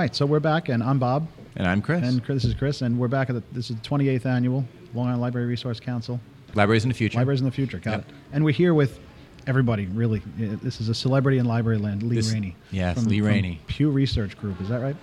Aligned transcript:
right, 0.00 0.16
so 0.16 0.24
we're 0.24 0.40
back, 0.40 0.68
and 0.70 0.82
I'm 0.82 0.98
Bob, 0.98 1.28
And 1.56 1.66
I'm 1.66 1.82
Chris. 1.82 2.02
and 2.02 2.24
Chris, 2.24 2.42
this 2.42 2.52
is 2.52 2.58
Chris, 2.58 2.80
and 2.80 2.98
we're 2.98 3.06
back 3.08 3.28
at 3.28 3.34
the, 3.34 3.42
this 3.52 3.68
is 3.68 3.76
the 3.76 3.82
28th 3.82 4.24
annual 4.24 4.64
Long 4.94 5.06
Island 5.08 5.20
Library 5.20 5.46
Resource 5.46 5.78
Council. 5.78 6.18
Libraries 6.54 6.84
in 6.84 6.88
the 6.88 6.94
Future. 6.94 7.18
Libraries 7.18 7.40
in 7.40 7.46
the 7.46 7.52
Future, 7.52 7.78
got 7.78 7.90
Yep. 7.98 8.00
it. 8.08 8.14
And 8.32 8.42
we're 8.44 8.52
here 8.54 8.72
with 8.72 8.98
everybody, 9.46 9.86
really. 9.86 10.22
This 10.38 10.80
is 10.80 10.88
a 10.88 10.94
celebrity 10.94 11.36
in 11.36 11.44
library 11.44 11.76
land, 11.78 12.02
Lee 12.02 12.16
This- 12.16 12.32
Rainie. 12.32 12.54
yes, 12.70 13.04
Lee 13.04 13.20
Rainie. 13.20 13.58
Pew 13.66 13.90
Research 13.90 14.38
Group, 14.38 14.58
is 14.62 14.68
that 14.70 14.80
right? 14.80 14.96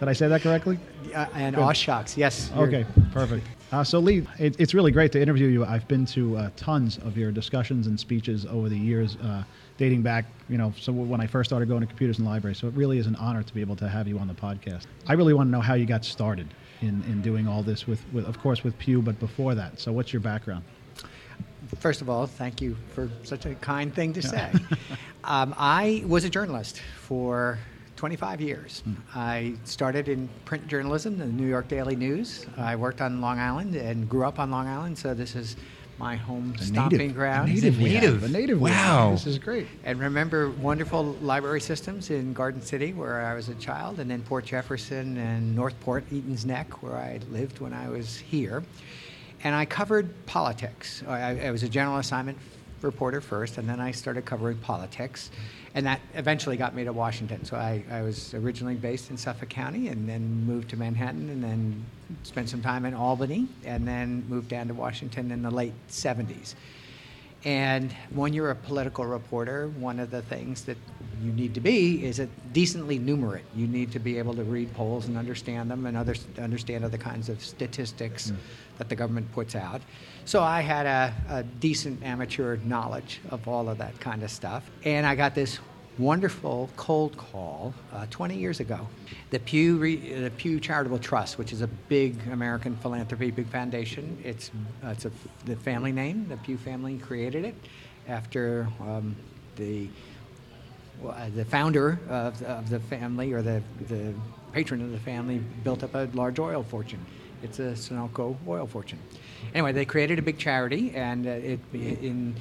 Did 0.00 0.08
I 0.08 0.12
say 0.12 0.26
that 0.26 0.42
correctly? 0.42 0.78
Uh, 1.14 1.26
and 1.34 1.54
Good. 1.54 1.62
Aw 1.62 2.04
yes. 2.16 2.50
Okay, 2.56 2.84
perfect. 3.12 3.46
Uh, 3.70 3.84
so, 3.84 4.00
Lee, 4.00 4.26
it, 4.40 4.56
it's 4.58 4.74
really 4.74 4.90
great 4.90 5.12
to 5.12 5.22
interview 5.22 5.46
you. 5.46 5.64
I've 5.64 5.86
been 5.86 6.04
to 6.06 6.36
uh, 6.36 6.50
tons 6.56 6.98
of 6.98 7.16
your 7.16 7.30
discussions 7.30 7.86
and 7.86 7.98
speeches 7.98 8.44
over 8.46 8.68
the 8.68 8.76
years, 8.78 9.16
uh, 9.16 9.44
dating 9.76 10.02
back, 10.02 10.24
you 10.48 10.58
know, 10.58 10.72
so 10.78 10.92
when 10.92 11.20
I 11.20 11.26
first 11.26 11.50
started 11.50 11.68
going 11.68 11.80
to 11.80 11.86
computers 11.86 12.18
and 12.18 12.26
libraries. 12.26 12.58
So 12.58 12.68
it 12.68 12.74
really 12.74 12.98
is 12.98 13.06
an 13.06 13.16
honor 13.16 13.42
to 13.42 13.54
be 13.54 13.60
able 13.60 13.76
to 13.76 13.88
have 13.88 14.06
you 14.06 14.18
on 14.18 14.28
the 14.28 14.34
podcast. 14.34 14.84
I 15.06 15.14
really 15.14 15.34
want 15.34 15.48
to 15.48 15.50
know 15.50 15.60
how 15.60 15.74
you 15.74 15.86
got 15.86 16.04
started 16.04 16.48
in, 16.80 17.02
in 17.04 17.22
doing 17.22 17.48
all 17.48 17.62
this 17.62 17.86
with, 17.86 18.00
with, 18.12 18.26
of 18.26 18.38
course, 18.38 18.62
with 18.62 18.78
Pew, 18.78 19.02
but 19.02 19.18
before 19.18 19.54
that. 19.54 19.80
So, 19.80 19.92
what's 19.92 20.12
your 20.12 20.20
background? 20.20 20.64
First 21.78 22.02
of 22.02 22.10
all, 22.10 22.26
thank 22.26 22.60
you 22.60 22.76
for 22.94 23.10
such 23.22 23.46
a 23.46 23.54
kind 23.56 23.92
thing 23.92 24.12
to 24.12 24.22
say. 24.22 24.52
um, 25.24 25.54
I 25.56 26.04
was 26.06 26.24
a 26.24 26.30
journalist 26.30 26.80
for 27.00 27.58
25 27.96 28.40
years. 28.40 28.82
I 29.14 29.54
started 29.64 30.08
in 30.08 30.28
print 30.44 30.68
journalism, 30.68 31.16
the 31.16 31.26
New 31.26 31.46
York 31.46 31.68
Daily 31.68 31.96
News. 31.96 32.46
I 32.56 32.76
worked 32.76 33.00
on 33.00 33.20
Long 33.20 33.38
Island 33.38 33.74
and 33.74 34.08
grew 34.08 34.26
up 34.26 34.38
on 34.38 34.50
Long 34.50 34.68
Island, 34.68 34.98
so 34.98 35.14
this 35.14 35.34
is 35.34 35.56
my 35.98 36.16
home 36.16 36.54
stomping 36.58 37.12
ground. 37.12 37.48
A 37.48 37.54
native. 37.54 37.78
we 37.78 37.92
have, 37.94 38.02
native. 38.02 38.24
A 38.24 38.28
native. 38.28 38.60
Wow. 38.60 39.12
This 39.12 39.26
is 39.26 39.38
great. 39.38 39.66
And 39.84 39.98
remember 40.00 40.50
wonderful 40.50 41.04
library 41.22 41.60
systems 41.60 42.10
in 42.10 42.32
Garden 42.32 42.62
City, 42.62 42.92
where 42.92 43.20
I 43.24 43.34
was 43.34 43.48
a 43.48 43.54
child, 43.54 44.00
and 44.00 44.10
then 44.10 44.22
Port 44.22 44.44
Jefferson 44.44 45.16
and 45.16 45.54
Northport, 45.54 46.04
Eaton's 46.12 46.44
Neck, 46.44 46.82
where 46.82 46.96
I 46.96 47.20
lived 47.30 47.60
when 47.60 47.72
I 47.72 47.88
was 47.88 48.16
here. 48.16 48.62
And 49.44 49.54
I 49.54 49.64
covered 49.64 50.26
politics. 50.26 51.02
I, 51.06 51.46
I 51.46 51.50
was 51.50 51.62
a 51.62 51.68
general 51.68 51.98
assignment 51.98 52.38
reporter 52.80 53.20
first, 53.20 53.58
and 53.58 53.68
then 53.68 53.80
I 53.80 53.90
started 53.90 54.24
covering 54.24 54.58
politics. 54.58 55.30
And 55.74 55.86
that 55.86 56.00
eventually 56.14 56.56
got 56.56 56.74
me 56.74 56.84
to 56.84 56.92
Washington. 56.92 57.44
So 57.44 57.56
I, 57.56 57.82
I 57.90 58.02
was 58.02 58.32
originally 58.34 58.76
based 58.76 59.10
in 59.10 59.16
Suffolk 59.16 59.48
County 59.48 59.88
and 59.88 60.08
then 60.08 60.46
moved 60.46 60.70
to 60.70 60.76
Manhattan 60.76 61.28
and 61.30 61.42
then 61.42 61.84
spent 62.22 62.48
some 62.48 62.62
time 62.62 62.84
in 62.84 62.94
Albany 62.94 63.48
and 63.64 63.86
then 63.86 64.24
moved 64.28 64.48
down 64.48 64.68
to 64.68 64.74
Washington 64.74 65.30
in 65.30 65.42
the 65.42 65.50
late 65.50 65.74
70s. 65.88 66.54
And 67.44 67.92
when 68.14 68.32
you're 68.32 68.50
a 68.50 68.54
political 68.56 69.04
reporter, 69.04 69.68
one 69.78 70.00
of 70.00 70.10
the 70.10 70.22
things 70.22 70.64
that 70.64 70.78
you 71.22 71.30
need 71.32 71.52
to 71.54 71.60
be 71.60 72.04
is 72.04 72.18
a 72.18 72.26
decently 72.52 72.98
numerate. 72.98 73.42
You 73.54 73.66
need 73.66 73.92
to 73.92 73.98
be 73.98 74.18
able 74.18 74.34
to 74.34 74.44
read 74.44 74.72
polls 74.72 75.06
and 75.06 75.18
understand 75.18 75.70
them 75.70 75.84
and 75.84 75.96
other, 75.96 76.14
understand 76.38 76.84
other 76.84 76.96
kinds 76.96 77.28
of 77.28 77.44
statistics 77.44 78.30
hmm. 78.30 78.36
that 78.78 78.88
the 78.88 78.96
government 78.96 79.30
puts 79.32 79.54
out. 79.54 79.82
So 80.24 80.42
I 80.42 80.62
had 80.62 80.86
a, 80.86 81.14
a 81.28 81.42
decent 81.42 82.02
amateur 82.02 82.56
knowledge 82.64 83.20
of 83.28 83.46
all 83.46 83.68
of 83.68 83.76
that 83.76 84.00
kind 84.00 84.22
of 84.22 84.30
stuff. 84.30 84.70
And 84.84 85.06
I 85.06 85.14
got 85.14 85.34
this 85.34 85.58
wonderful 85.98 86.70
cold 86.76 87.16
call 87.16 87.74
uh, 87.92 88.06
20 88.10 88.36
years 88.36 88.60
ago. 88.60 88.86
The 89.30 89.38
Pew, 89.38 89.76
Re- 89.76 90.14
the 90.14 90.30
Pew 90.30 90.60
Charitable 90.60 90.98
Trust, 90.98 91.38
which 91.38 91.52
is 91.52 91.60
a 91.62 91.66
big 91.66 92.16
American 92.28 92.76
philanthropy, 92.76 93.30
big 93.30 93.48
foundation. 93.48 94.18
It's, 94.24 94.50
uh, 94.84 94.88
it's 94.88 95.04
a, 95.04 95.12
the 95.44 95.56
family 95.56 95.92
name. 95.92 96.26
The 96.28 96.36
Pew 96.38 96.56
family 96.56 96.98
created 96.98 97.44
it 97.44 97.54
after 98.08 98.68
um, 98.80 99.16
the 99.56 99.88
uh, 101.04 101.28
the 101.34 101.44
founder 101.44 101.98
of, 102.08 102.40
of 102.42 102.70
the 102.70 102.78
family 102.78 103.32
or 103.32 103.42
the, 103.42 103.60
the 103.88 104.14
patron 104.52 104.80
of 104.80 104.92
the 104.92 104.98
family 104.98 105.38
built 105.64 105.82
up 105.82 105.94
a 105.94 106.08
large 106.14 106.38
oil 106.38 106.62
fortune. 106.62 107.04
It's 107.42 107.58
a 107.58 107.72
Sunoco 107.72 108.36
oil 108.46 108.66
fortune. 108.66 108.98
Anyway, 109.52 109.72
they 109.72 109.84
created 109.84 110.18
a 110.18 110.22
big 110.22 110.38
charity, 110.38 110.92
and 110.94 111.26
uh, 111.26 111.30
it 111.30 111.60
in 111.72 112.34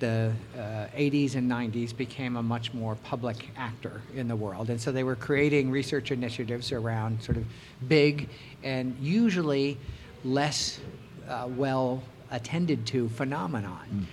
the 0.00 0.32
uh, 0.56 0.86
80s 0.96 1.36
and 1.36 1.50
90s 1.50 1.96
became 1.96 2.36
a 2.36 2.42
much 2.42 2.74
more 2.74 2.96
public 2.96 3.48
actor 3.56 4.02
in 4.14 4.26
the 4.26 4.36
world. 4.36 4.70
And 4.70 4.80
so 4.80 4.90
they 4.90 5.04
were 5.04 5.16
creating 5.16 5.70
research 5.70 6.10
initiatives 6.10 6.72
around 6.72 7.22
sort 7.22 7.36
of 7.36 7.44
big 7.86 8.28
and 8.62 8.96
usually 9.00 9.78
less 10.24 10.80
uh, 11.28 11.48
well 11.50 12.02
attended 12.30 12.86
to 12.86 13.08
phenomenon. 13.10 14.06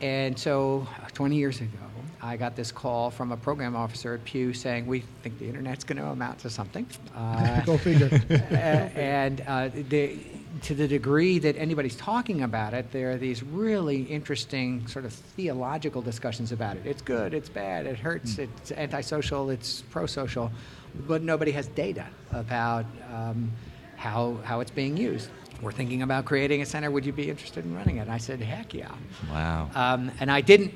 And 0.00 0.38
so 0.38 0.86
uh, 1.04 1.08
20 1.12 1.36
years 1.36 1.60
ago, 1.60 1.68
I 2.20 2.36
got 2.36 2.56
this 2.56 2.72
call 2.72 3.10
from 3.10 3.30
a 3.32 3.36
program 3.36 3.76
officer 3.76 4.14
at 4.14 4.24
Pew 4.24 4.52
saying, 4.52 4.86
We 4.86 5.00
think 5.22 5.38
the 5.38 5.46
internet's 5.46 5.84
going 5.84 5.98
to 5.98 6.06
amount 6.06 6.40
to 6.40 6.50
something. 6.50 6.86
Uh, 7.18 7.60
Go 7.62 7.76
figure. 7.76 8.08
and 8.94 9.40
uh, 9.40 9.68
the, 9.88 10.16
to 10.62 10.74
the 10.74 10.88
degree 10.88 11.38
that 11.38 11.56
anybody's 11.56 11.96
talking 11.96 12.42
about 12.42 12.74
it, 12.74 12.90
there 12.92 13.10
are 13.12 13.16
these 13.16 13.42
really 13.42 14.02
interesting 14.02 14.86
sort 14.86 15.04
of 15.04 15.12
theological 15.12 16.02
discussions 16.02 16.52
about 16.52 16.76
it. 16.76 16.82
It's 16.84 17.02
good, 17.02 17.34
it's 17.34 17.48
bad, 17.48 17.86
it 17.86 17.98
hurts, 17.98 18.38
it's 18.38 18.72
antisocial, 18.72 19.50
it's 19.50 19.82
pro-social, 19.90 20.50
but 21.06 21.22
nobody 21.22 21.52
has 21.52 21.68
data 21.68 22.06
about 22.32 22.86
um, 23.12 23.50
how, 23.96 24.38
how 24.44 24.60
it's 24.60 24.70
being 24.70 24.96
used. 24.96 25.30
We're 25.60 25.72
thinking 25.72 26.02
about 26.02 26.24
creating 26.24 26.62
a 26.62 26.66
center. 26.66 26.90
Would 26.90 27.04
you 27.04 27.12
be 27.12 27.28
interested 27.28 27.64
in 27.64 27.74
running 27.74 27.96
it? 27.96 28.02
And 28.02 28.12
I 28.12 28.18
said, 28.18 28.40
heck 28.40 28.72
yeah. 28.74 28.92
Wow. 29.30 29.70
Um, 29.74 30.12
and 30.20 30.30
I 30.30 30.40
didn't. 30.40 30.72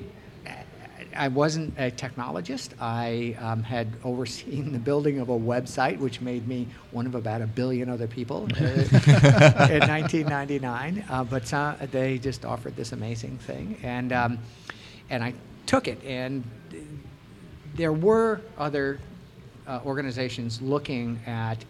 I 1.15 1.27
wasn't 1.27 1.77
a 1.77 1.91
technologist. 1.91 2.69
I 2.79 3.35
um, 3.39 3.63
had 3.63 3.87
overseen 4.03 4.71
the 4.71 4.79
building 4.79 5.19
of 5.19 5.29
a 5.29 5.37
website, 5.37 5.97
which 5.99 6.21
made 6.21 6.47
me 6.47 6.67
one 6.91 7.05
of 7.05 7.15
about 7.15 7.41
a 7.41 7.47
billion 7.47 7.89
other 7.89 8.07
people 8.07 8.47
uh, 8.59 9.67
in 9.69 9.79
1999. 9.87 11.05
Uh, 11.09 11.23
but 11.23 11.47
so, 11.47 11.75
they 11.91 12.17
just 12.17 12.45
offered 12.45 12.75
this 12.75 12.91
amazing 12.91 13.37
thing, 13.39 13.77
and 13.83 14.11
um, 14.11 14.39
and 15.09 15.23
I 15.23 15.33
took 15.65 15.87
it. 15.87 16.03
And 16.03 16.43
there 17.75 17.93
were 17.93 18.41
other 18.57 18.99
uh, 19.67 19.79
organizations 19.85 20.61
looking 20.61 21.19
at 21.25 21.63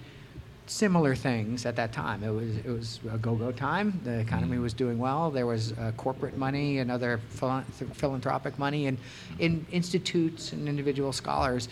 similar 0.66 1.16
things 1.16 1.66
at 1.66 1.76
that 1.76 1.92
time. 1.92 2.24
It 2.24 2.30
was 2.30 2.58
it 2.58 2.68
was 2.68 3.00
a 3.12 3.18
go-go 3.18 3.52
time. 3.52 4.00
The 4.04 4.20
economy 4.20 4.58
was 4.60 4.74
doing 4.74 4.98
well. 4.98 5.30
There 5.30 5.46
was 5.46 5.74
uh, 5.74 5.92
corporate 5.98 6.38
money 6.38 6.80
and 6.80 6.92
other 6.92 7.20
philan- 7.36 7.66
philanthropic 7.94 8.58
money 8.58 8.88
and 8.88 8.98
in 9.40 9.66
institutes 9.72 10.54
and 10.54 10.68
individual 10.68 11.12
scholars. 11.12 11.70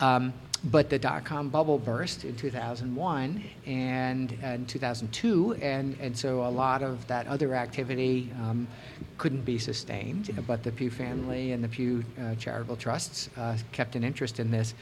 Um, 0.00 0.32
but 0.70 0.88
the 0.88 0.98
dot-com 0.98 1.50
bubble 1.50 1.78
burst 1.78 2.24
in 2.24 2.34
2001 2.36 3.44
and, 3.66 4.38
and 4.42 4.66
2002, 4.66 5.54
and, 5.60 5.94
and 6.00 6.16
so 6.16 6.46
a 6.46 6.48
lot 6.48 6.82
of 6.82 7.06
that 7.06 7.26
other 7.26 7.54
activity 7.54 8.32
um, 8.40 8.66
couldn't 9.18 9.42
be 9.42 9.58
sustained. 9.58 10.30
But 10.46 10.62
the 10.62 10.72
Pew 10.72 10.90
family 10.90 11.52
and 11.52 11.62
the 11.62 11.68
Pew 11.68 12.02
uh, 12.18 12.34
charitable 12.36 12.76
trusts 12.76 13.28
uh, 13.36 13.58
kept 13.72 13.94
an 13.94 14.04
interest 14.04 14.40
in 14.40 14.50
this. 14.50 14.72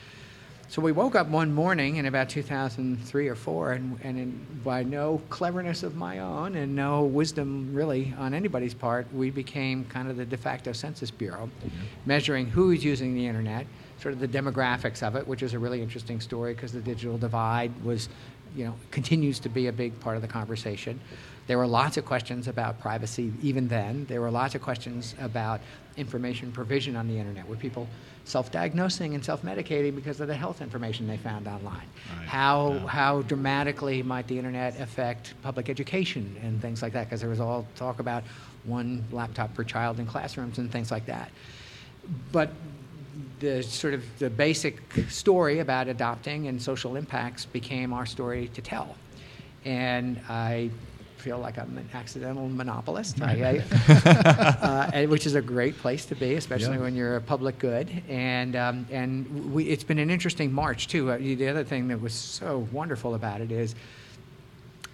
So 0.69 0.81
we 0.81 0.93
woke 0.93 1.15
up 1.15 1.29
one 1.29 1.53
morning 1.53 1.97
in 1.97 2.07
about 2.07 2.31
2003 2.31 3.29
or 3.29 3.35
4, 3.35 3.73
and, 3.73 3.99
and 4.03 4.19
in, 4.19 4.47
by 4.65 4.83
no 4.83 5.21
cleverness 5.29 5.83
of 5.83 5.97
my 5.97 6.21
own 6.21 6.55
and 6.55 6.75
no 6.75 7.03
wisdom 7.03 7.75
really 7.75 8.15
on 8.17 8.33
anybody's 8.33 8.73
part, 8.73 9.07
we 9.13 9.31
became 9.31 9.85
kind 9.85 10.09
of 10.09 10.17
the 10.17 10.25
de 10.25 10.37
facto 10.37 10.73
Census 10.73 11.11
Bureau, 11.11 11.51
mm-hmm. 11.59 11.69
measuring 12.07 12.47
who 12.47 12.71
is 12.71 12.83
using 12.83 13.15
the 13.15 13.27
internet, 13.27 13.67
sort 14.01 14.15
of 14.15 14.21
the 14.21 14.29
demographics 14.29 15.03
of 15.03 15.15
it, 15.15 15.27
which 15.27 15.43
is 15.43 15.53
a 15.53 15.59
really 15.59 15.83
interesting 15.83 16.21
story 16.21 16.55
because 16.55 16.73
the 16.73 16.81
digital 16.81 17.19
divide 17.19 17.71
was, 17.85 18.09
you 18.57 18.65
know, 18.65 18.75
continues 18.91 19.39
to 19.41 19.51
be 19.51 19.67
a 19.67 19.73
big 19.73 19.99
part 20.01 20.17
of 20.17 20.23
the 20.23 20.29
conversation. 20.29 20.99
There 21.49 21.59
were 21.59 21.67
lots 21.67 21.97
of 21.99 22.07
questions 22.07 22.49
about 22.49 22.81
privacy 22.81 23.33
even 23.43 23.69
then. 23.69 24.07
There 24.07 24.21
were 24.21 24.31
lots 24.31 24.55
of 24.55 24.63
questions 24.63 25.15
about 25.21 25.61
information 25.97 26.51
provision 26.51 26.97
on 26.97 27.09
the 27.09 27.19
internet. 27.19 27.47
Were 27.47 27.57
people 27.57 27.89
self-diagnosing 28.25 29.15
and 29.15 29.25
self-medicating 29.25 29.95
because 29.95 30.21
of 30.21 30.29
the 30.29 30.35
health 30.35 30.61
information 30.63 31.07
they 31.07 31.17
found 31.17 31.47
online? 31.47 31.75
Right. 32.19 32.29
How, 32.29 32.73
Yeah. 32.73 32.87
how 32.87 33.23
dramatically 33.23 34.03
might 34.03 34.27
the 34.29 34.39
internet 34.39 34.81
affect 34.81 35.35
public 35.43 35.69
education 35.69 36.37
and 36.43 36.61
things 36.61 36.83
like 36.83 36.93
that? 36.93 37.07
Because 37.09 37.21
there 37.21 37.31
was 37.31 37.41
all 37.41 37.67
talk 37.77 37.99
about 38.01 38.25
one 38.65 39.05
laptop 39.11 39.55
per 39.55 39.65
child 39.65 39.99
in 39.99 40.07
classrooms 40.07 40.59
and 40.59 40.71
things 40.71 40.91
like 40.91 41.07
that. 41.07 41.31
But 42.31 42.51
the 43.41 43.63
sort 43.63 43.93
of 43.95 44.05
the 44.19 44.31
basic 44.31 44.81
story 45.09 45.59
about 45.59 45.89
adopting 45.89 46.47
and 46.47 46.63
social 46.63 46.97
impacts 46.97 47.45
became 47.45 47.93
our 47.93 48.07
story 48.07 48.49
to 48.55 48.63
tell. 48.63 48.97
And 49.65 50.21
I 50.29 50.71
feel 51.23 51.39
like 51.39 51.57
I'm 51.57 51.79
an 51.79 51.89
accidental 51.95 52.49
monopolist, 52.49 53.23
I, 53.23 53.63
uh, 53.89 54.91
and- 54.93 55.09
which 55.09 55.25
is 55.25 55.37
a 55.37 55.41
great 55.41 55.79
place 55.79 56.05
to 56.07 56.17
be, 56.17 56.35
especially 56.35 56.75
Yeah. 56.77 56.83
when 56.83 56.97
you're 56.97 57.17
a 57.17 57.21
public 57.21 57.59
good. 57.61 57.89
And, 58.09 58.57
um, 58.57 58.87
and 58.91 59.53
we, 59.55 59.65
it's 59.69 59.85
been 59.85 60.01
an 60.01 60.11
interesting 60.11 60.53
march, 60.53 60.89
too. 60.89 61.13
Uh, 61.13 61.19
the 61.19 61.49
other 61.49 61.63
thing 61.65 61.87
that 61.89 62.01
was 62.01 62.13
so 62.13 62.67
wonderful 62.73 63.15
about 63.15 63.41
it 63.41 63.53
is 63.53 63.75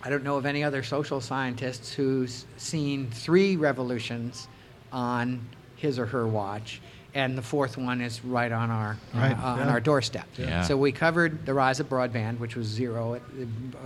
I 0.05 0.11
don't 0.11 0.23
know 0.23 0.37
of 0.37 0.45
any 0.47 0.63
other 0.63 0.83
social 0.83 1.21
scientists 1.21 1.93
who's 1.93 2.45
seen 2.59 3.11
three 3.11 3.57
revolutions 3.57 4.47
on 4.93 5.41
his 5.77 5.99
or 5.99 6.07
her 6.07 6.27
watch 6.27 6.81
and 7.15 7.37
the 7.39 7.43
fourth 7.43 7.77
one 7.79 8.01
is 8.03 8.23
right 8.25 8.53
on 8.53 8.71
our 8.71 8.97
Right, 9.15 9.33
uh, 9.33 9.47
on 9.47 9.59
yeah. 9.61 9.71
our 9.71 9.81
doorstep. 9.81 10.27
Yeah. 10.37 10.63
So 10.63 10.77
we 10.77 10.93
covered 10.93 11.47
the 11.47 11.55
rise 11.55 11.81
of 11.81 11.89
broadband, 11.89 12.39
which 12.39 12.55
was 12.55 12.67
zero 12.67 13.15
at, 13.15 13.23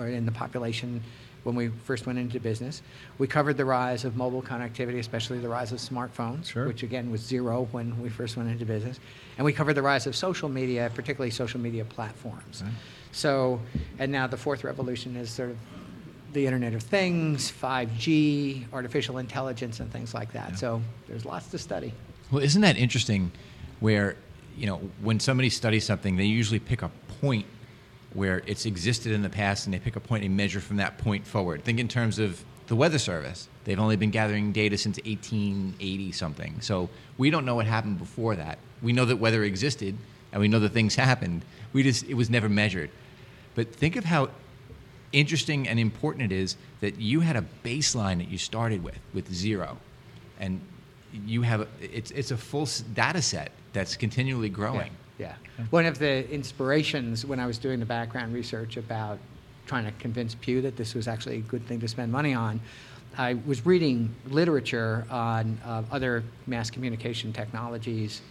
in 0.06 0.27
the 0.27 0.33
population 0.33 1.00
when 1.44 1.55
we 1.55 1.69
first 1.69 2.06
went 2.06 2.19
into 2.19 2.39
business. 2.39 2.83
We 3.19 3.27
covered 3.27 3.56
the 3.56 3.65
rise 3.65 4.05
of 4.05 4.17
mobile 4.17 4.43
connectivity, 4.43 4.99
especially 4.99 5.39
the 5.39 5.49
rise 5.49 5.73
of 5.73 5.79
smartphones, 5.79 6.47
Sure. 6.47 6.67
which 6.67 6.83
again 6.83 7.11
was 7.11 7.21
zero 7.21 7.69
when 7.73 8.00
we 8.00 8.09
first 8.09 8.37
went 8.37 8.49
into 8.50 8.65
business. 8.65 9.00
And 9.39 9.44
we 9.44 9.53
covered 9.53 9.75
the 9.75 9.83
rise 9.83 10.06
of 10.06 10.15
social 10.15 10.49
media, 10.49 10.91
particularly 10.94 11.31
social 11.31 11.61
media 11.61 11.85
platforms. 11.85 12.62
Right. 12.65 12.73
So, 13.12 13.61
and 13.99 14.11
now 14.12 14.27
the 14.27 14.37
fourth 14.37 14.65
revolution 14.65 15.17
is 15.17 15.31
sort 15.31 15.50
of 15.50 15.56
the 16.33 16.47
Internet 16.47 16.73
of 16.75 16.83
Things, 16.83 17.50
5G, 17.53 18.65
artificial 18.73 19.19
intelligence, 19.19 19.81
and 19.81 19.93
things 19.93 20.15
like 20.15 20.33
that. 20.33 20.50
Yeah. 20.50 20.56
So 20.56 20.83
there's 21.09 21.25
lots 21.25 21.49
to 21.49 21.59
study. 21.59 21.93
Well, 22.31 22.43
isn't 22.43 22.62
that 22.62 22.77
interesting? 22.79 23.33
Where 23.81 24.17
you 24.56 24.67
know 24.67 24.77
when 25.03 25.19
somebody 25.19 25.50
studies 25.50 25.85
something, 25.85 26.17
they 26.17 26.25
usually 26.25 26.61
pick 26.61 26.83
a 26.83 26.91
point 27.21 27.47
where 28.14 28.43
it's 28.47 28.67
existed 28.67 29.12
in 29.12 29.23
the 29.23 29.31
past, 29.31 29.67
and 29.67 29.75
they 29.75 29.79
pick 29.79 29.97
a 29.97 30.00
point 30.00 30.25
and 30.25 30.37
measure 30.37 30.61
from 30.61 30.76
that 30.76 30.99
point 30.99 31.26
forward. 31.26 31.64
Think 31.64 31.79
in 31.81 31.88
terms 31.88 32.19
of 32.19 32.44
the 32.67 32.76
Weather 32.76 32.99
Service. 32.99 33.49
They've 33.64 33.79
only 33.79 33.97
been 33.97 34.11
gathering 34.11 34.53
data 34.53 34.79
since 34.79 34.97
1880 35.05 36.12
something. 36.12 36.61
So 36.61 36.88
we 37.19 37.29
don't 37.29 37.44
know 37.44 37.55
what 37.55 37.67
happened 37.67 37.99
before 37.99 38.35
that. 38.37 38.59
We 38.81 38.93
know 38.93 39.05
that 39.05 39.17
weather 39.17 39.44
existed, 39.44 39.97
and 40.32 40.41
we 40.41 40.49
know 40.49 40.59
that 40.61 40.73
things 40.73 40.94
happened. 40.94 41.44
We 41.73 41.82
just 41.82 42.05
it 42.05 42.14
was 42.14 42.31
never 42.31 42.49
measured. 42.49 42.91
But 43.55 43.75
think 43.75 43.97
of 43.97 44.05
how 44.05 44.31
interesting 45.12 45.69
and 45.69 45.79
important 45.79 46.32
it 46.32 46.35
is 46.35 46.56
that 46.81 46.99
you 46.99 47.20
had 47.20 47.37
a 47.37 47.44
baseline 47.62 48.19
that 48.19 48.29
you 48.29 48.38
started 48.38 48.82
with 48.82 48.99
with 49.12 49.31
zero 49.31 49.76
and 50.41 50.59
you 51.26 51.43
have 51.43 51.61
a, 51.61 51.69
it's 51.79 52.11
it's 52.12 52.31
a 52.31 52.37
full 52.38 52.67
data 52.94 53.20
set 53.20 53.53
that's 53.75 53.94
continually 53.97 54.49
growing 54.49 54.87
Yeah. 54.87 55.01
Yeah. 55.23 55.65
One 55.71 55.87
of 55.87 55.99
the 55.99 56.29
inspirations 56.31 57.25
when 57.25 57.39
I 57.41 57.47
was 57.47 57.59
doing 57.59 57.81
the 57.81 57.87
background 57.87 58.35
research 58.35 58.77
about 58.77 59.19
trying 59.67 59.85
to 59.85 59.93
convince 59.93 60.35
Pew 60.35 60.61
that 60.63 60.77
this 60.77 60.95
was 60.95 61.07
actually 61.09 61.37
a 61.37 61.41
good 61.41 61.67
thing 61.67 61.81
to 61.81 61.89
spend 61.89 62.11
money 62.11 62.35
on, 62.35 62.61
I 63.17 63.35
was 63.47 63.65
reading 63.65 64.15
literature 64.29 65.07
on 65.11 65.59
uh, 65.65 65.83
other 65.91 66.25
mass 66.47 66.71
communication 66.71 67.33
technologies 67.33 68.23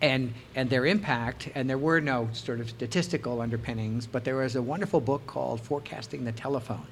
and, 0.00 0.32
and 0.54 0.70
their 0.70 0.86
impact, 0.86 1.50
and 1.54 1.68
there 1.68 1.78
were 1.78 2.00
no 2.00 2.28
sort 2.32 2.60
of 2.60 2.70
statistical 2.70 3.42
underpinnings, 3.42 4.06
but 4.06 4.24
there 4.24 4.36
was 4.36 4.56
a 4.56 4.62
wonderful 4.62 5.00
book 5.00 5.26
called 5.26 5.60
Forecasting 5.60 6.24
the 6.24 6.32
Telephone, 6.32 6.86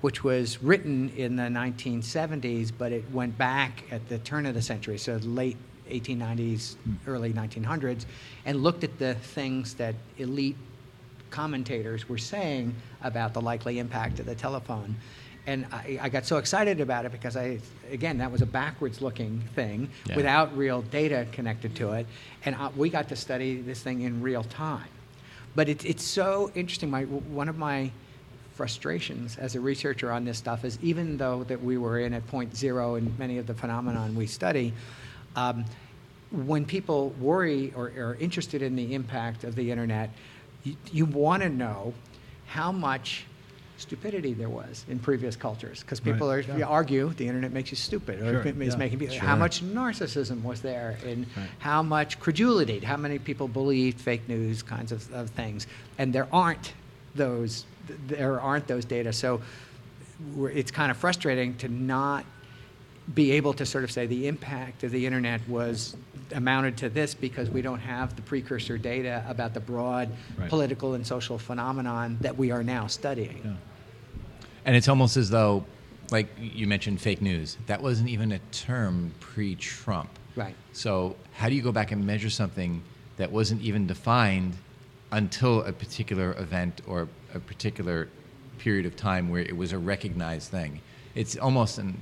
which 0.00 0.24
was 0.24 0.62
written 0.62 1.12
in 1.14 1.36
the 1.36 1.42
1970s, 1.44 2.72
but 2.76 2.90
it 2.90 3.04
went 3.12 3.36
back 3.36 3.84
at 3.90 4.08
the 4.08 4.18
turn 4.18 4.46
of 4.46 4.54
the 4.54 4.62
century, 4.62 4.96
so 4.96 5.16
late 5.22 5.58
1890s, 5.88 6.76
early 7.06 7.32
1900s, 7.32 8.04
and 8.44 8.62
looked 8.62 8.84
at 8.84 8.98
the 8.98 9.14
things 9.14 9.74
that 9.74 9.94
elite 10.18 10.56
commentators 11.30 12.08
were 12.08 12.18
saying 12.18 12.74
about 13.02 13.34
the 13.34 13.40
likely 13.40 13.78
impact 13.78 14.18
of 14.20 14.26
the 14.26 14.34
telephone. 14.34 14.96
And 15.46 15.66
I, 15.72 15.98
I 16.02 16.08
got 16.10 16.26
so 16.26 16.36
excited 16.36 16.80
about 16.80 17.06
it 17.06 17.12
because 17.12 17.36
I, 17.36 17.58
again, 17.90 18.18
that 18.18 18.30
was 18.30 18.42
a 18.42 18.46
backwards 18.46 19.00
looking 19.00 19.40
thing 19.54 19.88
Yeah. 20.06 20.16
without 20.16 20.56
real 20.56 20.82
data 20.82 21.26
connected 21.32 21.74
to 21.76 21.92
it. 21.92 22.06
And 22.44 22.54
uh, 22.54 22.70
we 22.76 22.90
got 22.90 23.08
to 23.08 23.16
study 23.16 23.60
this 23.62 23.82
thing 23.82 24.02
in 24.02 24.20
real 24.20 24.44
time. 24.44 24.88
But 25.54 25.68
it, 25.70 25.84
it's 25.86 26.04
so 26.04 26.50
interesting. 26.54 26.90
My, 26.90 27.04
one 27.04 27.48
of 27.48 27.56
my 27.56 27.90
frustrations 28.54 29.38
as 29.38 29.54
a 29.54 29.60
researcher 29.60 30.10
on 30.12 30.24
this 30.24 30.36
stuff 30.36 30.64
is 30.64 30.78
even 30.82 31.16
though 31.16 31.44
that 31.44 31.62
we 31.62 31.78
were 31.78 32.00
in 32.00 32.12
at 32.12 32.26
point 32.26 32.54
zero 32.56 32.96
in 32.96 33.14
many 33.16 33.38
of 33.38 33.46
the 33.46 33.54
phenomenon 33.54 34.14
we 34.16 34.26
study, 34.26 34.74
um, 35.36 35.64
when 36.30 36.64
people 36.64 37.10
worry 37.20 37.72
or 37.74 37.86
are 37.96 38.16
interested 38.20 38.62
in 38.62 38.76
the 38.76 38.94
impact 38.94 39.44
of 39.44 39.54
the 39.54 39.70
internet, 39.70 40.10
you, 40.64 40.76
you 40.92 41.04
want 41.06 41.42
to 41.42 41.48
know 41.48 41.94
how 42.46 42.70
much 42.72 43.24
stupidity 43.78 44.34
there 44.34 44.48
was 44.48 44.84
in 44.88 44.98
previous 44.98 45.36
cultures 45.36 45.82
because 45.82 46.00
people 46.00 46.28
Right, 46.28 46.48
are 46.48 46.58
yeah. 46.58 46.64
argue 46.66 47.10
the 47.10 47.28
internet 47.28 47.52
makes 47.52 47.70
you 47.70 47.76
stupid 47.76 48.20
or 48.20 48.42
Sure, 48.42 48.46
it 48.48 48.60
is 48.60 48.74
yeah. 48.74 48.76
making 48.78 48.98
people, 48.98 49.14
Sure. 49.14 49.24
how 49.24 49.36
much 49.36 49.62
narcissism 49.62 50.42
was 50.42 50.60
there 50.62 50.98
and 51.06 51.26
Right. 51.36 51.46
how 51.60 51.82
much 51.84 52.18
credulity 52.18 52.80
how 52.80 52.96
many 52.96 53.20
people 53.20 53.46
believed 53.46 54.00
fake 54.00 54.28
news 54.28 54.64
kinds 54.64 54.90
of, 54.90 55.08
of 55.14 55.30
things 55.30 55.68
and 55.96 56.12
there 56.12 56.26
aren't 56.32 56.72
those 57.14 57.66
there 58.08 58.40
aren't 58.40 58.66
those 58.66 58.84
data 58.84 59.12
so 59.12 59.40
it's 60.40 60.72
kind 60.72 60.90
of 60.90 60.96
frustrating 60.96 61.56
to 61.58 61.68
not 61.68 62.24
be 63.14 63.32
able 63.32 63.52
to 63.54 63.64
sort 63.66 63.84
of 63.84 63.90
say 63.90 64.06
the 64.06 64.26
impact 64.28 64.84
of 64.84 64.90
the 64.90 65.06
internet 65.06 65.40
was 65.48 65.96
amounted 66.34 66.76
to 66.76 66.88
this 66.90 67.14
because 67.14 67.48
we 67.48 67.62
don't 67.62 67.78
have 67.78 68.14
the 68.16 68.22
precursor 68.22 68.76
data 68.76 69.24
about 69.26 69.54
the 69.54 69.60
broad 69.60 70.10
Right. 70.36 70.48
political 70.50 70.94
and 70.94 71.06
social 71.06 71.38
phenomenon 71.38 72.18
that 72.20 72.36
we 72.36 72.50
are 72.50 72.62
now 72.62 72.86
studying. 72.86 73.40
Yeah. 73.44 73.52
and 74.66 74.76
it's 74.76 74.88
almost 74.88 75.16
as 75.16 75.30
though 75.30 75.64
like 76.10 76.28
you 76.38 76.66
mentioned 76.66 77.00
fake 77.00 77.22
news 77.22 77.56
that 77.66 77.80
wasn't 77.82 78.08
even 78.10 78.32
a 78.32 78.38
term 78.52 79.12
pre-trump 79.20 80.10
Right. 80.36 80.54
so 80.72 81.16
how 81.32 81.48
do 81.48 81.54
you 81.54 81.62
go 81.62 81.72
back 81.72 81.92
and 81.92 82.04
measure 82.06 82.28
something 82.30 82.82
that 83.16 83.32
wasn't 83.32 83.62
even 83.62 83.86
defined 83.86 84.54
until 85.12 85.62
a 85.62 85.72
particular 85.72 86.32
event 86.38 86.82
or 86.86 87.08
a 87.34 87.38
particular 87.40 88.08
period 88.58 88.84
of 88.84 88.94
time 88.96 89.30
where 89.30 89.40
it 89.42 89.56
was 89.56 89.72
a 89.72 89.78
recognized 89.78 90.50
thing 90.50 90.80
it's 91.14 91.36
almost 91.38 91.78
and 91.78 91.96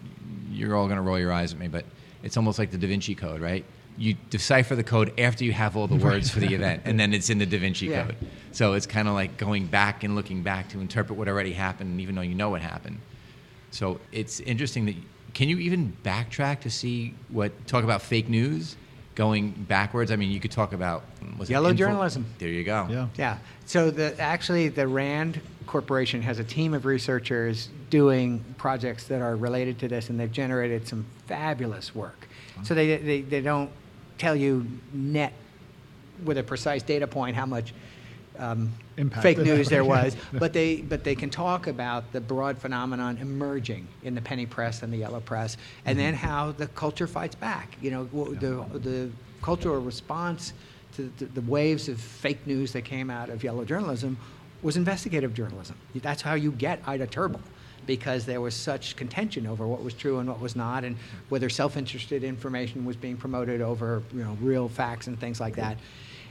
you're 0.56 0.74
all 0.76 0.86
going 0.86 0.96
to 0.96 1.02
roll 1.02 1.18
your 1.18 1.32
eyes 1.32 1.52
at 1.52 1.58
me 1.58 1.68
but 1.68 1.84
it's 2.22 2.36
almost 2.36 2.58
like 2.58 2.70
the 2.70 2.78
da 2.78 2.88
vinci 2.88 3.14
code 3.14 3.40
right? 3.40 3.64
You 3.98 4.14
decipher 4.30 4.74
the 4.76 4.84
code 4.84 5.18
after 5.18 5.44
you 5.44 5.52
have 5.52 5.76
all 5.76 5.86
the 5.86 5.96
words 5.96 6.28
for 6.30 6.40
the 6.40 6.52
event 6.54 6.82
and 6.84 6.98
then 7.00 7.14
it's 7.14 7.30
in 7.30 7.38
the 7.38 7.46
da 7.46 7.58
vinci 7.58 7.86
Yeah. 7.86 8.04
code. 8.04 8.16
So 8.52 8.72
it's 8.72 8.86
kind 8.86 9.06
of 9.08 9.14
like 9.14 9.36
going 9.36 9.66
back 9.66 10.02
and 10.04 10.14
looking 10.14 10.42
back 10.42 10.68
to 10.70 10.80
interpret 10.80 11.18
what 11.18 11.28
already 11.28 11.52
happened 11.52 12.00
even 12.00 12.14
though 12.14 12.22
you 12.22 12.34
know 12.34 12.50
what 12.50 12.62
happened. 12.62 12.98
So 13.70 14.00
it's 14.12 14.40
interesting 14.40 14.86
that 14.86 14.96
can 15.34 15.48
you 15.48 15.58
even 15.58 15.96
backtrack 16.02 16.60
to 16.62 16.70
see 16.70 17.14
what 17.28 17.66
talk 17.66 17.84
about 17.84 18.00
fake 18.02 18.28
news 18.28 18.76
going 19.16 19.50
backwards? 19.50 20.12
I 20.12 20.16
mean, 20.16 20.30
you 20.30 20.38
could 20.38 20.52
talk 20.52 20.72
about 20.72 21.02
mm, 21.20 21.36
was 21.36 21.50
Yellow 21.50 21.70
info- 21.70 21.78
journalism. 21.78 22.26
There 22.38 22.48
you 22.48 22.62
go. 22.62 22.86
Yeah. 22.88 23.08
Yeah. 23.16 23.38
So 23.64 23.90
the 23.90 24.18
actually 24.20 24.68
the 24.68 24.86
Rand 24.86 25.40
Corporation 25.66 26.22
has 26.22 26.38
a 26.38 26.44
team 26.44 26.72
of 26.72 26.84
researchers 26.84 27.68
doing 27.90 28.44
projects 28.58 29.04
that 29.08 29.20
are 29.20 29.34
related 29.34 29.80
to 29.80 29.88
this, 29.88 30.08
and 30.10 30.20
they've 30.20 30.30
generated 30.30 30.86
some 30.86 31.04
fabulous 31.26 31.92
work. 31.94 32.28
So 32.62 32.74
they, 32.74 32.96
they 32.96 33.22
they 33.22 33.40
don't 33.40 33.70
tell 34.16 34.36
you 34.36 34.66
net 34.92 35.32
with 36.24 36.38
a 36.38 36.42
precise 36.42 36.82
data 36.82 37.08
point 37.08 37.34
how 37.34 37.46
much. 37.46 37.74
Um, 38.38 38.72
Impact. 38.96 39.22
fake 39.22 39.38
news 39.38 39.68
there 39.68 39.84
was, 39.96 40.16
but 40.32 40.52
they 40.52 40.76
but 40.76 41.04
they 41.04 41.14
can 41.14 41.30
talk 41.30 41.66
about 41.66 42.12
the 42.12 42.20
broad 42.20 42.58
phenomenon 42.58 43.18
emerging 43.18 43.86
in 44.04 44.14
the 44.14 44.22
penny 44.22 44.46
press 44.46 44.82
and 44.82 44.92
the 44.92 44.96
yellow 44.96 45.20
press, 45.20 45.56
and 45.84 45.98
then 45.98 46.14
how 46.14 46.52
the 46.52 46.66
culture 46.68 47.06
fights 47.06 47.34
back. 47.34 47.76
You 47.82 47.90
know, 47.90 48.04
the 48.34 48.78
the 48.78 49.10
cultural 49.42 49.80
response 49.80 50.52
to 50.96 51.12
the, 51.18 51.26
the 51.26 51.40
waves 51.42 51.88
of 51.88 52.00
fake 52.00 52.46
news 52.46 52.72
that 52.72 52.82
came 52.82 53.10
out 53.10 53.28
of 53.28 53.44
yellow 53.44 53.64
journalism 53.64 54.16
was 54.62 54.76
investigative 54.76 55.34
journalism. 55.34 55.76
That's 55.96 56.22
how 56.22 56.34
you 56.34 56.52
get 56.52 56.80
Ida 56.86 57.06
Tarbell. 57.06 57.40
Because 57.86 58.26
there 58.26 58.40
was 58.40 58.56
such 58.56 58.96
contention 58.96 59.46
over 59.46 59.64
what 59.64 59.80
was 59.84 59.94
true 59.94 60.18
and 60.18 60.28
what 60.28 60.40
was 60.40 60.56
not, 60.56 60.82
and 60.82 60.96
whether 61.28 61.48
self-interested 61.48 62.24
information 62.24 62.84
was 62.84 62.96
being 62.96 63.16
promoted 63.16 63.60
over, 63.60 64.02
you 64.12 64.24
know, 64.24 64.36
real 64.40 64.68
facts 64.68 65.06
and 65.06 65.20
things 65.20 65.38
like 65.38 65.54
that. 65.54 65.76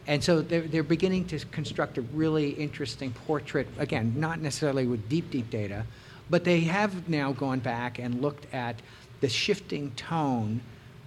And 0.07 0.23
so 0.23 0.41
they're, 0.41 0.61
they're 0.61 0.83
beginning 0.83 1.25
to 1.27 1.39
construct 1.47 1.97
a 1.97 2.01
really 2.01 2.51
interesting 2.51 3.11
portrait, 3.11 3.67
again, 3.77 4.13
not 4.15 4.39
necessarily 4.39 4.85
with 4.85 5.09
deep, 5.09 5.31
deep 5.31 5.49
data, 5.49 5.85
but 6.29 6.43
they 6.43 6.61
have 6.61 7.09
now 7.09 7.31
gone 7.31 7.59
back 7.59 7.99
and 7.99 8.21
looked 8.21 8.53
at 8.53 8.81
the 9.21 9.29
shifting 9.29 9.91
tone 9.91 10.61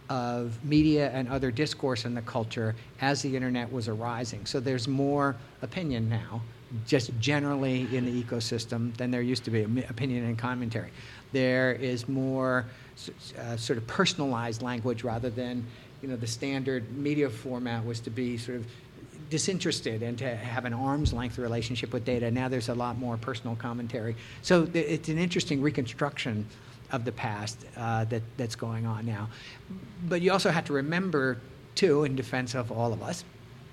of 0.08 0.64
media 0.64 1.10
and 1.10 1.28
other 1.28 1.50
discourse 1.50 2.04
in 2.04 2.14
the 2.14 2.22
culture 2.22 2.74
as 3.00 3.22
the 3.22 3.36
internet 3.36 3.70
was 3.70 3.88
arising. 3.88 4.46
So 4.46 4.58
there's 4.58 4.88
more 4.88 5.36
opinion 5.62 6.08
now, 6.08 6.40
just 6.86 7.10
generally 7.20 7.94
in 7.94 8.04
the 8.04 8.22
ecosystem, 8.22 8.96
than 8.96 9.10
there 9.10 9.22
used 9.22 9.44
to 9.44 9.50
be, 9.50 9.62
opinion 9.62 10.24
and 10.24 10.38
commentary. 10.38 10.90
There 11.32 11.72
is 11.72 12.08
more 12.08 12.64
uh, 13.38 13.56
sort 13.56 13.76
of 13.76 13.86
personalized 13.86 14.62
language 14.62 15.04
rather 15.04 15.30
than, 15.30 15.66
you 16.00 16.08
know, 16.08 16.16
the 16.16 16.26
standard 16.26 16.96
media 16.96 17.28
format 17.28 17.84
was 17.84 18.00
to 18.00 18.10
be 18.10 18.38
sort 18.38 18.58
of 18.58 18.66
disinterested 19.30 20.02
and 20.02 20.16
to 20.18 20.36
have 20.36 20.64
an 20.64 20.72
arm's 20.72 21.12
length 21.12 21.38
relationship 21.38 21.92
with 21.92 22.04
data. 22.04 22.30
Now 22.30 22.48
there's 22.48 22.68
a 22.68 22.74
lot 22.74 22.98
more 22.98 23.16
personal 23.16 23.56
commentary. 23.56 24.16
So 24.42 24.64
th- 24.64 24.86
it's 24.86 25.08
an 25.08 25.18
interesting 25.18 25.60
reconstruction 25.60 26.46
of 26.92 27.04
the 27.04 27.12
past 27.12 27.64
uh, 27.76 28.04
that, 28.04 28.22
that's 28.36 28.56
going 28.56 28.86
on 28.86 29.04
now. 29.04 29.28
But 30.08 30.22
you 30.22 30.32
also 30.32 30.50
have 30.50 30.64
to 30.66 30.72
remember, 30.72 31.38
too, 31.74 32.04
in 32.04 32.16
defense 32.16 32.54
of 32.54 32.72
all 32.72 32.92
of 32.92 33.02
us, 33.02 33.24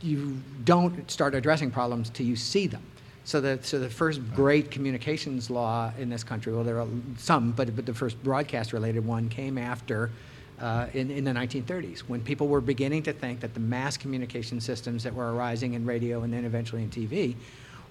you 0.02 0.38
don't 0.66 1.10
start 1.10 1.34
addressing 1.34 1.72
problems 1.72 2.10
till 2.10 2.26
you 2.26 2.36
see 2.36 2.68
them. 2.68 2.84
So 3.24 3.42
the, 3.42 3.58
so 3.64 3.80
the 3.80 3.90
first 3.90 4.22
great 4.36 4.70
communications 4.70 5.50
law 5.50 5.92
in 5.98 6.10
this 6.10 6.24
country, 6.24 6.54
well, 6.54 6.64
there 6.64 6.80
are 6.80 6.88
some, 7.18 7.52
but, 7.54 7.76
but 7.76 7.86
the 7.86 7.94
first 7.94 8.22
broadcast 8.24 8.74
related 8.74 9.06
one 9.06 9.30
came 9.30 9.58
after 9.58 10.12
uh, 10.60 10.88
in, 10.94 11.12
in 11.12 11.24
the 11.24 11.32
1930s, 11.32 12.00
when 12.00 12.22
people 12.22 12.48
were 12.48 12.62
beginning 12.62 13.04
to 13.04 13.14
think 13.14 13.40
that 13.42 13.54
the 13.54 13.60
mass 13.60 13.98
communication 13.98 14.62
systems 14.62 15.04
that 15.04 15.14
were 15.14 15.34
arising 15.34 15.74
in 15.74 15.86
radio 15.86 16.24
and 16.24 16.34
then 16.34 16.46
eventually 16.46 16.84
in 16.84 16.90
TV 16.90 17.36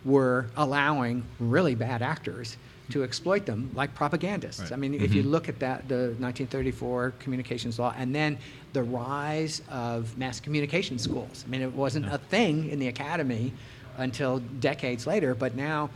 were 0.05 0.47
allowing 0.57 1.25
really 1.39 1.75
bad 1.75 2.03
actors 2.03 2.57
to 2.91 3.03
exploit 3.03 3.47
them 3.47 3.71
like 3.75 3.95
propagandists. 3.95 4.63
Right. 4.63 4.73
I 4.73 4.77
mean, 4.77 4.95
if 4.95 5.15
you 5.15 5.23
look 5.23 5.49
at 5.49 5.59
that, 5.61 5.89
the 5.89 6.15
1934 6.19 7.15
communications 7.19 7.79
law, 7.79 7.95
and 7.97 8.15
then 8.15 8.37
the 8.75 8.83
rise 8.83 9.63
of 9.71 10.17
mass 10.19 10.41
communication 10.41 10.99
schools. 10.99 11.45
I 11.47 11.51
mean, 11.51 11.63
it 11.63 11.73
wasn't 11.73 12.07
a 12.13 12.19
thing 12.19 12.69
in 12.69 12.79
the 12.79 12.89
academy 12.89 13.53
until 13.97 14.41
decades 14.61 15.07
later, 15.07 15.35
but 15.35 15.55
now 15.55 15.89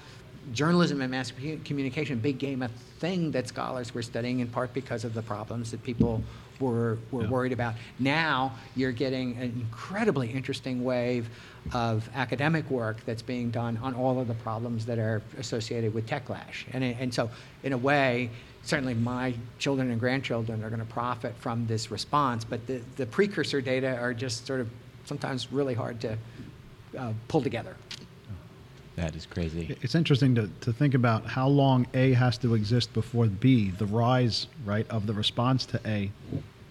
journalism 0.53 1.03
and 1.03 1.11
mass 1.11 1.31
commu- 1.31 1.63
communication 1.65 2.19
became 2.19 2.63
a 2.63 2.69
thing 3.01 3.31
that 3.33 3.49
scholars 3.49 3.93
were 3.93 4.03
studying 4.03 4.41
in 4.41 4.49
part 4.49 4.73
because 4.73 5.05
of 5.05 5.13
the 5.13 5.23
problems 5.23 5.71
that 5.71 5.83
people 5.83 6.23
were, 6.61 6.99
were 7.11 7.23
Yeah. 7.25 7.29
worried 7.31 7.53
about. 7.53 7.75
Now 7.99 8.53
you're 8.77 8.93
getting 8.93 9.37
an 9.37 9.53
incredibly 9.61 10.31
interesting 10.31 10.85
wave 10.85 11.29
of 11.73 12.09
academic 12.15 12.71
work 12.71 12.97
that's 13.05 13.23
being 13.23 13.50
done 13.50 13.79
on 13.83 13.95
all 13.95 14.19
of 14.21 14.29
the 14.29 14.35
problems 14.35 14.87
that 14.87 14.99
are 14.99 15.23
associated 15.38 15.93
with 15.95 16.07
techlash. 16.07 16.65
And, 16.73 16.83
and 16.83 17.12
so, 17.12 17.31
in 17.62 17.73
a 17.73 17.79
way, 17.79 18.31
certainly 18.62 18.95
my 18.95 19.35
children 19.59 19.91
and 19.91 20.00
grandchildren 20.00 20.65
are 20.65 20.71
going 20.71 20.81
to 20.81 20.87
profit 20.87 21.35
from 21.37 21.67
this 21.67 21.91
response, 21.91 22.45
but 22.45 22.67
the, 22.67 22.81
the 22.97 23.07
precursor 23.07 23.61
data 23.61 23.97
are 23.99 24.15
just 24.15 24.47
sort 24.47 24.61
of 24.61 24.69
sometimes 25.05 25.53
really 25.53 25.75
hard 25.75 26.00
to 26.00 26.17
uh, 26.99 27.12
pull 27.29 27.43
together. 27.43 27.75
That 28.99 29.14
is 29.14 29.26
crazy. 29.26 29.76
It's 29.81 29.95
interesting 29.95 30.35
to, 30.35 30.50
to 30.62 30.73
think 30.73 30.95
about 30.95 31.25
how 31.25 31.47
long 31.47 31.87
A 31.95 32.12
has 32.14 32.37
to 32.38 32.55
exist 32.55 32.93
before 32.93 33.26
B, 33.26 33.71
the 33.71 33.87
rise, 33.87 34.49
right, 34.64 34.87
of 34.90 35.07
the 35.07 35.12
response 35.14 35.64
to 35.67 35.81
A 35.87 36.11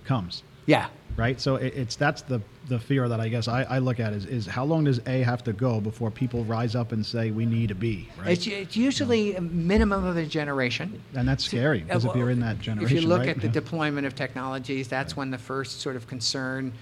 comes, 0.04 0.44
Yeah. 0.66 0.88
right? 1.16 1.40
So 1.40 1.56
it, 1.56 1.74
it's 1.76 1.96
that's 1.96 2.22
the, 2.24 2.42
the 2.68 2.80
fear 2.80 3.08
that 3.08 3.22
I 3.22 3.30
guess 3.30 3.48
I, 3.48 3.64
I 3.64 3.80
look 3.80 4.02
at 4.02 4.12
is, 4.12 4.26
is 4.26 4.46
how 4.46 4.66
long 4.66 4.84
does 4.84 5.00
A 5.08 5.22
have 5.22 5.42
to 5.46 5.54
go 5.54 5.80
before 5.80 6.12
people 6.12 6.44
rise 6.44 6.76
up 6.76 6.92
and 6.92 7.06
say 7.06 7.32
we 7.32 7.46
need 7.46 7.72
a 7.72 7.76
B, 7.76 8.10
right? 8.20 8.32
It's, 8.32 8.46
it's 8.46 8.76
usually 8.76 9.36
a 9.36 9.42
minimum 9.42 10.04
of 10.06 10.18
a 10.18 10.26
generation. 10.26 11.02
and 11.16 11.26
that's 11.28 11.46
scary 11.46 11.82
uh, 11.84 11.86
because 11.86 12.04
if 12.06 12.16
you're 12.16 12.30
in 12.30 12.42
that 12.42 12.60
generation, 12.60 12.98
If 12.98 13.02
you 13.04 13.08
look 13.08 13.20
right? 13.20 13.30
at 13.30 13.40
the 13.40 13.48
Yeah. 13.48 13.54
deployment 13.54 14.06
of 14.06 14.16
technologies, 14.16 14.90
that's 14.90 15.16
when 15.16 15.32
the 15.32 15.38
first 15.38 15.80
sort 15.80 15.96
of 15.96 16.08
concern 16.08 16.74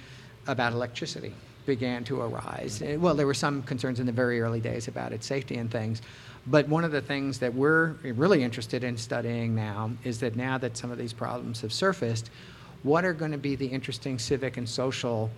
about 0.47 0.73
electricity 0.73 1.33
began 1.65 2.03
to 2.05 2.21
arise. 2.21 2.81
Uh, 2.81 2.97
Well, 2.99 3.15
there 3.15 3.25
were 3.25 3.33
some 3.33 3.63
concerns 3.63 3.99
in 3.99 4.05
the 4.05 4.11
very 4.11 4.41
early 4.41 4.59
days 4.59 4.87
about 4.87 5.11
its 5.11 5.25
safety 5.25 5.55
and 5.55 5.69
things. 5.71 6.01
But 6.47 6.67
one 6.69 6.83
of 6.83 6.91
the 6.91 7.01
things 7.01 7.39
that 7.39 7.53
we're 7.53 7.93
really 8.03 8.43
interested 8.43 8.83
in 8.83 8.97
studying 8.97 9.55
now 9.55 9.91
is 10.03 10.19
that 10.19 10.35
now 10.35 10.57
that 10.59 10.77
some 10.77 10.91
of 10.91 10.97
these 10.97 11.13
problems 11.13 11.61
have 11.61 11.73
surfaced, 11.73 12.29
what 12.83 13.03
are 13.03 13.13
going 13.13 13.31
to 13.31 13.37
be 13.37 13.55
the 13.55 13.65
interesting 13.65 14.19
civic 14.19 14.57
and 14.57 14.69
social 14.69 15.31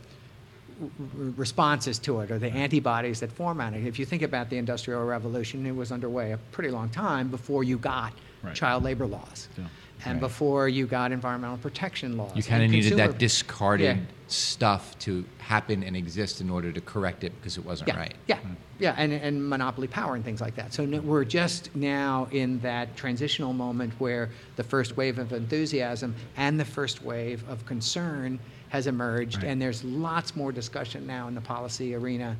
responses 1.36 1.98
to 2.00 2.19
it 2.19 2.29
or 2.29 2.38
the 2.38 2.51
antibodies 2.51 3.19
that 3.22 3.31
form 3.31 3.60
on 3.62 3.74
it. 3.74 3.86
If 3.86 3.98
you 3.98 4.05
think 4.05 4.22
about 4.22 4.50
the 4.50 4.57
Industrial 4.57 5.03
Revolution, 5.03 5.65
it 5.65 5.75
was 5.75 5.91
underway 5.91 6.34
a 6.34 6.38
pretty 6.51 6.69
long 6.69 6.89
time 6.89 7.29
before 7.29 7.63
you 7.63 7.77
got 7.77 8.13
Right. 8.43 8.53
child 8.53 8.84
labor 8.84 9.07
laws 9.07 9.48
Yeah. 9.57 9.63
And 10.05 10.15
Right. 10.15 10.19
before 10.21 10.69
you 10.69 10.85
got 10.85 11.11
environmental 11.11 11.57
protection 11.57 12.17
laws. 12.17 12.31
You 12.35 12.43
kind 12.43 12.63
of 12.63 12.69
needed 12.69 12.97
that 12.97 13.17
discarded 13.17 13.97
Yeah. 13.97 14.03
stuff 14.27 14.97
to 14.99 15.25
happen 15.39 15.83
and 15.83 15.95
exist 15.95 16.41
in 16.41 16.49
order 16.49 16.71
to 16.71 16.81
correct 16.81 17.23
it 17.23 17.33
because 17.39 17.57
it 17.57 17.65
wasn't 17.65 17.89
Yeah, 17.89 17.97
right. 17.97 18.13
yeah, 18.27 18.37
hmm. 18.37 18.53
yeah, 18.79 18.93
and, 18.97 19.11
and 19.13 19.49
monopoly 19.49 19.87
power 19.87 20.15
and 20.15 20.23
things 20.23 20.41
like 20.41 20.55
that. 20.55 20.73
So 20.73 20.83
n- 20.83 20.93
hmm. 20.93 21.07
we're 21.07 21.23
just 21.23 21.75
now 21.75 22.27
in 22.31 22.59
that 22.59 22.95
transitional 22.95 23.53
moment 23.53 23.93
where 23.99 24.29
the 24.55 24.63
first 24.63 24.97
wave 24.97 25.17
of 25.17 25.33
enthusiasm 25.33 26.13
and 26.35 26.59
the 26.59 26.65
first 26.65 27.03
wave 27.03 27.43
of 27.49 27.65
concern 27.65 28.39
has 28.69 28.85
emerged, 28.87 29.37
Right. 29.37 29.47
and 29.47 29.61
there's 29.61 29.83
lots 29.83 30.35
more 30.35 30.51
discussion 30.51 31.07
now 31.07 31.27
in 31.29 31.35
the 31.35 31.41
policy 31.41 31.95
arena 31.95 32.35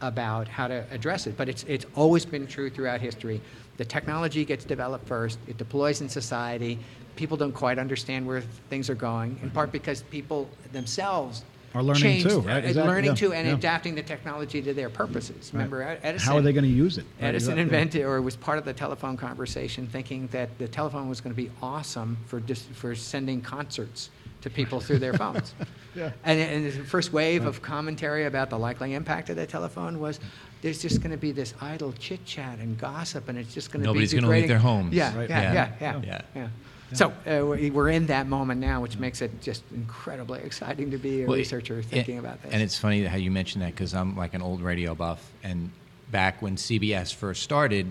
about 0.00 0.48
how 0.48 0.66
to 0.68 0.84
address 0.90 1.26
it. 1.26 1.36
But 1.36 1.48
it's, 1.48 1.64
it's 1.68 1.86
always 1.94 2.24
been 2.24 2.46
true 2.46 2.70
throughout 2.70 3.00
history. 3.00 3.40
The 3.78 3.84
technology 3.84 4.44
gets 4.44 4.64
developed 4.64 5.06
first, 5.08 5.38
it 5.48 5.58
deploys 5.58 6.00
in 6.00 6.08
society. 6.08 6.78
People 7.16 7.36
don't 7.36 7.52
quite 7.52 7.78
understand 7.78 8.26
where 8.26 8.40
things 8.70 8.88
are 8.90 8.94
going, 8.94 9.38
in 9.42 9.50
part 9.50 9.70
because 9.72 10.02
people 10.02 10.48
themselves 10.72 11.44
Are 11.74 11.82
learning 11.82 12.02
changed- 12.02 12.28
too, 12.30 12.40
right? 12.40 12.64
uh, 12.64 12.68
Exactly, 12.68 12.82
Learning 12.92 13.10
yeah, 13.10 13.14
too 13.14 13.32
and 13.32 13.46
yeah. 13.48 13.54
adapting 13.54 13.94
the 13.94 14.02
technology 14.02 14.60
to 14.62 14.74
their 14.74 14.90
purposes. 14.90 15.50
Remember, 15.52 15.82
Edison. 16.02 16.26
how 16.28 16.36
are 16.36 16.42
they 16.42 16.52
going 16.52 16.64
to 16.64 16.70
use 16.70 16.98
it? 16.98 17.04
right? 17.20 17.28
Edison 17.28 17.52
Exactly. 17.58 17.62
invented, 17.62 18.02
or 18.02 18.20
was 18.22 18.36
part 18.36 18.58
of 18.58 18.64
the 18.64 18.72
telephone 18.72 19.16
conversation, 19.16 19.86
thinking 19.86 20.26
that 20.32 20.56
the 20.58 20.68
telephone 20.68 21.08
was 21.08 21.20
going 21.20 21.34
to 21.34 21.42
be 21.42 21.50
awesome 21.62 22.16
for 22.26 22.40
just 22.40 22.68
for 22.70 22.94
sending 22.94 23.40
concerts 23.40 24.10
to 24.42 24.50
people 24.50 24.80
through 24.80 24.98
their 24.98 25.14
phones. 25.14 25.54
Yeah. 25.94 26.10
And, 26.24 26.40
and 26.40 26.64
the 26.64 26.84
first 26.86 27.12
wave 27.12 27.44
of 27.44 27.60
commentary 27.60 28.24
about 28.24 28.48
the 28.48 28.58
likely 28.58 28.94
impact 28.94 29.28
of 29.28 29.36
the 29.36 29.44
telephone 29.44 30.00
was 30.00 30.20
there's 30.62 30.80
just 30.80 31.02
going 31.02 31.10
to 31.10 31.18
be 31.18 31.32
this 31.32 31.52
idle 31.60 31.92
chit 31.92 32.24
chat 32.24 32.60
and 32.60 32.78
gossip, 32.78 33.28
and 33.28 33.36
it's 33.36 33.52
just 33.52 33.70
going 33.70 33.82
to 33.82 33.88
be 33.88 33.92
Nobody's 33.92 34.14
gonna 34.14 34.26
leave 34.30 34.48
their 34.48 34.58
homes. 34.58 34.94
Yeah, 34.94 35.14
Right. 35.14 35.28
yeah, 35.28 35.42
Yeah. 35.42 35.52
yeah, 35.52 35.72
yeah, 35.82 36.00
Yeah. 36.06 36.20
yeah. 36.34 36.48
So 36.94 37.12
uh, 37.26 37.46
we- 37.46 37.70
we're 37.70 37.88
in 37.90 38.06
that 38.06 38.26
moment 38.28 38.60
now, 38.60 38.80
which 38.80 38.98
makes 38.98 39.22
it 39.22 39.40
just 39.40 39.62
incredibly 39.74 40.40
exciting 40.40 40.90
to 40.90 40.98
be 40.98 41.22
a 41.22 41.26
Well, 41.26 41.36
researcher 41.36 41.82
thinking 41.82 42.18
about 42.18 42.42
this. 42.42 42.52
And 42.52 42.62
it's 42.62 42.78
funny 42.78 43.04
how 43.04 43.16
you 43.16 43.30
mentioned 43.30 43.62
that 43.62 43.72
because 43.72 43.94
I'm 43.94 44.16
like 44.16 44.34
an 44.34 44.42
old 44.42 44.60
radio 44.60 44.94
buff, 44.94 45.30
and 45.42 45.70
back 46.10 46.42
when 46.42 46.56
CBS 46.56 47.12
first 47.14 47.42
started, 47.42 47.86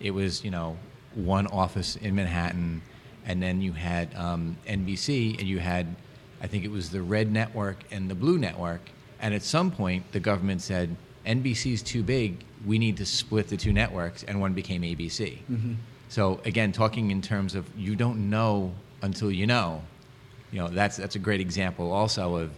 it 0.00 0.10
was 0.12 0.44
you 0.44 0.50
know 0.50 0.76
one 1.14 1.46
office 1.48 1.96
in 1.96 2.14
Manhattan, 2.14 2.82
and 3.26 3.42
then 3.42 3.60
you 3.60 3.72
had 3.72 4.14
um, 4.14 4.56
NBC, 4.66 5.38
and 5.38 5.46
you 5.48 5.58
had 5.58 5.86
I 6.42 6.46
think 6.46 6.64
it 6.64 6.70
was 6.70 6.90
the 6.90 7.02
Red 7.02 7.32
Network 7.32 7.78
and 7.90 8.10
the 8.10 8.14
Blue 8.14 8.38
Network, 8.38 8.82
and 9.20 9.34
at 9.34 9.42
some 9.42 9.70
point 9.70 10.10
the 10.12 10.20
government 10.20 10.62
said 10.62 10.94
NBC's 11.26 11.82
too 11.82 12.02
big, 12.02 12.44
we 12.64 12.78
need 12.78 12.96
to 12.98 13.06
split 13.06 13.48
the 13.48 13.56
two 13.56 13.72
networks, 13.72 14.22
and 14.22 14.40
one 14.40 14.52
became 14.54 14.82
ABC. 14.82 15.38
So 16.08 16.40
again, 16.44 16.72
talking 16.72 17.10
in 17.10 17.22
terms 17.22 17.54
of 17.54 17.66
you 17.76 17.96
don't 17.96 18.30
know 18.30 18.72
until 19.02 19.30
you 19.30 19.46
know. 19.46 19.82
You 20.52 20.60
know 20.60 20.68
that's 20.68 20.96
that's 20.96 21.16
a 21.16 21.18
great 21.18 21.40
example 21.40 21.92
also 21.92 22.36
of 22.36 22.50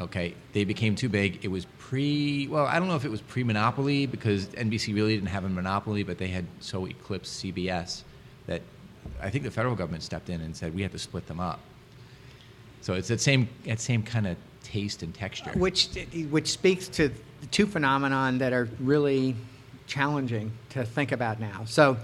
okay 0.00 0.34
they 0.52 0.64
became 0.64 0.94
too 0.94 1.08
big. 1.08 1.44
It 1.44 1.48
was 1.48 1.66
pre 1.78 2.48
well 2.48 2.66
i 2.66 2.80
don't 2.80 2.88
know 2.88 2.96
if 2.96 3.04
it 3.04 3.10
was 3.10 3.20
pre-monopoly 3.20 4.06
because 4.06 4.46
nbc 4.46 4.92
really 4.92 5.14
didn't 5.14 5.28
have 5.28 5.44
a 5.44 5.48
monopoly 5.48 6.02
but 6.02 6.18
they 6.18 6.26
had 6.26 6.44
so 6.58 6.84
eclipsed 6.86 7.44
cbs 7.44 8.02
that 8.48 8.60
i 9.22 9.30
think 9.30 9.44
the 9.44 9.50
federal 9.52 9.76
government 9.76 10.02
stepped 10.02 10.28
in 10.28 10.40
and 10.40 10.56
said 10.56 10.74
we 10.74 10.82
have 10.82 10.90
to 10.90 10.98
split 10.98 11.26
them 11.28 11.38
up. 11.38 11.60
So 12.80 12.94
it's 12.94 13.08
that 13.08 13.20
same 13.20 13.48
that 13.64 13.80
same 13.80 14.02
kind 14.02 14.26
of 14.28 14.36
taste 14.62 15.02
and 15.02 15.14
texture. 15.14 15.50
Which, 15.56 15.88
which 16.30 16.48
speaks 16.48 16.88
to 16.88 17.08
the 17.08 17.46
two 17.50 17.66
phenomenon 17.66 18.38
that 18.38 18.52
are 18.52 18.68
really 18.78 19.34
challenging 19.86 20.52
to 20.70 20.84
think 20.84 21.12
about 21.12 21.40
now. 21.40 21.64
So, 21.66 21.96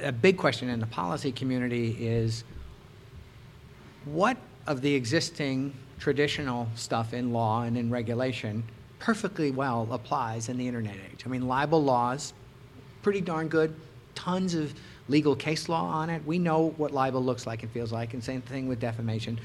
a 0.00 0.12
big 0.12 0.36
question 0.36 0.68
in 0.68 0.80
the 0.80 0.86
policy 0.86 1.32
community 1.32 1.96
is 2.00 2.44
what 4.04 4.36
of 4.66 4.80
the 4.82 4.94
existing 4.94 5.72
traditional 5.98 6.68
stuff 6.74 7.14
in 7.14 7.32
law 7.32 7.62
and 7.62 7.76
in 7.76 7.90
regulation 7.90 8.62
perfectly 8.98 9.50
well 9.50 9.88
applies 9.90 10.48
in 10.48 10.56
the 10.56 10.66
internet 10.66 10.96
age? 11.12 11.22
I 11.24 11.28
mean, 11.28 11.46
libel 11.46 11.82
laws, 11.82 12.32
pretty 13.02 13.20
darn 13.20 13.48
good, 13.48 13.74
tons 14.14 14.54
of 14.54 14.74
legal 15.08 15.36
case 15.36 15.68
law 15.68 15.84
on 15.84 16.10
it. 16.10 16.24
We 16.26 16.38
know 16.38 16.70
what 16.76 16.92
libel 16.92 17.22
looks 17.22 17.46
like 17.46 17.62
and 17.62 17.72
feels 17.72 17.92
like, 17.92 18.14
and 18.14 18.22
same 18.22 18.42
thing 18.42 18.68
with 18.68 18.80
defamation. 18.80 19.38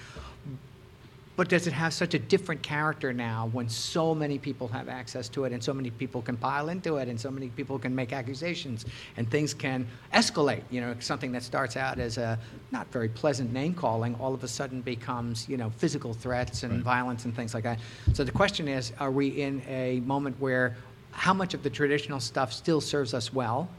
But 1.36 1.50
does 1.50 1.66
it 1.66 1.74
have 1.74 1.96
such 1.96 2.14
a 2.14 2.20
different 2.20 2.62
character 2.62 3.12
now 3.12 3.50
when 3.54 3.68
so 3.68 4.14
many 4.14 4.38
people 4.38 4.68
have 4.68 4.88
access 4.88 5.28
to 5.30 5.46
it 5.46 5.52
and 5.52 5.64
so 5.64 5.74
many 5.74 5.90
people 5.90 6.22
can 6.22 6.38
pile 6.38 6.70
into 6.70 6.98
it 6.98 7.08
and 7.08 7.20
so 7.20 7.32
many 7.32 7.50
people 7.50 7.80
can 7.80 7.96
make 7.96 8.14
accusations 8.14 8.86
and 9.18 9.30
things 9.30 9.52
can 9.52 9.88
escalate? 10.14 10.62
You 10.70 10.82
know, 10.82 10.96
something 11.00 11.32
that 11.32 11.42
starts 11.42 11.76
out 11.76 12.00
as 12.00 12.20
a 12.20 12.38
not 12.70 12.92
very 12.92 13.10
pleasant 13.10 13.52
name 13.52 13.74
calling 13.74 14.14
all 14.16 14.36
of 14.36 14.44
a 14.44 14.48
sudden 14.48 14.82
becomes, 14.82 15.50
you 15.50 15.58
know, 15.58 15.72
physical 15.72 16.14
threats 16.14 16.62
and 16.62 16.74
Right. 16.74 16.84
violence 16.84 17.26
and 17.26 17.36
things 17.36 17.54
like 17.54 17.64
that. 17.64 17.80
So 18.14 18.24
the 18.24 18.32
question 18.32 18.68
is 18.68 18.94
are 19.00 19.12
we 19.12 19.28
in 19.28 19.64
a 19.68 20.02
moment 20.02 20.40
where 20.40 20.76
how 21.12 21.34
much 21.34 21.56
of 21.56 21.64
the 21.64 21.70
traditional 21.70 22.20
stuff 22.20 22.54
still 22.54 22.82
serves 22.82 23.14
us 23.16 23.34
well? 23.34 23.70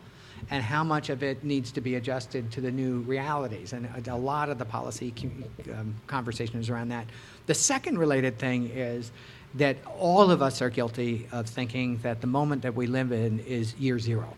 and 0.50 0.62
how 0.62 0.84
much 0.84 1.10
of 1.10 1.22
it 1.22 1.42
needs 1.44 1.72
to 1.72 1.80
be 1.80 1.94
adjusted 1.94 2.50
to 2.52 2.60
the 2.60 2.70
new 2.70 3.00
realities. 3.00 3.72
And 3.72 3.88
a, 4.06 4.16
lot 4.16 4.48
of 4.48 4.58
the 4.58 4.64
policy 4.64 5.12
um, 5.72 5.94
conversation 6.06 6.60
is 6.60 6.70
around 6.70 6.88
that. 6.88 7.06
The 7.46 7.54
second 7.54 7.98
related 7.98 8.38
thing 8.38 8.70
is 8.70 9.12
that 9.54 9.76
all 9.98 10.30
of 10.30 10.42
us 10.42 10.60
are 10.62 10.70
guilty 10.70 11.28
of 11.30 11.46
thinking 11.46 11.98
that 12.02 12.20
the 12.20 12.26
moment 12.26 12.62
that 12.62 12.74
we 12.74 12.86
live 12.86 13.12
in 13.12 13.38
is 13.40 13.74
year 13.76 13.98
zero. 13.98 14.28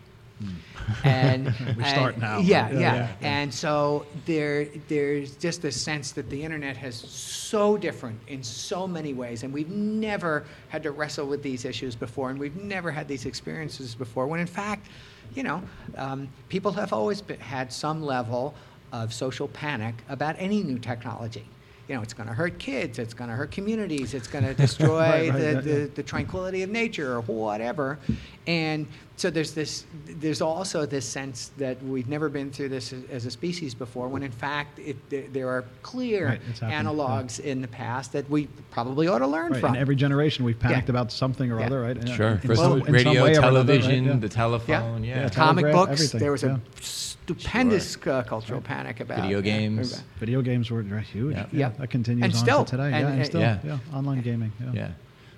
And 1.03 1.45
We 1.77 1.83
start 1.83 2.19
now. 2.19 2.37
Yeah, 2.37 2.69
Yeah, 2.69 2.73
yeah. 2.73 2.79
yeah, 2.79 2.95
yeah. 2.95 3.27
And 3.27 3.51
so 3.51 4.05
there, 4.25 4.67
there's 4.87 5.35
just 5.35 5.63
this 5.63 5.79
sense 5.81 6.11
that 6.11 6.29
the 6.29 6.43
internet 6.43 6.77
has 6.77 6.95
so 6.95 7.75
different 7.77 8.19
in 8.27 8.43
so 8.43 8.87
many 8.87 9.13
ways, 9.13 9.41
and 9.43 9.51
we've 9.51 9.69
never 9.69 10.45
had 10.69 10.83
to 10.83 10.91
wrestle 10.91 11.25
with 11.25 11.41
these 11.41 11.65
issues 11.65 11.95
before, 11.95 12.29
and 12.29 12.37
we've 12.39 12.55
never 12.55 12.91
had 12.91 13.07
these 13.07 13.25
experiences 13.25 13.95
before. 13.95 14.27
When 14.27 14.39
in 14.39 14.47
fact, 14.47 14.87
you 15.33 15.41
know, 15.41 15.63
um, 15.97 16.27
people 16.49 16.71
have 16.73 16.93
always 16.93 17.21
been, 17.21 17.39
had 17.39 17.73
some 17.73 18.03
level 18.03 18.53
of 18.91 19.13
social 19.13 19.47
panic 19.47 19.95
about 20.07 20.35
any 20.37 20.61
new 20.61 20.77
technology. 20.77 21.45
You 21.87 21.95
know, 21.95 22.01
it's 22.01 22.13
going 22.13 22.27
to 22.27 22.33
hurt 22.33 22.59
kids, 22.59 22.99
it's 22.99 23.13
going 23.13 23.29
to 23.29 23.35
hurt 23.35 23.51
communities, 23.51 24.13
it's 24.13 24.27
going 24.27 24.43
to 24.45 24.53
destroy 24.53 24.99
Right, 24.99 25.29
right, 25.29 25.39
the, 25.39 25.51
yeah, 25.53 25.61
the, 25.61 25.79
yeah. 25.81 25.87
the 25.95 26.03
tranquility 26.03 26.63
of 26.63 26.69
nature 26.69 27.15
or 27.15 27.21
whatever. 27.21 27.97
And 28.45 28.87
so 29.17 29.29
there's 29.31 29.51
this, 29.51 29.85
there's 30.05 30.41
also 30.41 30.85
this 30.85 31.03
sense 31.05 31.49
that 31.57 31.81
we've 31.83 32.07
never 32.07 32.29
been 32.29 32.51
through 32.51 32.69
this 32.69 32.93
as, 32.93 33.03
as 33.11 33.25
a 33.25 33.31
species 33.31 33.73
before, 33.73 34.07
when 34.07 34.21
in 34.23 34.31
fact 34.31 34.77
it, 34.77 34.95
there, 35.09 35.25
there 35.33 35.49
are 35.49 35.65
clear 35.81 36.27
Right, 36.27 36.41
it's 36.49 36.59
happened, 36.59 36.85
yeah. 36.87 36.91
analogs 36.93 37.39
in 37.39 37.61
the 37.61 37.67
past 37.67 38.13
that 38.13 38.29
we 38.29 38.47
probably 38.71 39.07
ought 39.07 39.19
to 39.19 39.27
learn 39.27 39.51
Right, 39.53 39.59
from. 39.61 39.73
in 39.75 39.81
every 39.81 39.95
generation, 39.95 40.45
we've 40.45 40.59
panicked 40.59 40.87
Yeah. 40.87 40.91
about 40.91 41.11
something 41.11 41.51
or 41.51 41.59
Yeah. 41.59 41.65
other, 41.65 41.81
right? 41.81 42.09
Sure. 42.09 42.29
In 42.33 42.37
First 42.39 42.61
some- 42.61 42.81
in 42.85 42.93
radio, 42.93 43.11
way 43.11 43.17
or 43.35 43.39
another, 43.39 43.41
right? 43.41 43.41
television, 43.41 44.05
Yeah. 44.05 44.15
the 44.17 44.29
telephone. 44.29 45.03
Yeah. 45.03 45.21
Yeah, 45.23 45.29
Comic 45.29 45.65
books. 45.73 45.91
everything, 45.93 46.19
There 46.19 46.31
was 46.31 46.43
yeah. 46.43 46.57
a 46.57 46.81
stupendous 46.83 47.97
uh, 48.07 48.23
cultural 48.23 48.61
panic 48.61 48.99
about 48.99 49.21
Video 49.23 49.41
games. 49.41 49.93
about- 49.93 50.03
Video 50.19 50.41
games 50.41 50.69
were 50.71 50.83
were 50.83 50.99
huge. 50.99 51.35
Yeah. 51.35 51.45
Yeah, 51.51 51.59
Yeah. 51.59 51.69
that 51.79 51.89
continues 51.89 52.23
And 52.23 52.33
on 52.33 52.39
still, 52.39 52.65
to 52.65 52.71
today. 52.71 52.83
and- 52.83 52.91
yeah, 52.93 53.07
and 53.07 53.17
and- 53.17 53.25
still, 53.25 53.41
Yeah. 53.41 53.57
yeah. 53.65 53.77
online 53.93 54.21
gaming. 54.21 54.51
Yeah. 54.73 54.89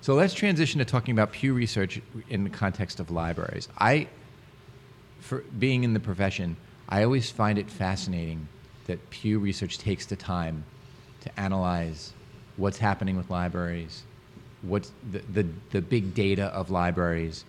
So 0.02 0.14
let's 0.14 0.32
transition 0.32 0.78
to 0.78 0.86
talking 0.86 1.12
about 1.12 1.30
Pew 1.30 1.52
Research 1.52 2.00
in 2.30 2.44
the 2.44 2.50
context 2.50 3.00
of 3.00 3.10
libraries. 3.10 3.68
I, 3.76 4.08
for 5.20 5.44
being 5.58 5.84
in 5.84 5.92
the 5.92 6.00
profession, 6.00 6.56
I 6.88 7.02
always 7.04 7.30
find 7.30 7.58
it 7.58 7.70
fascinating 7.70 8.48
that 8.86 9.10
Pew 9.10 9.38
Research 9.38 9.76
takes 9.76 10.06
the 10.06 10.16
time 10.16 10.64
to 11.20 11.38
analyze 11.38 12.14
what's 12.56 12.78
happening 12.78 13.18
with 13.18 13.28
libraries, 13.28 14.04
what's 14.62 14.90
the, 15.12 15.18
the, 15.32 15.46
the 15.70 15.82
big 15.82 16.14
data 16.14 16.46
of 16.46 16.70
libraries, 16.70 17.44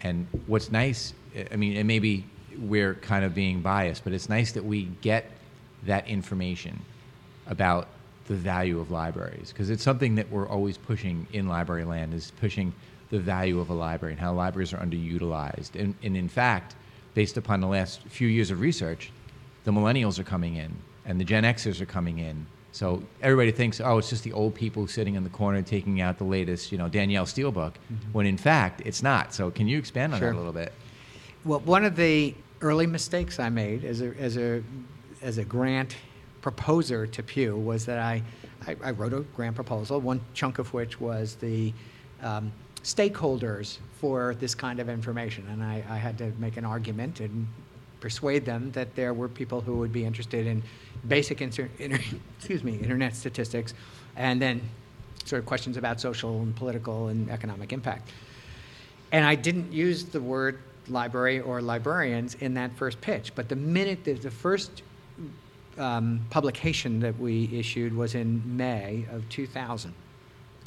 and 0.00 0.26
what's 0.46 0.72
nice, 0.72 1.12
I 1.52 1.56
mean, 1.56 1.76
and 1.76 1.86
maybe 1.86 2.24
we're 2.58 2.94
kind 2.94 3.26
of 3.26 3.34
being 3.34 3.60
biased, 3.60 4.04
but 4.04 4.14
it's 4.14 4.30
nice 4.30 4.52
that 4.52 4.64
we 4.64 4.84
get 5.02 5.30
that 5.84 6.08
information 6.08 6.80
about 7.46 7.88
the 8.30 8.36
value 8.36 8.78
of 8.78 8.92
libraries 8.92 9.50
because 9.50 9.70
it's 9.70 9.82
something 9.82 10.14
that 10.14 10.30
we're 10.30 10.48
always 10.48 10.78
pushing 10.78 11.26
in 11.32 11.48
library 11.48 11.82
land 11.82 12.14
is 12.14 12.30
pushing 12.38 12.72
the 13.10 13.18
value 13.18 13.58
of 13.58 13.70
a 13.70 13.74
library 13.74 14.12
and 14.12 14.20
how 14.20 14.32
libraries 14.32 14.72
are 14.72 14.76
underutilized. 14.76 15.74
And, 15.74 15.96
and 16.04 16.16
in 16.16 16.28
fact 16.28 16.76
based 17.14 17.36
upon 17.36 17.60
the 17.60 17.66
last 17.66 18.02
few 18.04 18.28
years 18.28 18.52
of 18.52 18.60
research 18.60 19.10
the 19.64 19.72
millennials 19.72 20.20
are 20.20 20.22
coming 20.22 20.54
in 20.54 20.72
and 21.04 21.18
the 21.18 21.24
gen 21.24 21.42
xers 21.42 21.80
are 21.80 21.86
coming 21.86 22.20
in. 22.20 22.46
So 22.70 23.02
everybody 23.20 23.50
thinks 23.50 23.80
oh 23.80 23.98
it's 23.98 24.10
just 24.10 24.22
the 24.22 24.32
old 24.32 24.54
people 24.54 24.86
sitting 24.86 25.16
in 25.16 25.24
the 25.24 25.30
corner 25.30 25.60
taking 25.60 26.00
out 26.00 26.18
the 26.18 26.24
latest 26.24 26.70
you 26.70 26.78
know 26.78 26.88
Danielle 26.88 27.26
Steel 27.26 27.50
book 27.50 27.74
mm-hmm. 27.92 28.12
when 28.12 28.26
in 28.26 28.36
fact 28.36 28.80
it's 28.84 29.02
not. 29.02 29.34
So 29.34 29.50
can 29.50 29.66
you 29.66 29.76
expand 29.76 30.14
on 30.14 30.20
Sure. 30.20 30.28
that 30.28 30.36
a 30.36 30.38
little 30.38 30.52
bit? 30.52 30.72
Well, 31.44 31.58
one 31.58 31.84
of 31.84 31.96
the 31.96 32.36
early 32.60 32.86
mistakes 32.86 33.40
I 33.40 33.48
made 33.48 33.84
as 33.84 34.02
a, 34.02 34.16
as 34.18 34.36
a, 34.36 34.62
as 35.20 35.38
a 35.38 35.44
grant 35.44 35.96
proposer 36.40 37.06
to 37.06 37.22
Pew 37.22 37.56
was 37.56 37.86
that 37.86 37.98
I, 37.98 38.22
I, 38.66 38.76
I 38.82 38.90
wrote 38.92 39.12
a 39.12 39.20
grant 39.20 39.54
proposal, 39.54 40.00
one 40.00 40.20
chunk 40.34 40.58
of 40.58 40.72
which 40.72 41.00
was 41.00 41.36
the 41.36 41.72
um, 42.22 42.52
stakeholders 42.82 43.78
for 43.98 44.34
this 44.40 44.54
kind 44.54 44.80
of 44.80 44.88
information. 44.88 45.46
And 45.50 45.62
I, 45.62 45.84
I 45.88 45.96
had 45.96 46.18
to 46.18 46.32
make 46.38 46.56
an 46.56 46.64
argument 46.64 47.20
and 47.20 47.46
persuade 48.00 48.44
them 48.44 48.72
that 48.72 48.94
there 48.96 49.12
were 49.12 49.28
people 49.28 49.60
who 49.60 49.76
would 49.76 49.92
be 49.92 50.04
interested 50.04 50.46
in 50.46 50.62
basic 51.06 51.42
inter, 51.42 51.68
inter, 51.78 52.00
excuse 52.38 52.64
me, 52.64 52.76
internet 52.76 53.14
statistics 53.14 53.74
and 54.16 54.40
then 54.40 54.60
sort 55.24 55.40
of 55.40 55.46
questions 55.46 55.76
about 55.76 56.00
social 56.00 56.40
and 56.40 56.56
political 56.56 57.08
and 57.08 57.30
economic 57.30 57.72
impact. 57.72 58.10
And 59.12 59.24
I 59.24 59.34
didn't 59.34 59.72
use 59.72 60.04
the 60.04 60.20
word 60.20 60.58
library 60.88 61.40
or 61.40 61.60
librarians 61.60 62.34
in 62.34 62.54
that 62.54 62.74
first 62.76 63.00
pitch. 63.00 63.34
But 63.34 63.48
the 63.48 63.56
minute 63.56 64.04
that 64.04 64.22
the 64.22 64.30
first 64.30 64.82
um, 65.80 66.24
publication 66.30 67.00
that 67.00 67.18
we 67.18 67.48
issued 67.52 67.96
was 67.96 68.14
in 68.14 68.42
May 68.56 69.06
of 69.10 69.28
2000. 69.28 69.92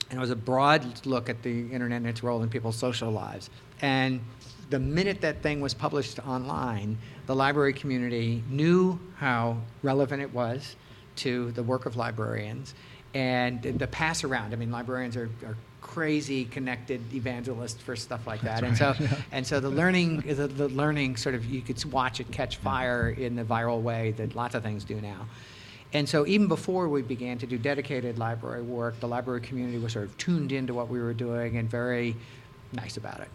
And 0.10 0.18
it 0.18 0.22
was 0.22 0.32
a 0.32 0.36
broad 0.36 1.06
look 1.06 1.30
at 1.30 1.42
the 1.44 1.72
internet 1.72 1.98
and 1.98 2.08
its 2.08 2.24
role 2.24 2.44
in 2.44 2.50
people's 2.50 2.76
social 2.76 3.12
lives. 3.12 3.50
And 3.82 4.22
the 4.70 4.80
minute 4.80 5.22
that 5.22 5.42
thing 5.42 5.62
was 5.62 5.74
published 5.74 6.20
online, 6.20 6.98
the 7.28 7.36
library 7.36 7.74
community 7.74 8.44
knew 8.50 9.00
how 9.18 9.58
relevant 9.82 10.22
it 10.22 10.34
was 10.34 10.76
to 11.18 11.52
the 11.52 11.64
work 11.64 11.86
of 11.86 11.96
librarians 11.96 12.74
and 13.14 13.62
the 13.62 13.88
pass 13.88 14.24
around. 14.24 14.54
I 14.54 14.56
mean, 14.56 14.72
librarians 14.72 15.16
are, 15.16 15.30
are 15.46 15.56
crazy 15.82 16.46
connected 16.46 17.14
evangelists 17.14 17.82
for 17.82 17.96
stuff 17.96 18.26
like 18.26 18.42
that. 18.42 18.64
and 18.64 18.76
so, 18.76 18.96
and 19.32 19.46
so 19.46 19.60
the 19.60 19.70
learning, 19.70 20.22
the, 20.22 20.48
the 20.48 20.70
learning 20.70 21.18
sort 21.18 21.36
of, 21.36 21.46
you 21.46 21.62
could 21.62 21.84
watch 21.92 22.20
it 22.20 22.32
catch 22.32 22.58
fire 22.58 23.10
in 23.10 23.36
the 23.36 23.44
viral 23.44 23.82
way 23.82 24.12
that 24.12 24.36
lots 24.36 24.56
of 24.56 24.64
things 24.64 24.84
do 24.84 25.00
now. 25.00 25.28
And 25.94 26.10
so 26.10 26.26
even 26.26 26.48
before 26.48 26.90
we 26.90 27.04
began 27.04 27.38
to 27.38 27.46
do 27.46 27.58
dedicated 27.58 28.18
library 28.18 28.64
work, 28.64 29.00
the 29.00 29.08
library 29.08 29.42
community 29.42 29.78
was 29.78 29.94
sort 29.94 30.06
of 30.06 30.18
tuned 30.18 30.52
into 30.52 30.74
what 30.74 30.90
we 30.90 31.00
were 31.00 31.14
doing 31.14 31.58
and 31.58 31.70
very 31.70 32.16
nice 32.72 32.98
about 32.98 33.20
it. 33.20 33.30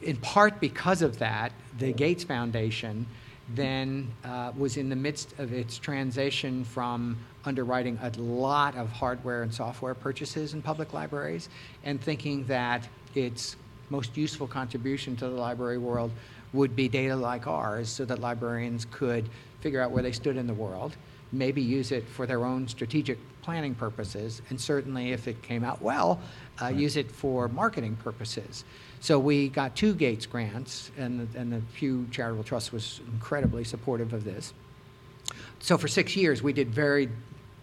In 0.00 0.16
part 0.16 0.58
because 0.58 1.02
of 1.02 1.18
that, 1.18 1.52
the 1.78 1.92
Gates 1.92 2.24
Foundation 2.24 3.06
then 3.50 4.10
uh, 4.24 4.52
was 4.56 4.76
in 4.76 4.88
the 4.88 4.96
midst 4.96 5.38
of 5.38 5.52
its 5.52 5.78
transition 5.78 6.64
from 6.64 7.18
underwriting 7.44 7.98
a 8.02 8.10
lot 8.20 8.76
of 8.76 8.88
hardware 8.90 9.42
and 9.42 9.52
software 9.52 9.94
purchases 9.94 10.54
in 10.54 10.62
public 10.62 10.92
libraries 10.92 11.48
and 11.84 12.00
thinking 12.00 12.44
that 12.46 12.88
its 13.14 13.56
most 13.90 14.16
useful 14.16 14.46
contribution 14.46 15.16
to 15.16 15.28
the 15.28 15.34
library 15.34 15.78
world 15.78 16.10
would 16.52 16.76
be 16.76 16.88
data 16.88 17.16
like 17.16 17.46
ours 17.46 17.88
so 17.88 18.04
that 18.04 18.20
librarians 18.20 18.86
could 18.90 19.28
figure 19.60 19.80
out 19.80 19.90
where 19.90 20.02
they 20.02 20.12
stood 20.12 20.36
in 20.36 20.46
the 20.46 20.54
world, 20.54 20.96
maybe 21.30 21.62
use 21.62 21.92
it 21.92 22.06
for 22.08 22.26
their 22.26 22.44
own 22.44 22.68
strategic 22.68 23.18
planning 23.42 23.74
purposes, 23.74 24.42
and 24.50 24.60
certainly 24.60 25.12
if 25.12 25.26
it 25.26 25.42
came 25.42 25.64
out 25.64 25.80
well, 25.82 26.20
uh, 26.60 26.68
use 26.68 26.96
it 26.96 27.10
for 27.10 27.48
marketing 27.48 27.96
purposes. 27.96 28.64
So 29.02 29.18
we 29.18 29.48
got 29.48 29.74
two 29.74 29.94
Gates 29.94 30.26
grants, 30.26 30.92
and 30.96 31.26
the, 31.26 31.38
and 31.38 31.52
the 31.52 31.60
Pew 31.74 32.06
Charitable 32.12 32.44
Trust 32.44 32.72
was 32.72 33.00
incredibly 33.12 33.64
supportive 33.64 34.12
of 34.12 34.22
this. 34.22 34.54
So 35.58 35.76
for 35.76 35.88
six 35.88 36.14
years, 36.14 36.40
we 36.40 36.52
did 36.52 36.70
very 36.70 37.08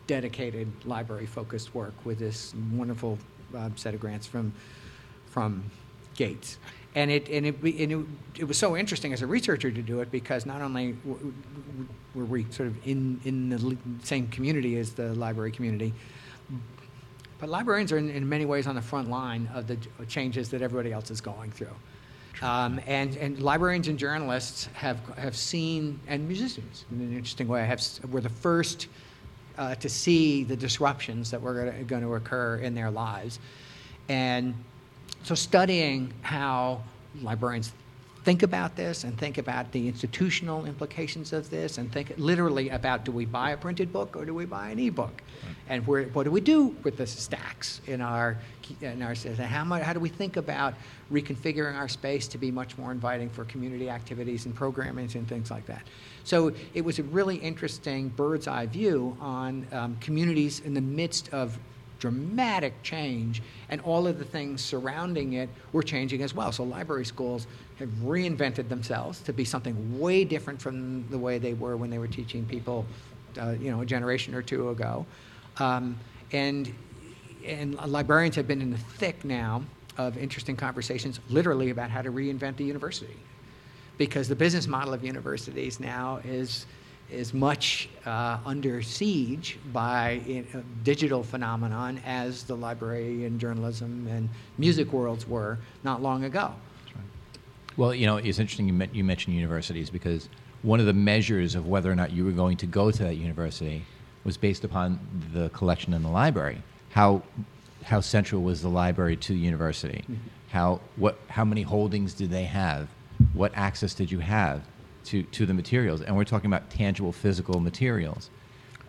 dedicated 0.06 0.70
library-focused 0.84 1.74
work 1.74 1.94
with 2.04 2.20
this 2.20 2.54
wonderful 2.74 3.18
uh, 3.56 3.70
set 3.78 3.94
of 3.94 4.02
grants 4.02 4.28
from 4.28 4.52
from 5.28 5.64
Gates. 6.16 6.58
And 6.94 7.10
it 7.10 7.30
and 7.30 7.46
it, 7.46 7.56
and 7.64 7.92
it 7.94 8.06
it 8.42 8.44
was 8.44 8.58
so 8.58 8.76
interesting 8.76 9.14
as 9.14 9.22
a 9.22 9.28
researcher 9.28 9.72
to 9.72 9.82
do 9.82 10.02
it 10.02 10.12
because 10.12 10.46
not 10.46 10.62
only 10.62 10.98
were 12.16 12.26
we 12.26 12.48
sort 12.52 12.68
of 12.68 12.76
in 12.86 13.22
in 13.24 13.50
the 13.50 13.78
same 14.04 14.28
community 14.28 14.78
as 14.78 14.92
the 14.92 15.14
library 15.14 15.54
community, 15.54 15.94
but 17.40 17.50
librarians 17.50 17.92
are 17.92 17.98
in, 17.98 18.10
in 18.10 18.28
many 18.28 18.46
ways 18.46 18.68
on 18.68 18.76
the 18.76 18.82
front 18.82 19.10
line 19.10 19.50
of 19.54 19.68
the 19.68 19.78
changes 20.08 20.50
that 20.50 20.62
everybody 20.62 20.92
else 20.92 21.10
is 21.12 21.22
going 21.22 21.52
through. 21.52 21.76
Um, 22.42 22.80
and, 22.88 23.16
and 23.18 23.42
librarians 23.42 23.88
and 23.88 24.00
journalists 24.00 24.70
have, 24.74 25.00
have 25.18 25.36
seen, 25.36 26.00
and 26.08 26.28
musicians 26.28 26.86
in 26.92 27.02
an 27.02 27.12
interesting 27.12 27.48
way, 27.48 27.66
have, 27.66 27.82
were 28.12 28.22
the 28.22 28.30
first 28.30 28.88
uh, 29.58 29.76
to 29.76 29.90
see 29.90 30.44
the 30.46 30.56
disruptions 30.56 31.32
that 31.32 31.42
were 31.42 31.72
going 31.88 32.02
to 32.02 32.14
occur 32.16 32.58
in 32.58 32.74
their 32.74 32.90
lives. 32.90 33.40
And 34.08 34.56
so 35.24 35.36
studying 35.36 36.14
how 36.22 36.82
librarians 37.22 37.74
think 38.24 38.44
about 38.44 38.76
this 38.76 39.04
and 39.04 39.18
think 39.18 39.38
about 39.38 39.72
the 39.72 39.88
institutional 39.88 40.66
implications 40.66 41.32
of 41.32 41.50
this 41.50 41.78
and 41.78 41.92
think 41.92 42.14
literally 42.18 42.70
about 42.70 43.06
do 43.06 43.12
we 43.12 43.26
buy 43.26 43.52
a 43.52 43.58
printed 43.58 43.94
book 43.94 44.16
or 44.16 44.26
do 44.26 44.34
we 44.34 44.46
buy 44.46 44.70
an 44.70 44.80
ebook? 44.80 45.22
And 45.70 45.86
where, 45.88 46.04
what 46.06 46.24
do 46.24 46.32
we 46.32 46.42
do 46.42 46.76
with 46.84 46.98
the 46.98 47.08
stacks 47.08 47.80
in 47.88 48.02
our, 48.02 48.38
in 48.82 49.02
our 49.02 49.16
how, 49.16 49.64
much, 49.64 49.84
how 49.84 49.94
do 49.94 50.00
we 50.00 50.10
think 50.10 50.36
about 50.36 50.74
reconfiguring 51.12 51.76
our 51.76 51.88
space 51.88 52.28
to 52.30 52.38
be 52.38 52.52
much 52.52 52.78
more 52.78 52.92
inviting 52.92 53.30
for 53.30 53.46
community 53.46 53.90
activities 53.90 54.46
and 54.46 54.54
programming 54.54 55.10
and 55.16 55.28
things 55.28 55.50
like 55.50 55.66
that? 55.68 55.84
So 56.24 56.52
it 56.74 56.84
was 56.84 57.00
a 57.00 57.04
really 57.04 57.38
interesting 57.38 58.10
bird's 58.10 58.48
eye 58.48 58.66
view 58.66 59.16
on 59.22 59.66
um, 59.72 59.96
communities 60.02 60.60
in 60.60 60.74
the 60.74 60.82
midst 60.82 61.34
of 61.34 61.58
dramatic 62.00 62.82
change, 62.82 63.42
and 63.70 63.82
all 63.82 64.08
of 64.08 64.18
the 64.18 64.26
things 64.26 64.64
surrounding 64.64 65.34
it 65.34 65.50
were 65.74 65.84
changing 65.84 66.22
as 66.22 66.34
well. 66.34 66.52
So 66.52 66.64
library 66.64 67.06
schools 67.06 67.46
have 67.80 67.90
reinvented 68.04 68.68
themselves 68.70 69.22
to 69.22 69.34
be 69.34 69.46
something 69.46 70.00
way 70.00 70.26
different 70.26 70.62
from 70.62 71.08
the 71.10 71.18
way 71.18 71.38
they 71.38 71.54
were 71.54 71.78
when 71.78 71.90
they 71.90 71.98
were 71.98 72.08
teaching 72.08 72.46
people, 72.46 72.86
uh, 73.42 73.56
you 73.60 73.72
know, 73.72 73.82
a 73.82 73.86
generation 73.86 74.36
or 74.36 74.42
two 74.42 74.70
ago. 74.70 75.06
Um, 75.58 75.98
and 76.32 76.74
and 77.46 77.76
librarians 77.88 78.36
have 78.36 78.48
been 78.48 78.62
in 78.62 78.70
the 78.70 78.78
thick 78.78 79.24
now 79.24 79.64
of 79.98 80.18
interesting 80.18 80.56
conversations, 80.56 81.20
literally 81.30 81.70
about 81.70 81.90
how 81.90 82.02
to 82.02 82.12
reinvent 82.12 82.58
the 82.58 82.66
university, 82.66 83.18
because 83.98 84.28
the 84.28 84.36
business 84.36 84.68
model 84.68 84.94
of 84.94 85.04
universities 85.04 85.80
now 85.80 86.20
is 86.24 86.66
is 87.10 87.34
much 87.34 87.90
uh, 88.06 88.38
under 88.46 88.84
siege 88.84 89.58
by 89.74 90.22
a 90.28 90.44
digital 90.84 91.24
phenomenon 91.24 92.00
as 92.06 92.44
the 92.44 92.56
library 92.56 93.26
and 93.26 93.40
journalism 93.40 94.06
and 94.08 94.30
music 94.60 94.94
worlds 94.94 95.28
were 95.28 95.58
not 95.84 96.04
long 96.04 96.26
ago. 96.26 96.54
Well, 97.80 97.96
you 97.96 98.08
know, 98.08 98.18
it's 98.18 98.40
interesting 98.40 98.68
you, 98.68 98.74
met, 98.74 98.94
you 98.94 99.06
mentioned 99.06 99.38
universities 99.38 99.90
because 99.90 100.28
one 100.64 100.82
of 100.82 100.86
the 100.86 100.92
measures 100.92 101.56
of 101.56 101.66
whether 101.66 101.90
or 101.90 101.96
not 101.96 102.12
you 102.12 102.26
were 102.26 102.34
going 102.34 102.58
to 102.58 102.66
go 102.66 102.92
to 102.92 103.04
that 103.04 103.16
university 103.16 103.86
was 104.26 104.36
based 104.36 104.66
upon 104.66 105.00
the 105.32 105.48
collection 105.52 105.94
in 105.94 106.04
the 106.04 106.10
library. 106.10 106.62
How 106.90 107.24
how 107.86 108.02
central 108.02 108.42
was 108.42 108.62
the 108.62 108.68
library 108.68 109.16
to 109.16 109.32
the 109.32 109.40
university? 109.40 110.04
Mm-hmm. 110.04 110.16
How 110.50 110.82
what 110.98 111.20
how 111.30 111.46
many 111.46 111.62
holdings 111.62 112.14
did 112.14 112.30
they 112.30 112.44
have? 112.44 112.90
What 113.32 113.54
access 113.56 113.94
did 113.94 114.12
you 114.12 114.20
have 114.20 114.62
to 115.06 115.24
to 115.24 115.46
the 115.46 115.54
materials? 115.54 116.02
And 116.02 116.18
we're 116.18 116.26
talking 116.26 116.48
about 116.48 116.70
tangible 116.70 117.14
physical 117.14 117.62
materials. 117.62 118.30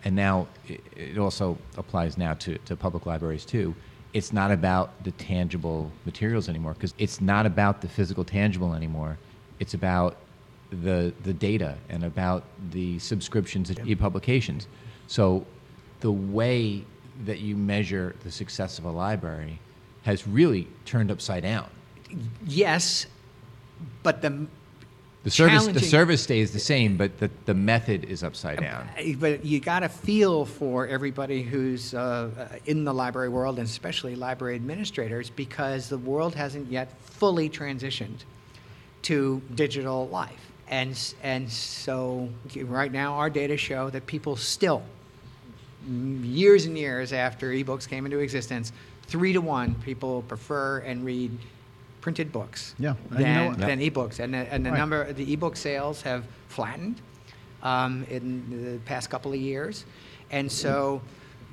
And 0.03 0.17
now 0.17 0.47
it, 0.67 0.81
it 0.97 1.17
also 1.17 1.57
applies 1.77 2.17
now 2.17 2.33
to, 2.33 2.57
to 2.57 2.75
public 2.75 3.05
libraries 3.05 3.45
too. 3.45 3.73
It's 4.13 4.33
not 4.33 4.51
about 4.51 5.03
the 5.03 5.11
tangible 5.11 5.91
materials 6.05 6.49
anymore 6.49 6.73
because 6.73 6.93
it's 6.97 7.21
not 7.21 7.45
about 7.45 7.81
the 7.81 7.87
physical 7.87 8.23
tangible 8.23 8.73
anymore. 8.73 9.17
It's 9.59 9.73
about 9.73 10.17
the 10.71 11.13
the 11.23 11.33
data 11.33 11.77
and 11.89 12.03
about 12.03 12.43
the 12.71 12.99
subscriptions 12.99 13.73
to 13.73 13.83
e-publications. 13.85 14.67
So 15.07 15.45
the 15.99 16.11
way 16.11 16.83
that 17.25 17.39
you 17.39 17.55
measure 17.55 18.15
the 18.23 18.31
success 18.31 18.79
of 18.79 18.85
a 18.85 18.91
library 18.91 19.59
has 20.03 20.27
really 20.27 20.67
turned 20.85 21.11
upside 21.11 21.43
down. 21.43 21.69
Yes, 22.45 23.05
but 24.03 24.21
the 24.21 24.47
The 25.23 25.29
service 25.29 25.67
the 25.67 25.79
service 25.81 26.23
stays 26.23 26.51
the 26.51 26.59
same, 26.59 26.97
but 26.97 27.19
the, 27.19 27.29
the 27.45 27.53
method 27.53 28.05
is 28.05 28.23
upside 28.23 28.59
down. 28.59 28.89
Uh, 28.97 29.13
But 29.19 29.45
you 29.45 29.59
got 29.59 29.81
to 29.81 29.89
feel 29.89 30.45
for 30.45 30.87
everybody 30.87 31.43
who's 31.43 31.93
uh, 31.93 32.31
uh, 32.35 32.57
in 32.65 32.85
the 32.85 32.93
library 32.93 33.29
world, 33.29 33.59
and 33.59 33.67
especially 33.67 34.15
library 34.15 34.55
administrators, 34.55 35.29
because 35.29 35.89
the 35.89 35.97
world 35.99 36.33
hasn't 36.33 36.71
yet 36.71 36.97
fully 37.01 37.49
transitioned 37.49 38.23
to 39.03 39.41
digital 39.53 40.07
life. 40.07 40.51
And, 40.67 40.97
and 41.21 41.51
so, 41.51 42.29
right 42.55 42.91
now, 42.91 43.13
our 43.15 43.29
data 43.29 43.57
show 43.57 43.91
that 43.91 44.07
people 44.07 44.35
still, 44.35 44.81
mm, 45.87 46.21
years 46.23 46.65
and 46.65 46.75
years 46.75 47.13
after 47.13 47.51
ebooks 47.51 47.87
came 47.87 48.05
into 48.05 48.19
existence, 48.19 48.71
three 49.03 49.33
to 49.33 49.41
one, 49.41 49.75
people 49.75 50.23
prefer 50.23 50.79
and 50.79 51.05
read 51.05 51.37
printed 52.01 52.31
books 52.31 52.75
Yeah, 52.79 52.95
and 53.11 53.19
you 53.19 53.25
know 53.25 53.53
than, 53.55 53.79
than 53.79 53.79
ebooks. 53.79 54.19
And 54.19 54.33
the, 54.33 54.39
and 54.53 54.65
the 54.65 54.71
Right. 54.71 54.77
number, 54.77 55.13
the 55.13 55.31
ebook 55.33 55.55
sales 55.55 56.01
have 56.01 56.25
flattened 56.49 56.99
um, 57.63 58.05
in 58.09 58.73
the 58.73 58.79
past 58.79 59.09
couple 59.09 59.31
of 59.31 59.39
years. 59.39 59.85
And 60.31 60.51
so 60.51 61.01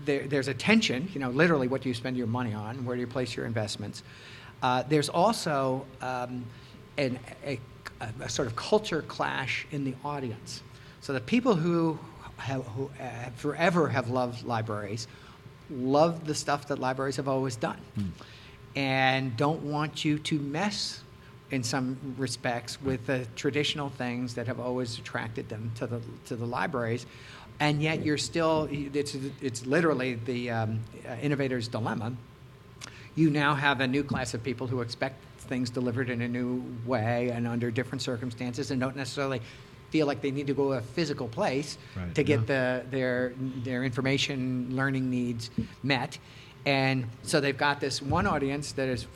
there, 0.05 0.27
there's 0.27 0.49
a 0.49 0.55
tension, 0.55 1.09
you 1.13 1.21
know, 1.21 1.31
literally 1.31 1.69
what 1.69 1.83
do 1.83 1.89
you 1.89 1.95
spend 1.95 2.17
your 2.17 2.27
money 2.27 2.55
on? 2.55 2.85
Where 2.85 2.97
do 2.97 3.01
you 3.01 3.07
place 3.07 3.37
your 3.37 3.47
investments? 3.47 4.03
Uh, 4.63 4.83
there's 4.89 5.09
also 5.09 5.87
um, 6.01 6.45
an, 6.97 7.19
a, 7.45 7.61
a 8.21 8.29
sort 8.29 8.49
of 8.49 8.57
culture 8.57 9.03
clash 9.03 9.67
in 9.71 9.85
the 9.85 9.95
audience. 10.05 10.63
So 11.01 11.13
the 11.13 11.21
people 11.21 11.55
who 11.55 11.99
have, 12.39 12.65
who 12.69 12.91
uh, 13.01 13.31
forever 13.37 13.89
have 13.89 14.11
loved 14.11 14.45
libraries 14.45 15.07
love 15.71 16.25
the 16.27 16.35
stuff 16.35 16.69
that 16.69 16.79
libraries 16.79 17.17
have 17.17 17.29
always 17.29 17.57
done 17.57 17.79
and 18.76 19.37
don't 19.37 19.62
want 19.62 20.04
you 20.04 20.18
to 20.18 20.38
mess 20.38 21.02
in 21.50 21.62
some 21.62 21.96
respects 22.18 22.81
with 22.83 23.07
the 23.07 23.26
traditional 23.35 23.88
things 23.88 24.35
that 24.35 24.46
have 24.46 24.61
always 24.61 24.98
attracted 24.98 25.48
them 25.48 25.72
to 25.74 25.87
the 25.87 26.00
to 26.26 26.37
the 26.37 26.46
libraries 26.46 27.07
and 27.61 27.83
yet 27.83 28.04
you're 28.04 28.18
still 28.18 28.68
it's 28.70 29.16
it's 29.40 29.64
literally 29.66 30.14
the 30.14 30.50
um, 30.50 30.81
uh, 31.09 31.14
innovator's 31.22 31.66
dilemma 31.68 32.12
you 33.14 33.31
now 33.31 33.54
have 33.54 33.81
a 33.81 33.87
new 33.87 34.04
class 34.04 34.35
of 34.35 34.42
people 34.42 34.66
who 34.66 34.81
expect 34.81 35.16
things 35.38 35.70
delivered 35.70 36.11
in 36.11 36.20
a 36.20 36.28
new 36.28 36.62
way 36.85 37.31
and 37.31 37.48
under 37.48 37.70
different 37.70 38.02
circumstances 38.02 38.70
and 38.70 38.81
don't 38.81 38.96
necessarily 38.96 39.40
feel 39.90 40.07
like 40.07 40.20
they 40.20 40.31
need 40.31 40.46
to 40.46 40.54
go 40.54 40.72
to 40.72 40.72
a 40.74 40.81
physical 40.81 41.28
place 41.28 41.78
Right, 41.96 42.14
to 42.14 42.22
get 42.22 42.40
yeah. 42.40 42.46
the, 42.46 42.85
their, 42.90 43.33
their 43.64 43.85
information 43.85 44.68
learning 44.72 45.11
needs 45.11 45.50
met. 45.83 46.18
And 46.66 47.07
so 47.23 47.40
they've 47.40 47.57
got 47.57 47.81
this 47.81 48.03
one 48.03 48.27
audience 48.27 48.73
that 48.73 48.88
is 48.88 49.07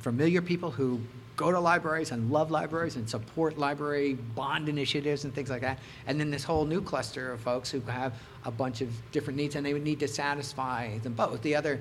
familiar 0.00 0.42
people 0.42 0.70
who 0.70 1.00
go 1.36 1.50
to 1.50 1.58
libraries 1.58 2.10
and 2.10 2.30
love 2.30 2.50
libraries 2.50 2.96
and 2.96 3.08
support 3.08 3.56
library 3.56 4.12
bond 4.12 4.68
initiatives 4.68 5.24
and 5.24 5.34
things 5.34 5.48
like 5.48 5.62
that. 5.62 5.78
And 6.06 6.20
then 6.20 6.30
this 6.30 6.44
whole 6.44 6.66
new 6.66 6.82
cluster 6.82 7.32
of 7.32 7.40
folks 7.40 7.70
who 7.70 7.80
have 7.82 8.12
a 8.44 8.50
bunch 8.50 8.82
of 8.82 8.90
different 9.10 9.38
needs 9.38 9.56
and 9.56 9.64
they 9.64 9.72
would 9.72 9.82
need 9.82 10.00
to 10.00 10.08
satisfy 10.08 10.98
them 10.98 11.14
both. 11.14 11.40
The 11.40 11.56
other 11.56 11.80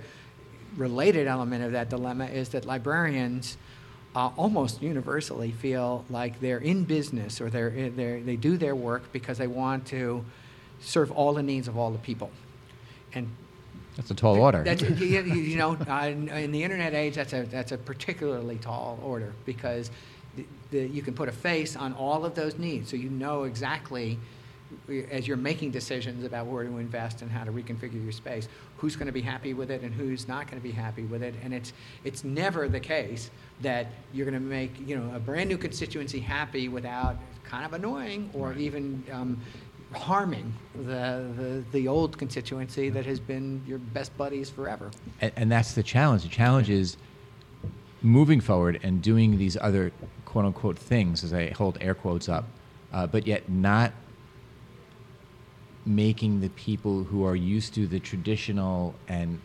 related 0.77 1.27
element 1.27 1.65
of 1.65 1.73
that 1.73 1.89
dilemma 1.89 2.27
is 2.27 2.49
that 2.49 2.65
librarians 2.65 3.57
uh, 4.15 4.29
almost 4.37 4.81
universally 4.81 5.51
feel 5.51 6.05
like 6.09 6.39
they're 6.39 6.59
in 6.59 6.85
business 6.85 7.41
or 7.41 7.49
they're, 7.49 7.89
they're, 7.89 8.21
they 8.21 8.37
do 8.37 8.57
their 8.57 8.75
work 8.75 9.11
because 9.11 9.37
they 9.37 9.47
want 9.47 9.85
to 9.87 10.23
serve 10.79 11.11
all 11.11 11.33
the 11.33 11.43
needs 11.43 11.67
of 11.67 11.77
all 11.77 11.91
the 11.91 11.97
people. 11.99 12.31
And 13.13 13.29
That's 13.95 14.11
a 14.11 14.15
tall 14.15 14.37
order. 14.39 14.63
that's, 14.63 14.81
you, 14.81 15.21
you- 15.21 15.57
know, 15.57 15.77
uh, 15.87 16.07
in, 16.07 16.29
in 16.29 16.51
the 16.51 16.63
internet 16.63 16.93
age, 16.93 17.15
that's 17.15 17.33
a, 17.33 17.43
that's 17.43 17.71
a 17.71 17.77
particularly 17.77 18.57
tall 18.57 18.99
order 19.03 19.33
because 19.45 19.91
the, 20.35 20.45
the, 20.71 20.87
you 20.87 21.01
can 21.01 21.13
put 21.13 21.27
a 21.27 21.33
face 21.33 21.75
on 21.75 21.93
all 21.93 22.25
of 22.25 22.35
those 22.35 22.57
needs. 22.57 22.89
So 22.89 22.95
you 22.95 23.09
know 23.09 23.43
exactly, 23.43 24.17
as 25.11 25.27
you're 25.27 25.37
making 25.37 25.71
decisions 25.71 26.23
about 26.23 26.45
where 26.45 26.63
to 26.63 26.77
invest 26.77 27.21
and 27.21 27.31
how 27.31 27.43
to 27.43 27.51
reconfigure 27.51 28.01
your 28.01 28.11
space, 28.11 28.47
who's 28.77 28.95
going 28.95 29.07
to 29.07 29.11
be 29.11 29.21
happy 29.21 29.53
with 29.53 29.71
it 29.71 29.81
and 29.81 29.93
who's 29.93 30.27
not 30.27 30.45
going 30.49 30.61
to 30.61 30.63
be 30.63 30.71
happy 30.71 31.03
with 31.03 31.23
it. 31.23 31.33
And 31.43 31.53
it's, 31.53 31.73
it's 32.03 32.23
never 32.23 32.69
the 32.69 32.79
case 32.79 33.31
that 33.61 33.87
you're 34.13 34.25
going 34.29 34.41
to 34.41 34.47
make, 34.47 34.71
you 34.87 34.95
know, 34.97 35.13
a 35.15 35.19
brand 35.19 35.49
new 35.49 35.57
constituency 35.57 36.19
happy 36.19 36.69
without 36.69 37.17
kind 37.43 37.65
of 37.65 37.73
annoying 37.73 38.29
or 38.33 38.53
even 38.53 39.03
um, 39.11 39.41
harming 39.93 40.53
the, 40.75 41.25
the, 41.35 41.63
the 41.71 41.87
old 41.87 42.17
constituency 42.17 42.89
that 42.89 43.05
has 43.05 43.19
been 43.19 43.61
your 43.65 43.79
best 43.79 44.15
buddies 44.17 44.49
forever. 44.49 44.91
and, 45.21 45.31
and 45.35 45.51
that's 45.51 45.73
the 45.73 45.83
challenge. 45.83 46.23
The 46.23 46.29
challenge 46.29 46.69
is 46.69 46.97
moving 48.01 48.39
forward 48.39 48.79
and 48.83 49.01
doing 49.01 49.37
these 49.37 49.57
other 49.57 49.91
quote 50.25 50.45
unquote 50.45 50.77
things, 50.77 51.23
as 51.23 51.33
I 51.33 51.49
hold 51.49 51.77
air 51.81 51.95
quotes 51.95 52.29
up, 52.29 52.45
uh, 52.93 53.07
but 53.07 53.25
yet 53.25 53.49
not 53.49 53.93
making 55.85 56.41
the 56.41 56.49
people 56.49 57.03
who 57.03 57.25
are 57.25 57.35
used 57.35 57.73
to 57.73 57.87
the 57.87 57.99
traditional 57.99 58.93
and 59.07 59.39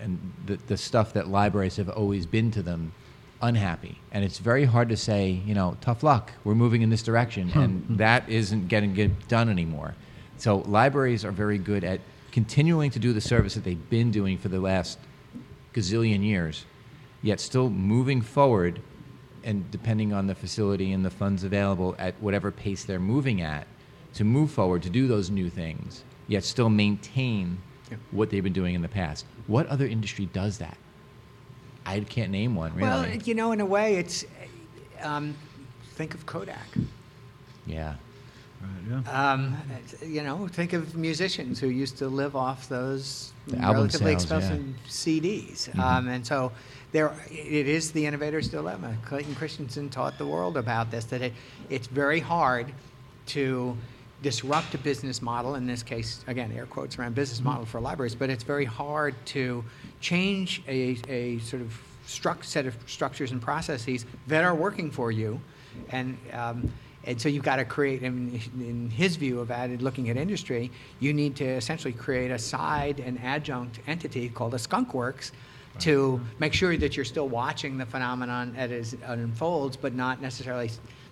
and 0.00 0.32
the, 0.46 0.56
the 0.68 0.76
stuff 0.76 1.12
that 1.14 1.26
libraries 1.26 1.76
have 1.76 1.88
always 1.88 2.24
been 2.24 2.52
to 2.52 2.62
them 2.62 2.92
unhappy 3.40 3.98
and 4.10 4.24
it's 4.24 4.38
very 4.38 4.64
hard 4.64 4.88
to 4.88 4.96
say 4.96 5.28
you 5.30 5.54
know 5.54 5.76
tough 5.80 6.02
luck 6.02 6.32
we're 6.42 6.54
moving 6.54 6.82
in 6.82 6.90
this 6.90 7.02
direction 7.02 7.48
hmm. 7.48 7.58
and 7.60 7.98
that 7.98 8.28
isn't 8.28 8.68
getting 8.68 8.94
get 8.94 9.28
done 9.28 9.48
anymore 9.48 9.94
so 10.38 10.58
libraries 10.58 11.24
are 11.24 11.32
very 11.32 11.58
good 11.58 11.84
at 11.84 12.00
continuing 12.30 12.90
to 12.90 12.98
do 12.98 13.12
the 13.12 13.20
service 13.20 13.54
that 13.54 13.64
they've 13.64 13.90
been 13.90 14.10
doing 14.10 14.38
for 14.38 14.48
the 14.48 14.60
last 14.60 14.98
gazillion 15.74 16.22
years, 16.22 16.64
yet 17.22 17.40
still 17.40 17.68
moving 17.68 18.22
forward 18.22 18.80
and 19.42 19.68
depending 19.70 20.12
on 20.12 20.26
the 20.26 20.34
facility 20.34 20.92
and 20.92 21.04
the 21.04 21.10
funds 21.10 21.42
available 21.42 21.96
at 21.98 22.14
whatever 22.20 22.50
pace 22.50 22.84
they're 22.84 23.00
moving 23.00 23.40
at 23.40 23.66
to 24.14 24.24
move 24.24 24.50
forward 24.50 24.82
to 24.82 24.90
do 24.90 25.06
those 25.06 25.30
new 25.30 25.50
things, 25.50 26.04
yet 26.26 26.44
still 26.44 26.68
maintain 26.70 27.58
Yeah. 27.90 27.96
what 28.10 28.30
they've 28.30 28.44
been 28.44 28.52
doing 28.52 28.74
in 28.74 28.82
the 28.82 28.88
past. 28.88 29.24
What 29.46 29.66
other 29.66 29.86
industry 29.86 30.26
does 30.26 30.58
that? 30.58 30.76
I 31.88 32.00
can't 32.00 32.30
name 32.30 32.54
one, 32.54 32.74
really. 32.74 32.88
Well, 32.88 33.06
you 33.08 33.34
know, 33.34 33.52
in 33.52 33.60
a 33.60 33.66
way, 33.66 33.96
it's 33.96 34.24
um, 35.02 35.34
think 35.94 36.14
of 36.14 36.26
Kodak. 36.26 36.68
yeah. 37.66 37.94
Right, 38.60 39.02
yeah. 39.06 39.32
Um, 39.32 39.56
you 40.04 40.22
know, 40.22 40.48
think 40.48 40.72
of 40.72 40.96
musicians 40.96 41.60
who 41.60 41.68
used 41.68 41.96
to 41.98 42.08
live 42.08 42.34
off 42.34 42.68
those 42.68 43.32
The 43.46 43.56
relatively 43.56 44.18
sales, 44.18 44.30
yeah. 44.30 44.36
expensive 44.36 44.74
CDs. 44.88 45.70
Mhm. 45.70 45.78
Um, 45.78 46.08
and 46.08 46.26
so 46.26 46.50
there, 46.90 47.14
it 47.30 47.68
is 47.68 47.92
the 47.92 48.04
innovator's 48.04 48.48
dilemma. 48.48 48.96
Clayton 49.04 49.36
Christensen 49.36 49.88
taught 49.90 50.18
the 50.18 50.26
world 50.26 50.56
about 50.56 50.90
this, 50.90 51.04
that 51.06 51.22
it, 51.22 51.34
it's 51.70 51.86
very 51.86 52.18
hard 52.18 52.72
to 53.26 53.76
disrupt 54.22 54.74
a 54.74 54.78
business 54.78 55.22
model, 55.22 55.54
in 55.54 55.64
this 55.66 55.84
case, 55.84 56.24
again, 56.26 56.50
air 56.52 56.66
quotes 56.66 56.98
around 56.98 57.14
business 57.14 57.40
model 57.40 57.64
for 57.64 57.80
libraries, 57.80 58.16
but 58.16 58.28
it's 58.28 58.42
very 58.42 58.64
hard 58.64 59.14
to 59.26 59.64
change 60.00 60.62
a, 60.68 60.96
a 61.08 61.38
sort 61.40 61.62
of 61.62 61.80
struct, 62.06 62.44
set 62.44 62.66
of 62.66 62.76
structures 62.86 63.32
and 63.32 63.40
processes 63.42 64.06
that 64.26 64.44
are 64.44 64.54
working 64.54 64.90
for 64.90 65.12
you. 65.12 65.40
And, 65.90 66.18
um, 66.32 66.72
and 67.04 67.20
so 67.20 67.28
you've 67.28 67.44
got 67.44 67.56
to 67.56 67.64
create, 67.64 68.02
in, 68.02 68.40
in 68.58 68.90
his 68.90 69.16
view 69.16 69.40
of 69.40 69.50
added 69.50 69.82
looking 69.82 70.10
at 70.10 70.16
industry, 70.16 70.70
you 71.00 71.12
need 71.12 71.36
to 71.36 71.44
essentially 71.44 71.92
create 71.92 72.30
a 72.30 72.38
side 72.38 73.00
and 73.00 73.20
adjunct 73.22 73.80
entity 73.86 74.28
called 74.28 74.54
a 74.54 74.58
skunk 74.58 74.94
works 74.94 75.32
to 75.80 76.20
make 76.38 76.52
sure 76.52 76.76
that 76.76 76.96
you're 76.96 77.04
still 77.04 77.28
watching 77.28 77.78
the 77.78 77.86
phenomenon 77.86 78.54
as 78.56 78.94
it 78.94 79.00
unfolds, 79.04 79.76
but 79.76 79.94
not 79.94 80.20
necessarily 80.20 80.70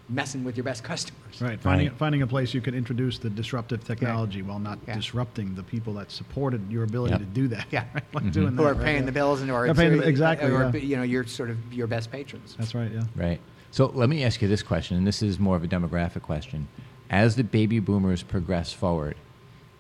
messing 0.09 0.45
with 0.45 0.57
your 0.57 0.65
best 0.65 0.85
customers. 0.85 1.41
Right, 1.41 1.61
finding, 1.61 1.89
Right. 1.89 1.97
finding 1.99 2.23
a 2.23 2.27
place 2.27 2.55
you 2.55 2.61
can 2.61 2.75
introduce 2.75 3.19
the 3.19 3.29
disruptive 3.29 3.83
technology 3.85 4.41
while 4.43 4.59
not 4.61 4.79
Yeah. 4.87 4.95
disrupting 4.95 5.55
the 5.57 5.65
people 5.65 5.95
that 5.95 6.11
supported 6.13 6.61
your 6.71 6.85
ability 6.85 7.13
Yep. 7.13 7.21
to 7.21 7.27
do 7.27 7.49
that. 7.49 7.67
Yeah. 7.73 7.85
right? 7.93 8.05
Like 8.15 8.31
doing 8.33 8.49
Who 8.51 8.57
that, 8.57 8.63
are 8.63 8.75
right, 8.75 8.85
paying 8.85 9.01
yeah. 9.01 9.07
the 9.07 9.13
bills 9.13 9.41
and 9.43 9.51
or, 9.51 9.65
They're 9.67 9.75
paying 9.75 9.99
the- 9.99 10.05
uh, 10.05 10.09
exactly, 10.09 10.51
or, 10.51 10.71
yeah. 10.73 10.77
you 10.81 10.97
know, 10.97 11.03
you're 11.03 11.27
sort 11.27 11.51
of 11.51 11.57
your 11.73 11.87
best 11.89 12.13
patrons. 12.13 12.55
That's 12.57 12.75
right, 12.75 12.91
yeah. 12.93 13.03
Right. 13.17 13.41
So 13.73 13.87
let 13.87 14.09
me 14.09 14.23
ask 14.23 14.41
you 14.41 14.49
this 14.49 14.63
question, 14.63 14.97
and 14.97 15.07
this 15.07 15.23
is 15.23 15.39
more 15.41 15.57
of 15.57 15.65
a 15.65 15.69
demographic 15.69 16.23
question. 16.23 16.69
As 17.11 17.37
the 17.37 17.45
baby 17.45 17.79
boomers 17.81 18.23
progress 18.23 18.73
forward 18.73 19.17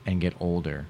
and 0.04 0.20
get 0.20 0.34
older, 0.40 0.86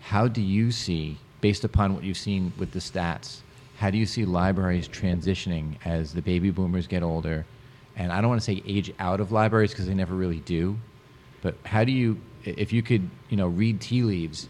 how 0.00 0.26
do 0.28 0.40
you 0.42 0.72
see, 0.72 1.18
based 1.40 1.62
upon 1.64 1.94
what 1.94 2.02
you've 2.02 2.16
seen 2.18 2.52
with 2.58 2.72
the 2.72 2.78
stats, 2.80 3.38
how 3.78 3.90
do 3.90 3.96
you 3.98 4.06
see 4.06 4.24
libraries 4.24 4.88
transitioning 4.88 5.76
as 5.84 6.14
the 6.14 6.22
baby 6.22 6.50
boomers 6.50 6.86
get 6.88 7.02
older? 7.02 7.46
And 7.96 8.12
I 8.12 8.20
don't 8.20 8.30
want 8.30 8.40
to 8.40 8.44
say 8.44 8.62
age 8.66 8.92
out 8.98 9.20
of 9.20 9.32
libraries 9.32 9.70
because 9.70 9.86
they 9.86 9.94
never 9.94 10.14
really 10.14 10.40
do, 10.40 10.78
but 11.42 11.56
how 11.64 11.84
do 11.84 11.92
you, 11.92 12.20
if 12.44 12.72
you 12.72 12.82
could, 12.82 13.08
you 13.28 13.36
know, 13.36 13.48
read 13.48 13.80
tea 13.80 14.02
leaves, 14.02 14.48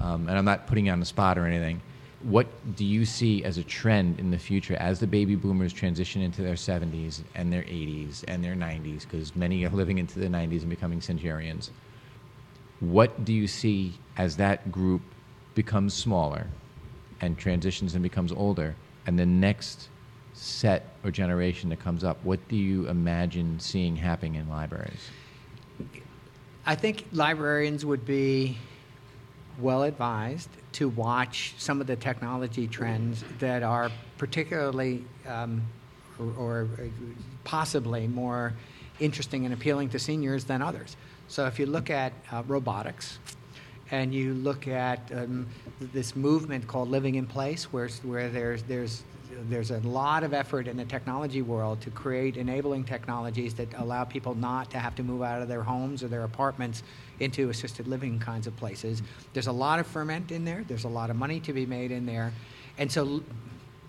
um, 0.00 0.28
and 0.28 0.36
I'm 0.36 0.44
not 0.44 0.66
putting 0.66 0.86
you 0.86 0.92
on 0.92 1.00
the 1.00 1.06
spot 1.06 1.38
or 1.38 1.46
anything, 1.46 1.82
what 2.22 2.46
do 2.76 2.84
you 2.84 3.04
see 3.04 3.44
as 3.44 3.56
a 3.58 3.64
trend 3.64 4.18
in 4.18 4.30
the 4.30 4.38
future 4.38 4.74
as 4.76 5.00
the 5.00 5.06
baby 5.06 5.36
boomers 5.36 5.72
transition 5.72 6.20
into 6.20 6.42
their 6.42 6.54
70s 6.54 7.22
and 7.34 7.52
their 7.52 7.62
80s 7.62 8.24
and 8.28 8.44
their 8.44 8.54
90s? 8.54 9.02
Because 9.02 9.34
many 9.34 9.64
are 9.64 9.70
living 9.70 9.98
into 9.98 10.18
the 10.18 10.26
90s 10.26 10.60
and 10.60 10.68
becoming 10.68 11.00
centurions. 11.00 11.70
What 12.80 13.24
do 13.24 13.32
you 13.32 13.46
see 13.46 13.94
as 14.16 14.36
that 14.36 14.70
group 14.70 15.02
becomes 15.54 15.94
smaller 15.94 16.46
and 17.20 17.38
transitions 17.38 17.94
and 17.94 18.02
becomes 18.02 18.32
older, 18.32 18.74
and 19.06 19.18
the 19.18 19.26
next 19.26 19.89
set 20.40 20.86
or 21.04 21.10
generation 21.10 21.68
that 21.68 21.80
comes 21.80 22.02
up? 22.02 22.18
What 22.24 22.46
do 22.48 22.56
you 22.56 22.88
imagine 22.88 23.60
seeing 23.60 23.96
happening 23.96 24.36
in 24.36 24.48
libraries? 24.48 25.10
I 26.64 26.74
think 26.74 27.04
librarians 27.12 27.84
would 27.84 28.06
be 28.06 28.56
well 29.58 29.82
advised 29.82 30.48
to 30.72 30.88
watch 30.88 31.54
some 31.58 31.80
of 31.80 31.86
the 31.86 31.96
technology 31.96 32.66
trends 32.66 33.22
that 33.38 33.62
are 33.62 33.90
particularly 34.16 35.04
um, 35.26 35.62
or, 36.18 36.32
or 36.36 36.68
possibly 37.44 38.06
more 38.06 38.54
interesting 38.98 39.44
and 39.44 39.52
appealing 39.52 39.90
to 39.90 39.98
seniors 39.98 40.44
than 40.44 40.62
others. 40.62 40.96
So 41.28 41.46
if 41.46 41.58
you 41.58 41.66
look 41.66 41.90
at 41.90 42.12
uh, 42.32 42.42
robotics, 42.46 43.18
and 43.90 44.14
you 44.14 44.34
look 44.34 44.68
at 44.68 45.00
um, 45.12 45.46
this 45.80 46.14
movement 46.14 46.66
called 46.68 46.88
living 46.88 47.16
in 47.16 47.26
place, 47.26 47.64
where, 47.72 47.88
where 48.04 48.28
there's, 48.28 48.62
there's, 48.64 49.02
there's 49.48 49.70
a 49.70 49.78
lot 49.78 50.22
of 50.22 50.34
effort 50.34 50.68
in 50.68 50.76
the 50.76 50.84
technology 50.84 51.42
world 51.42 51.80
to 51.80 51.90
create 51.90 52.36
enabling 52.36 52.84
technologies 52.84 53.54
that 53.54 53.68
allow 53.78 54.04
people 54.04 54.34
not 54.34 54.70
to 54.70 54.78
have 54.78 54.94
to 54.96 55.02
move 55.02 55.22
out 55.22 55.42
of 55.42 55.48
their 55.48 55.62
homes 55.62 56.02
or 56.02 56.08
their 56.08 56.24
apartments 56.24 56.82
into 57.20 57.50
assisted 57.50 57.88
living 57.88 58.18
kinds 58.18 58.46
of 58.46 58.56
places. 58.56 59.02
There's 59.32 59.46
a 59.46 59.52
lot 59.52 59.78
of 59.78 59.86
ferment 59.86 60.30
in 60.30 60.44
there, 60.44 60.64
there's 60.66 60.84
a 60.84 60.88
lot 60.88 61.10
of 61.10 61.16
money 61.16 61.40
to 61.40 61.52
be 61.52 61.66
made 61.66 61.90
in 61.90 62.06
there. 62.06 62.32
And 62.78 62.90
so 62.90 63.22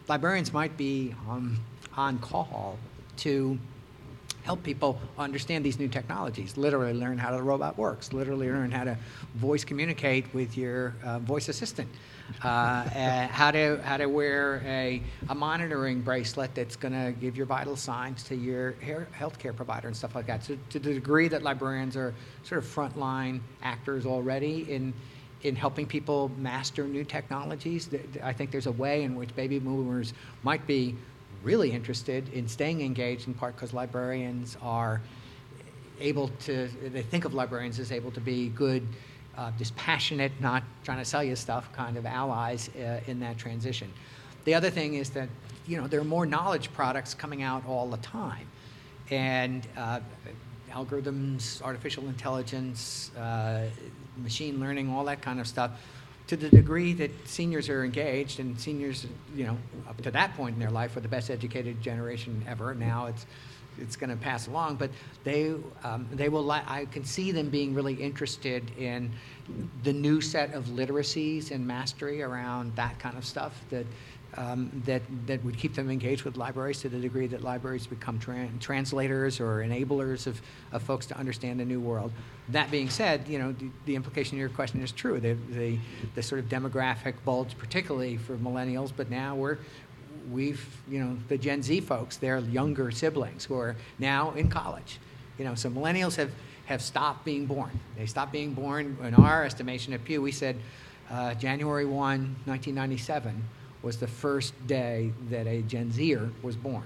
librarians 0.07 0.53
might 0.53 0.75
be 0.77 1.15
um, 1.29 1.59
on 1.95 2.19
call 2.19 2.77
to 3.17 3.57
help 4.43 4.63
people 4.63 4.99
understand 5.17 5.63
these 5.63 5.77
new 5.77 5.87
technologies, 5.87 6.57
literally 6.57 6.93
learn 6.93 7.17
how 7.17 7.31
the 7.31 7.41
robot 7.41 7.77
works, 7.77 8.11
literally 8.11 8.49
learn 8.49 8.71
how 8.71 8.83
to 8.83 8.97
voice 9.35 9.63
communicate 9.63 10.25
with 10.33 10.57
your 10.57 10.95
uh, 11.03 11.19
voice 11.19 11.47
assistant, 11.47 11.87
Uh, 12.43 12.47
uh, 12.47 13.27
how, 13.27 13.51
to, 13.51 13.81
how 13.83 13.97
to 13.97 14.07
wear 14.07 14.61
a, 14.65 15.01
a 15.29 15.35
monitoring 15.35 16.01
bracelet 16.01 16.53
that's 16.55 16.75
going 16.75 16.93
to 16.93 17.11
give 17.19 17.35
your 17.35 17.45
vital 17.45 17.75
signs 17.75 18.23
to 18.23 18.35
your 18.35 18.71
health 19.11 19.37
care 19.39 19.53
provider 19.53 19.87
and 19.87 19.95
stuff 19.95 20.15
like 20.15 20.27
that. 20.27 20.43
So 20.43 20.57
to 20.69 20.79
the 20.79 20.93
degree 20.93 21.27
that 21.27 21.43
librarians 21.43 21.95
are 21.95 22.13
sort 22.43 22.59
of 22.59 22.65
frontline 22.65 23.41
actors 23.61 24.05
already 24.05 24.71
in, 24.71 24.93
in 25.43 25.55
helping 25.55 25.85
people 25.85 26.31
master 26.37 26.85
new 26.85 27.03
technologies, 27.03 27.89
I 28.23 28.33
think 28.33 28.51
there's 28.51 28.67
a 28.67 28.71
way 28.71 29.03
in 29.03 29.15
which 29.15 29.35
baby 29.35 29.59
boomers 29.59 30.13
might 30.43 30.65
be 30.67 30.95
really 31.43 31.71
interested 31.71 32.31
in 32.33 32.47
staying 32.47 32.81
engaged 32.81 33.27
in 33.27 33.33
part 33.33 33.55
because 33.55 33.73
librarians 33.73 34.57
are 34.61 35.01
able 35.99 36.29
to, 36.39 36.67
they 36.89 37.01
think 37.01 37.25
of 37.25 37.33
librarians 37.33 37.79
as 37.79 37.91
able 37.91 38.11
to 38.11 38.19
be 38.19 38.49
good, 38.49 38.87
uh, 39.37 39.51
dispassionate, 39.57 40.31
not 40.39 40.63
trying 40.83 40.99
to 40.99 41.05
sell 41.05 41.23
you 41.23 41.35
stuff 41.35 41.71
kind 41.73 41.97
of 41.97 42.05
allies 42.05 42.69
uh, 42.75 42.99
in 43.07 43.19
that 43.19 43.37
transition. 43.37 43.91
The 44.45 44.53
other 44.53 44.69
thing 44.69 44.95
is 44.95 45.09
that, 45.11 45.29
you 45.67 45.77
know, 45.77 45.87
there 45.87 45.99
are 45.99 46.05
more 46.05 46.25
knowledge 46.25 46.73
products 46.73 47.13
coming 47.13 47.43
out 47.43 47.65
all 47.67 47.87
the 47.89 47.97
time. 47.97 48.47
And 49.09 49.67
uh, 49.77 49.99
algorithms, 50.71 51.61
artificial 51.61 52.07
intelligence, 52.07 53.11
uh, 53.15 53.67
machine 54.17 54.59
learning, 54.59 54.89
all 54.89 55.03
that 55.05 55.21
kind 55.21 55.39
of 55.39 55.47
stuff 55.47 55.71
to 56.27 56.37
the 56.37 56.49
degree 56.49 56.93
that 56.93 57.11
seniors 57.27 57.67
are 57.67 57.83
engaged, 57.83 58.39
and 58.39 58.57
seniors, 58.59 59.05
you 59.35 59.45
know, 59.45 59.57
up 59.89 60.01
to 60.01 60.11
that 60.11 60.33
point 60.37 60.53
in 60.53 60.59
their 60.59 60.71
life 60.71 60.95
were 60.95 61.01
the 61.01 61.07
best 61.09 61.29
educated 61.29 61.81
generation 61.81 62.41
ever. 62.47 62.73
Now 62.73 63.07
it's 63.07 63.25
it's 63.79 63.95
going 63.95 64.09
to 64.09 64.15
pass 64.15 64.47
along, 64.47 64.75
but 64.75 64.89
they 65.23 65.55
um, 65.83 66.07
they 66.11 66.29
will. 66.29 66.45
Li- 66.45 66.63
I 66.67 66.85
can 66.85 67.05
see 67.05 67.31
them 67.31 67.49
being 67.49 67.73
really 67.73 67.93
interested 67.93 68.71
in 68.77 69.11
the 69.83 69.93
new 69.93 70.21
set 70.21 70.53
of 70.53 70.65
literacies 70.65 71.51
and 71.51 71.65
mastery 71.65 72.21
around 72.21 72.75
that 72.75 72.99
kind 72.99 73.17
of 73.17 73.25
stuff 73.25 73.53
that 73.69 73.85
um, 74.37 74.81
that, 74.85 75.01
that 75.27 75.43
would 75.43 75.57
keep 75.57 75.75
them 75.75 75.89
engaged 75.89 76.23
with 76.23 76.37
libraries 76.37 76.79
to 76.81 76.89
the 76.89 76.99
degree 76.99 77.27
that 77.27 77.41
libraries 77.43 77.87
become 77.87 78.19
tra- 78.19 78.49
translators 78.59 79.39
or 79.39 79.57
enablers 79.57 80.27
of, 80.27 80.41
of 80.71 80.81
folks 80.81 81.05
to 81.07 81.17
understand 81.17 81.59
the 81.59 81.65
new 81.65 81.79
world. 81.79 82.11
That 82.49 82.71
being 82.71 82.89
said, 82.89 83.27
you 83.27 83.39
know, 83.39 83.51
the, 83.51 83.69
the 83.85 83.95
implication 83.95 84.35
of 84.35 84.39
your 84.39 84.49
question 84.49 84.81
is 84.81 84.91
true. 84.91 85.19
The, 85.19 85.33
the, 85.49 85.77
the 86.15 86.23
sort 86.23 86.39
of 86.39 86.49
demographic 86.49 87.15
bulge, 87.25 87.57
particularly 87.57 88.17
for 88.17 88.37
millennials, 88.37 88.91
but 88.95 89.09
now 89.09 89.35
we're, 89.35 89.57
we've, 90.29 90.65
you 90.89 90.99
know, 90.99 91.17
the 91.27 91.37
Gen 91.37 91.63
Z 91.63 91.81
folks, 91.81 92.17
they're 92.17 92.39
younger 92.39 92.91
siblings 92.91 93.45
who 93.45 93.55
are 93.55 93.75
now 93.99 94.31
in 94.31 94.49
college. 94.49 94.99
You 95.37 95.45
know, 95.45 95.55
so 95.55 95.69
millennials 95.69 96.15
have, 96.15 96.31
have 96.65 96.81
stopped 96.81 97.25
being 97.25 97.45
born. 97.45 97.71
They 97.97 98.05
stopped 98.05 98.31
being 98.31 98.53
born, 98.53 98.97
in 99.03 99.15
our 99.15 99.43
estimation 99.43 99.93
at 99.93 100.03
Pew, 100.03 100.21
we 100.21 100.31
said 100.31 100.57
uh, 101.09 101.33
January 101.35 101.85
1, 101.85 101.95
1997 102.45 103.43
was 103.81 103.97
the 103.97 104.07
first 104.07 104.53
day 104.67 105.11
that 105.29 105.47
a 105.47 105.61
Gen 105.63 105.91
Zer 105.91 106.29
was 106.41 106.55
born. 106.55 106.83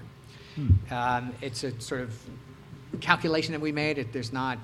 Hmm. 0.54 0.68
Um, 0.90 1.34
it's 1.42 1.64
a 1.64 1.78
sort 1.80 2.00
of 2.00 2.18
calculation 3.00 3.52
that 3.52 3.60
we 3.60 3.72
made. 3.72 3.98
It, 3.98 4.12
there's 4.12 4.32
not 4.32 4.58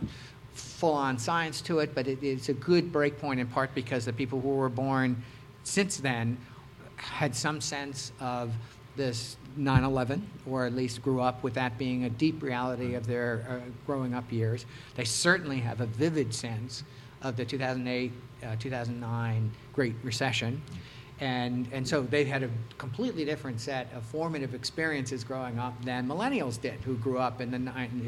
full 0.54 0.94
on 0.94 1.18
science 1.18 1.60
to 1.62 1.78
it, 1.80 1.94
but 1.94 2.08
it, 2.08 2.22
it's 2.22 2.48
a 2.48 2.54
good 2.54 2.92
break 2.92 3.18
point 3.18 3.40
in 3.40 3.46
part 3.46 3.74
because 3.74 4.04
the 4.04 4.12
people 4.12 4.40
who 4.40 4.48
were 4.48 4.68
born 4.68 5.22
since 5.64 5.98
then 5.98 6.36
had 7.10 7.34
some 7.34 7.60
sense 7.60 8.12
of 8.20 8.52
this 8.96 9.36
9 9.56 9.84
11, 9.84 10.28
or 10.46 10.66
at 10.66 10.74
least 10.74 11.02
grew 11.02 11.20
up 11.20 11.42
with 11.42 11.54
that 11.54 11.78
being 11.78 12.04
a 12.04 12.10
deep 12.10 12.42
reality 12.42 12.94
of 12.94 13.06
their 13.06 13.44
uh, 13.48 13.70
growing 13.86 14.14
up 14.14 14.30
years. 14.30 14.66
They 14.94 15.04
certainly 15.04 15.58
have 15.58 15.80
a 15.80 15.86
vivid 15.86 16.34
sense 16.34 16.84
of 17.22 17.36
the 17.36 17.44
2008 17.44 18.12
uh, 18.42 18.56
2009 18.58 19.50
Great 19.72 19.94
Recession. 20.02 20.60
And, 21.20 21.68
and 21.72 21.86
so 21.86 22.02
they 22.02 22.24
had 22.24 22.42
a 22.42 22.50
completely 22.78 23.24
different 23.24 23.60
set 23.60 23.92
of 23.94 24.02
formative 24.02 24.54
experiences 24.54 25.22
growing 25.22 25.58
up 25.58 25.80
than 25.84 26.08
millennials 26.08 26.60
did, 26.60 26.80
who 26.80 26.96
grew 26.96 27.18
up 27.18 27.40
in 27.40 27.52
the, 27.52 27.56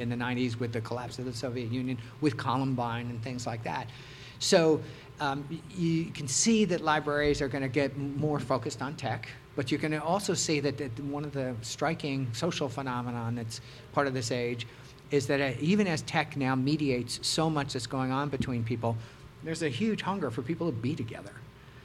in 0.00 0.08
the 0.08 0.16
90s 0.16 0.58
with 0.58 0.72
the 0.72 0.80
collapse 0.80 1.20
of 1.20 1.24
the 1.24 1.32
Soviet 1.32 1.70
Union, 1.70 1.96
with 2.20 2.36
Columbine 2.36 3.06
and 3.10 3.22
things 3.22 3.46
like 3.46 3.62
that. 3.62 3.88
So 4.40 4.80
um, 5.20 5.46
you 5.70 6.06
can 6.06 6.28
see 6.28 6.64
that 6.66 6.80
libraries 6.80 7.40
are 7.40 7.48
going 7.48 7.62
to 7.62 7.68
get 7.68 7.96
more 7.96 8.40
focused 8.40 8.82
on 8.82 8.94
tech, 8.94 9.28
but 9.56 9.70
you 9.70 9.78
can 9.78 9.94
also 9.98 10.34
see 10.34 10.60
that, 10.60 10.78
that 10.78 10.98
one 11.04 11.24
of 11.24 11.32
the 11.32 11.54
striking 11.62 12.26
social 12.32 12.68
phenomenon 12.68 13.36
that's 13.36 13.60
part 13.92 14.06
of 14.06 14.14
this 14.14 14.30
age 14.30 14.66
is 15.10 15.26
that 15.28 15.40
uh, 15.40 15.52
even 15.60 15.86
as 15.86 16.02
tech 16.02 16.36
now 16.36 16.54
mediates 16.54 17.20
so 17.22 17.48
much 17.48 17.74
that's 17.74 17.86
going 17.86 18.10
on 18.10 18.28
between 18.28 18.64
people, 18.64 18.96
there's 19.44 19.62
a 19.62 19.68
huge 19.68 20.02
hunger 20.02 20.30
for 20.30 20.42
people 20.42 20.66
to 20.66 20.72
be 20.72 20.94
together. 20.94 21.32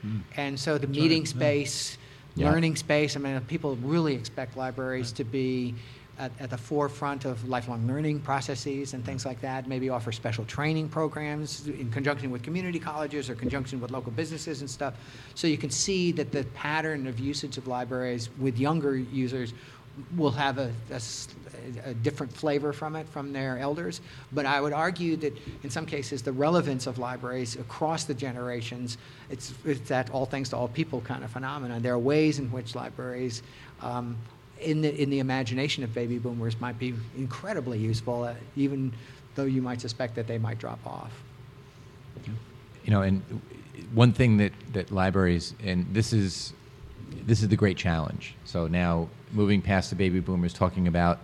Mm. 0.06 0.22
And 0.38 0.60
so 0.60 0.78
the 0.78 0.88
meeting 0.88 1.22
right. 1.22 1.28
space, 1.28 1.98
yeah. 2.36 2.50
learning 2.50 2.76
space, 2.76 3.16
I 3.16 3.20
mean, 3.20 3.40
people 3.42 3.76
really 3.78 4.16
expect 4.16 4.58
libraries 4.58 5.10
right. 5.10 5.18
to 5.18 5.24
be 5.26 5.76
at, 6.20 6.32
at, 6.40 6.50
the 6.50 6.58
forefront 6.58 7.26
of 7.26 7.48
lifelong 7.48 7.88
learning 7.88 8.20
processes 8.20 8.94
and 8.94 9.04
things 9.06 9.26
like 9.26 9.40
that, 9.42 9.68
maybe 9.68 9.90
offer 9.90 10.12
special 10.12 10.46
training 10.46 10.90
programs 10.90 11.68
in 11.68 11.90
conjunction 11.90 12.30
with 12.30 12.44
community 12.44 12.80
colleges 12.80 13.30
or 13.30 13.36
conjunction 13.36 13.80
with 13.80 13.90
local 13.90 14.12
businesses 14.12 14.62
and 14.62 14.70
stuff. 14.70 14.94
So 15.34 15.48
you 15.48 15.58
can 15.58 15.70
see 15.70 16.12
that 16.14 16.32
the 16.32 16.44
pattern 16.54 17.08
of 17.08 17.20
usage 17.20 17.58
of 17.58 17.68
libraries 17.68 18.30
with 18.38 18.60
younger 18.60 18.98
users 18.98 19.54
will 20.16 20.32
have 20.32 20.58
a, 20.58 20.72
a, 20.92 21.02
a, 21.90 21.94
different 21.94 22.32
flavor 22.32 22.72
from 22.72 22.96
it 22.96 23.08
from 23.10 23.34
their 23.34 23.58
elders. 23.58 24.02
But 24.32 24.46
I 24.46 24.62
would 24.62 24.74
argue 24.74 25.16
that 25.18 25.38
in 25.64 25.70
some 25.70 25.86
cases 25.86 26.22
the 26.22 26.32
relevance 26.32 26.88
of 26.88 26.98
libraries 26.98 27.56
across 27.56 28.06
the 28.06 28.14
generations, 28.14 28.98
it's, 29.30 29.54
it's 29.66 29.90
that 29.90 30.10
all 30.12 30.26
things 30.26 30.50
to 30.50 30.58
all 30.58 30.68
people 30.68 31.02
kind 31.02 31.24
of 31.24 31.32
phenomenon. 31.32 31.82
There 31.82 31.94
are 31.94 32.00
ways 32.00 32.40
in 32.40 32.52
which 32.52 32.76
libraries 32.76 33.44
um, 33.82 34.18
in, 34.62 34.82
the, 34.82 35.02
in 35.02 35.10
the 35.10 35.20
imagination 35.20 35.84
of 35.84 35.94
baby 35.94 36.18
boomers 36.18 36.60
might 36.60 36.78
be 36.78 36.94
incredibly 37.18 37.80
useful, 37.80 38.24
uh, 38.24 38.34
even 38.56 38.94
though 39.36 39.46
you 39.46 39.62
might 39.62 39.82
suspect 39.82 40.16
that 40.16 40.28
they 40.28 40.38
might 40.38 40.60
drop 40.60 40.80
off. 40.86 41.12
You 42.84 42.92
know, 42.92 43.02
and 43.02 43.22
one 43.94 44.14
thing 44.14 44.38
that, 44.38 44.52
that 44.74 44.92
libraries, 44.92 45.54
and 45.64 45.86
this 45.94 46.14
is 46.14 46.54
this 47.26 47.42
is 47.42 47.50
the 47.50 47.56
great 47.56 47.78
challenge. 47.78 48.36
So 48.46 48.68
now 48.68 49.10
moving 49.32 49.62
past 49.62 49.90
the 49.90 49.96
baby 49.96 50.20
boomers, 50.20 50.54
talking 50.54 50.88
about 50.88 51.20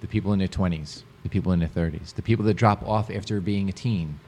the 0.00 0.06
people 0.06 0.32
in 0.32 0.38
their 0.38 0.48
20s, 0.48 1.02
the 1.22 1.28
people 1.28 1.52
in 1.52 1.60
their 1.60 1.68
30s, 1.68 2.14
the 2.14 2.22
people 2.22 2.44
that 2.46 2.54
drop 2.54 2.82
off 2.86 3.10
after 3.10 3.40
being 3.40 3.68
a 3.68 3.72
teen. 3.72 4.18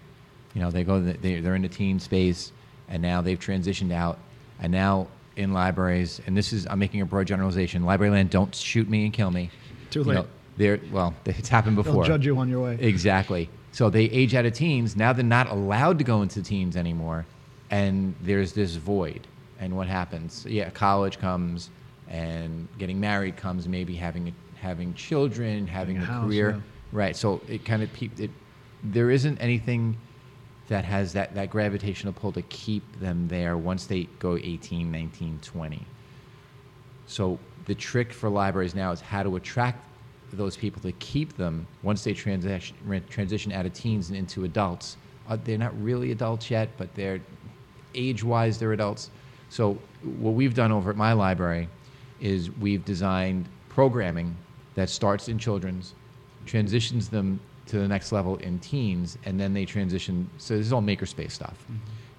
You 0.54 0.60
know, 0.60 0.70
they 0.70 0.84
go, 0.84 1.00
they 1.00 1.40
they're 1.40 1.54
in 1.54 1.62
the 1.62 1.68
teen 1.68 1.98
space, 1.98 2.52
and 2.88 3.02
now 3.02 3.22
they've 3.22 3.38
transitioned 3.38 3.92
out, 3.92 4.18
and 4.60 4.70
now 4.70 5.08
in 5.36 5.52
libraries, 5.52 6.20
and 6.26 6.36
this 6.36 6.52
is 6.52 6.66
I'm 6.68 6.78
making 6.78 7.00
a 7.00 7.06
broad 7.06 7.26
generalization. 7.26 7.82
Libraryland, 7.82 8.30
don't 8.30 8.54
shoot 8.54 8.88
me 8.88 9.04
and 9.04 9.12
kill 9.12 9.30
me. 9.30 9.50
Too 9.90 10.00
You 10.00 10.04
late. 10.06 10.14
know, 10.16 10.26
they're 10.56 10.80
well, 10.90 11.14
it's 11.24 11.48
happened 11.48 11.76
They'll 11.76 11.84
before. 11.84 12.04
judge 12.04 12.26
you 12.26 12.36
on 12.38 12.48
your 12.48 12.62
way. 12.62 12.76
Exactly. 12.80 13.48
So 13.72 13.88
they 13.88 14.04
age 14.04 14.34
out 14.34 14.44
of 14.44 14.52
teens. 14.52 14.96
Now 14.96 15.12
they're 15.12 15.24
not 15.24 15.50
allowed 15.50 15.98
to 15.98 16.04
go 16.04 16.22
into 16.22 16.42
teens 16.42 16.76
anymore, 16.76 17.24
and 17.70 18.14
there's 18.22 18.52
this 18.52 18.76
void. 18.76 19.26
And 19.60 19.76
what 19.76 19.86
happens? 19.86 20.44
Yeah, 20.48 20.70
college 20.70 21.18
comes, 21.18 21.70
and 22.08 22.68
getting 22.78 22.98
married 23.00 23.36
comes. 23.36 23.66
Maybe 23.68 23.94
having 23.94 24.34
having 24.60 24.92
children, 24.94 25.66
having 25.66 25.96
Having 25.96 25.96
a 25.96 26.02
a 26.02 26.06
house, 26.06 26.26
career. 26.26 26.50
yeah. 26.50 26.60
Right. 26.92 27.16
So 27.16 27.40
it 27.48 27.64
kind 27.64 27.82
of 27.82 27.92
peop- 27.92 28.20
it. 28.20 28.30
There 28.84 29.10
isn't 29.10 29.38
anything 29.38 29.96
that 30.68 30.84
has 30.84 31.12
that, 31.12 31.34
that 31.34 31.50
gravitational 31.50 32.12
pull 32.12 32.32
to 32.32 32.42
keep 32.42 33.00
them 33.00 33.28
there 33.28 33.56
once 33.56 33.86
they 33.86 34.04
go 34.18 34.36
18, 34.36 34.90
19, 34.90 35.40
20. 35.42 35.86
So 37.06 37.38
the 37.66 37.74
trick 37.74 38.12
for 38.12 38.28
libraries 38.28 38.74
now 38.74 38.92
is 38.92 39.00
how 39.00 39.22
to 39.22 39.36
attract 39.36 39.84
those 40.32 40.56
people 40.56 40.80
to 40.82 40.92
keep 40.92 41.36
them 41.36 41.66
once 41.82 42.04
they 42.04 42.14
transition, 42.14 42.76
transition 43.10 43.52
out 43.52 43.66
of 43.66 43.72
teens 43.74 44.08
and 44.08 44.16
into 44.16 44.44
adults. 44.44 44.96
Uh, 45.28 45.36
they're 45.44 45.58
not 45.58 45.78
really 45.82 46.10
adults 46.12 46.50
yet, 46.50 46.70
but 46.78 46.94
they're 46.94 47.20
age-wise 47.94 48.58
they're 48.58 48.72
adults. 48.72 49.10
So 49.50 49.76
what 50.02 50.32
we've 50.32 50.54
done 50.54 50.72
over 50.72 50.90
at 50.90 50.96
my 50.96 51.12
library 51.12 51.68
is 52.20 52.50
we've 52.50 52.84
designed 52.84 53.46
programming 53.68 54.34
that 54.74 54.88
starts 54.88 55.28
in 55.28 55.38
children's, 55.38 55.94
transitions 56.46 57.08
them 57.08 57.38
to 57.66 57.78
the 57.78 57.88
next 57.88 58.12
level 58.12 58.36
in 58.36 58.58
teens, 58.58 59.18
and 59.24 59.38
then 59.38 59.54
they 59.54 59.64
transition. 59.64 60.28
So 60.38 60.56
this 60.56 60.66
is 60.66 60.72
all 60.72 60.82
makerspace 60.82 61.32
stuff, 61.32 61.66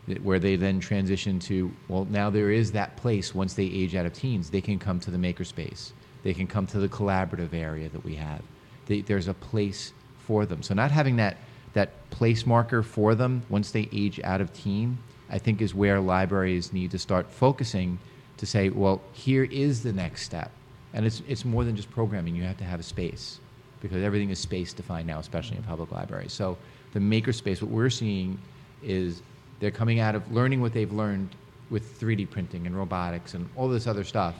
that- 0.08 0.24
where 0.24 0.40
they 0.40 0.56
then 0.56 0.80
transition 0.80 1.40
to 1.40 1.72
well, 1.88 2.06
now 2.10 2.30
there 2.30 2.52
is 2.52 2.72
that 2.72 2.96
place 2.98 3.36
once 3.36 3.54
they 3.54 3.66
age 3.66 3.96
out 3.96 4.06
of 4.06 4.14
teens, 4.14 4.50
they 4.50 4.62
can 4.62 4.80
come 4.80 5.00
to 5.02 5.12
the 5.12 5.18
makerspace, 5.18 5.92
they 6.24 6.34
can 6.34 6.48
come 6.48 6.66
to 6.68 6.80
the 6.80 6.90
collaborative 6.90 7.54
area 7.54 7.90
that 7.90 8.04
we 8.04 8.16
have. 8.16 8.42
They, 8.86 9.02
there's 9.02 9.28
a 9.28 9.34
place 9.34 9.94
for 10.20 10.46
them. 10.46 10.62
So 10.64 10.74
not 10.74 10.92
having 10.92 11.18
that 11.18 11.38
that 11.74 12.10
place 12.12 12.46
marker 12.46 12.84
for 12.84 13.16
them 13.16 13.44
once 13.50 13.72
they 13.72 13.90
age 13.92 14.20
out 14.24 14.42
of 14.42 14.54
teen, 14.54 14.98
I 15.30 15.40
think 15.40 15.62
is 15.62 15.74
where 15.74 16.00
libraries 16.00 16.72
need 16.72 16.92
to 16.92 17.00
start 17.00 17.32
focusing 17.32 17.98
to 18.38 18.46
say, 18.46 18.70
well, 18.70 19.02
here 19.12 19.44
is 19.44 19.82
the 19.82 19.92
next 19.94 20.22
step. 20.24 20.52
And 20.94 21.06
it's, 21.06 21.24
it's 21.28 21.44
more 21.44 21.64
than 21.64 21.76
just 21.76 21.90
programming. 21.90 22.36
You 22.36 22.44
have 22.44 22.58
to 22.58 22.64
have 22.64 22.80
a 22.80 22.84
space 22.84 23.40
because 23.84 24.02
everything 24.02 24.32
is 24.32 24.40
space 24.40 24.74
defined 24.74 25.06
now, 25.06 25.20
especially 25.20 25.58
in 25.58 25.64
public 25.64 25.92
libraries. 25.92 26.34
So 26.34 26.58
the 26.94 27.00
makerspace, 27.00 27.62
what 27.62 27.70
we're 27.70 27.92
seeing 27.92 28.40
is 28.82 29.22
they're 29.60 29.72
coming 29.72 30.00
out 30.00 30.16
of 30.16 30.32
learning 30.32 30.62
what 30.62 30.74
they've 30.74 30.92
learned 30.92 31.30
with 31.70 32.00
3D 32.00 32.30
printing 32.32 32.66
and 32.66 32.76
robotics 32.76 33.34
and 33.34 33.48
all 33.56 33.68
this 33.68 33.86
other 33.86 34.04
stuff. 34.04 34.36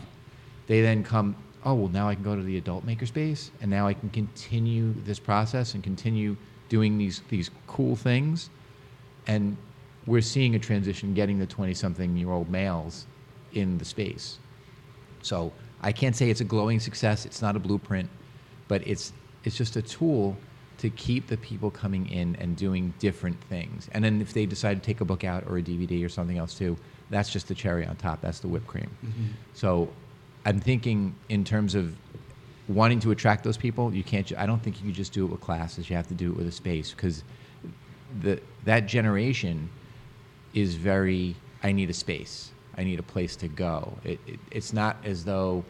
They 0.68 0.82
then 0.82 1.04
come, 1.04 1.36
oh, 1.66 1.74
well, 1.76 1.90
now 1.90 2.08
I 2.08 2.16
can 2.16 2.24
go 2.24 2.36
to 2.36 2.42
the 2.42 2.58
adult 2.58 2.86
makerspace 2.88 3.50
and 3.62 3.70
now 3.70 3.86
I 3.86 3.94
can 3.94 4.10
continue 4.10 4.94
this 5.04 5.20
process 5.20 5.74
and 5.74 5.84
continue 5.84 6.38
doing 6.70 6.98
these, 6.98 7.22
these 7.30 7.52
cool 7.68 7.98
things. 7.98 8.50
And 9.28 9.58
we're 10.08 10.22
seeing 10.22 10.56
a 10.56 10.60
transition 10.60 11.14
getting 11.14 11.38
the 11.38 11.46
20 11.46 11.74
something 11.74 12.16
year 12.16 12.32
old 12.32 12.50
males 12.50 13.06
in 13.54 13.78
the 13.78 13.86
space. 13.86 14.40
So 15.22 15.52
I 15.82 15.92
can't 15.92 16.16
say 16.16 16.30
it's 16.30 16.42
a 16.42 16.46
glowing 16.46 16.80
success. 16.80 17.26
It's 17.26 17.42
not 17.42 17.58
a 17.58 17.60
blueprint, 17.60 18.10
but 18.68 18.86
it's 18.88 19.12
it's 19.44 19.58
just 19.58 19.76
a 19.76 19.82
tool 19.82 20.38
to 20.78 20.90
keep 20.90 21.28
the 21.28 21.38
people 21.38 21.70
coming 21.70 22.10
in 22.10 22.36
and 22.38 22.58
doing 22.58 22.94
different 23.00 23.40
things. 23.46 23.90
And 23.94 24.04
then 24.04 24.22
if 24.22 24.34
they 24.34 24.46
decide 24.46 24.82
to 24.82 24.86
take 24.86 25.02
a 25.02 25.06
book 25.06 25.24
out 25.24 25.44
or 25.48 25.58
a 25.58 25.62
DVD 25.62 26.04
or 26.06 26.10
something 26.10 26.38
else 26.38 26.58
too, 26.58 26.78
that's 27.10 27.32
just 27.32 27.48
the 27.48 27.56
cherry 27.56 27.86
on 27.86 27.96
top. 27.96 28.22
That's 28.22 28.40
the 28.40 28.48
whipped 28.48 28.68
cream. 28.68 28.90
Mm-hmm. 29.06 29.26
So 29.54 29.90
I'm 30.46 30.60
thinking 30.60 31.16
in 31.30 31.44
terms 31.44 31.76
of 31.76 31.96
wanting 32.68 33.00
to 33.02 33.12
attract 33.12 33.44
those 33.44 33.58
people. 33.58 33.94
You 33.94 34.04
can't. 34.04 34.32
I 34.38 34.46
don't 34.46 34.62
think 34.64 34.78
you 34.78 34.86
can 34.86 34.94
just 34.94 35.14
do 35.14 35.26
it 35.26 35.32
with 35.32 35.42
classes. 35.42 35.90
You 35.90 35.96
have 35.96 36.08
to 36.08 36.14
do 36.14 36.32
it 36.32 36.38
with 36.38 36.48
a 36.48 36.52
space 36.52 36.92
because 36.92 37.24
the 38.22 38.40
that 38.66 38.86
generation 38.86 39.70
is 40.54 40.76
very 40.76 41.36
i 41.64 41.72
need 41.72 41.90
a 41.90 41.94
space 41.94 42.52
i 42.78 42.84
need 42.84 43.00
a 43.00 43.04
place 43.04 43.36
to 43.36 43.48
go 43.48 43.94
it, 44.04 44.20
it, 44.28 44.40
it's 44.52 44.74
not 44.74 44.98
as 45.04 45.26
though 45.26 45.64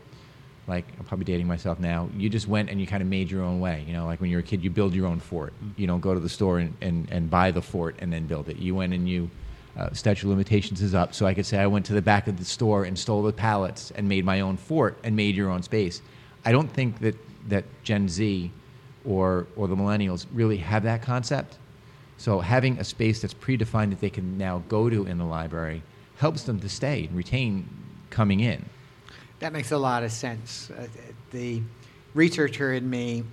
like 0.68 0.86
i'm 0.98 1.06
probably 1.06 1.26
dating 1.26 1.48
myself 1.48 1.80
now. 1.80 2.10
You 2.16 2.30
just 2.30 2.48
went 2.48 2.70
and 2.70 2.80
you 2.80 2.88
kind 2.88 3.02
of 3.02 3.10
made 3.10 3.30
your 3.30 3.44
own 3.44 3.60
way 3.60 3.84
you 3.88 3.94
know? 3.94 4.06
Like 4.06 4.22
when 4.22 4.30
you're 4.30 4.40
a 4.40 4.44
kid 4.44 4.64
you 4.64 4.70
build 4.70 4.94
your 4.94 5.08
own 5.08 5.20
fort. 5.20 5.54
You 5.76 5.88
don't 5.88 6.02
go 6.02 6.14
to 6.14 6.20
the 6.20 6.30
store 6.30 6.60
and, 6.60 6.74
and, 6.82 7.10
and 7.12 7.30
buy 7.30 7.52
the 7.52 7.62
fort 7.62 7.96
and 8.00 8.12
then 8.12 8.28
build 8.28 8.50
it. 8.50 8.58
You 8.58 8.76
went 8.76 8.94
and 8.94 9.08
you 9.08 9.30
uh, 9.78 9.92
statute 9.94 10.28
of 10.28 10.30
limitations 10.30 10.84
is 10.84 10.94
up 10.94 11.16
so 11.16 11.26
i 11.26 11.34
could 11.34 11.48
say 11.48 11.58
i 11.58 11.66
went 11.66 11.84
to 11.84 11.94
the 11.94 12.02
back 12.02 12.28
of 12.28 12.38
the 12.38 12.46
store 12.46 12.84
and 12.84 12.98
stole 12.98 13.24
the 13.24 13.34
pallets 13.34 13.92
and 13.96 14.08
made 14.08 14.24
my 14.24 14.42
own 14.42 14.56
fort 14.56 14.96
and 15.04 15.16
made 15.16 15.36
your 15.36 15.50
own 15.50 15.64
space. 15.64 16.02
I 16.46 16.52
don't 16.52 16.72
think 16.72 17.00
that, 17.00 17.16
that 17.50 17.66
gen 17.84 18.08
z 18.08 18.52
or, 19.06 19.48
or 19.56 19.68
the 19.68 19.76
millennials 19.76 20.26
really 20.34 20.58
have 20.58 20.84
that 20.84 21.02
concept. 21.02 21.58
So 22.18 22.40
having 22.40 22.78
a 22.80 22.84
space 22.84 23.22
that's 23.22 23.34
predefined 23.34 23.90
that 23.90 24.00
they 24.00 24.10
can 24.10 24.38
now 24.38 24.64
go 24.70 24.90
to 24.90 25.06
in 25.06 25.18
the 25.18 25.26
library 25.26 25.84
helps 26.18 26.44
them 26.44 26.60
to 26.60 26.70
stay 26.70 27.06
and 27.06 27.18
retain 27.18 27.68
coming 28.10 28.40
in. 28.40 28.64
That 29.44 29.52
makes 29.52 29.74
a 29.74 29.78
lot 29.78 30.04
of 30.04 30.12
sense. 30.14 30.70
Uh, 30.72 30.88
the 31.32 31.62
researcher 32.14 32.72
in 32.72 32.90
me 32.90 33.26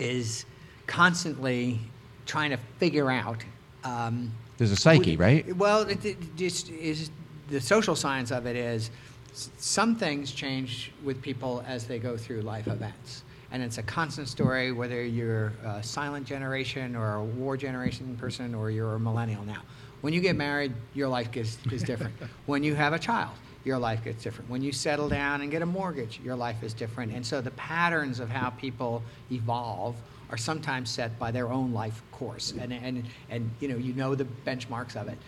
is 0.00 0.46
constantly 0.88 1.78
trying 2.26 2.50
to 2.50 2.56
figure 2.78 3.08
out. 3.08 3.44
Um, 3.84 4.32
There's 4.58 4.72
a 4.72 4.76
psyche, 4.76 5.14
w- 5.14 5.16
right? 5.16 5.56
Well, 5.56 5.82
it, 5.82 6.04
it 6.04 6.34
just 6.34 6.70
is 6.70 7.12
the 7.50 7.60
social 7.60 7.94
science 7.94 8.32
of 8.32 8.46
it 8.46 8.56
is 8.56 8.90
some 9.32 9.94
things 9.94 10.32
change 10.32 10.90
with 11.04 11.22
people 11.22 11.62
as 11.68 11.86
they 11.86 12.00
go 12.00 12.16
through 12.16 12.40
life 12.40 12.66
events. 12.66 13.22
And 13.52 13.62
it's 13.62 13.78
a 13.78 13.82
constant 13.84 14.26
story, 14.26 14.72
whether 14.72 15.04
you're 15.04 15.52
a 15.64 15.84
silent 15.84 16.26
generation 16.26 16.96
or 16.96 17.14
a 17.14 17.24
war 17.24 17.56
generation 17.56 18.16
person 18.16 18.56
or 18.56 18.72
you're 18.72 18.96
a 18.96 19.00
millennial 19.00 19.44
now. 19.44 19.62
When 20.00 20.12
you 20.12 20.20
get 20.20 20.34
married, 20.34 20.72
your 20.94 21.06
life 21.06 21.30
gets, 21.30 21.58
is 21.70 21.84
different. 21.84 22.16
when 22.46 22.64
you 22.64 22.74
have 22.74 22.92
a 22.92 22.98
child, 22.98 23.30
your 23.64 23.78
life 23.78 24.04
gets 24.04 24.22
different. 24.22 24.50
When 24.50 24.62
you 24.62 24.72
settle 24.72 25.08
down 25.08 25.40
and 25.40 25.50
get 25.50 25.62
a 25.62 25.66
mortgage, 25.66 26.20
your 26.22 26.36
life 26.36 26.62
is 26.62 26.74
different. 26.74 27.12
And 27.12 27.24
so 27.24 27.40
the 27.40 27.50
patterns 27.52 28.20
of 28.20 28.28
how 28.28 28.50
people 28.50 29.02
evolve 29.32 29.96
are 30.30 30.36
sometimes 30.36 30.90
set 30.90 31.18
by 31.18 31.30
their 31.30 31.50
own 31.50 31.72
life 31.72 32.02
course. 32.12 32.52
And, 32.58 32.72
and, 32.72 33.04
and 33.30 33.50
you 33.60 33.68
know, 33.68 33.76
you 33.76 33.92
know 33.94 34.14
the 34.14 34.26
benchmarks 34.46 34.96
of 34.96 35.08
it. 35.08 35.18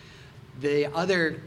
The 0.59 0.87
other 0.93 1.41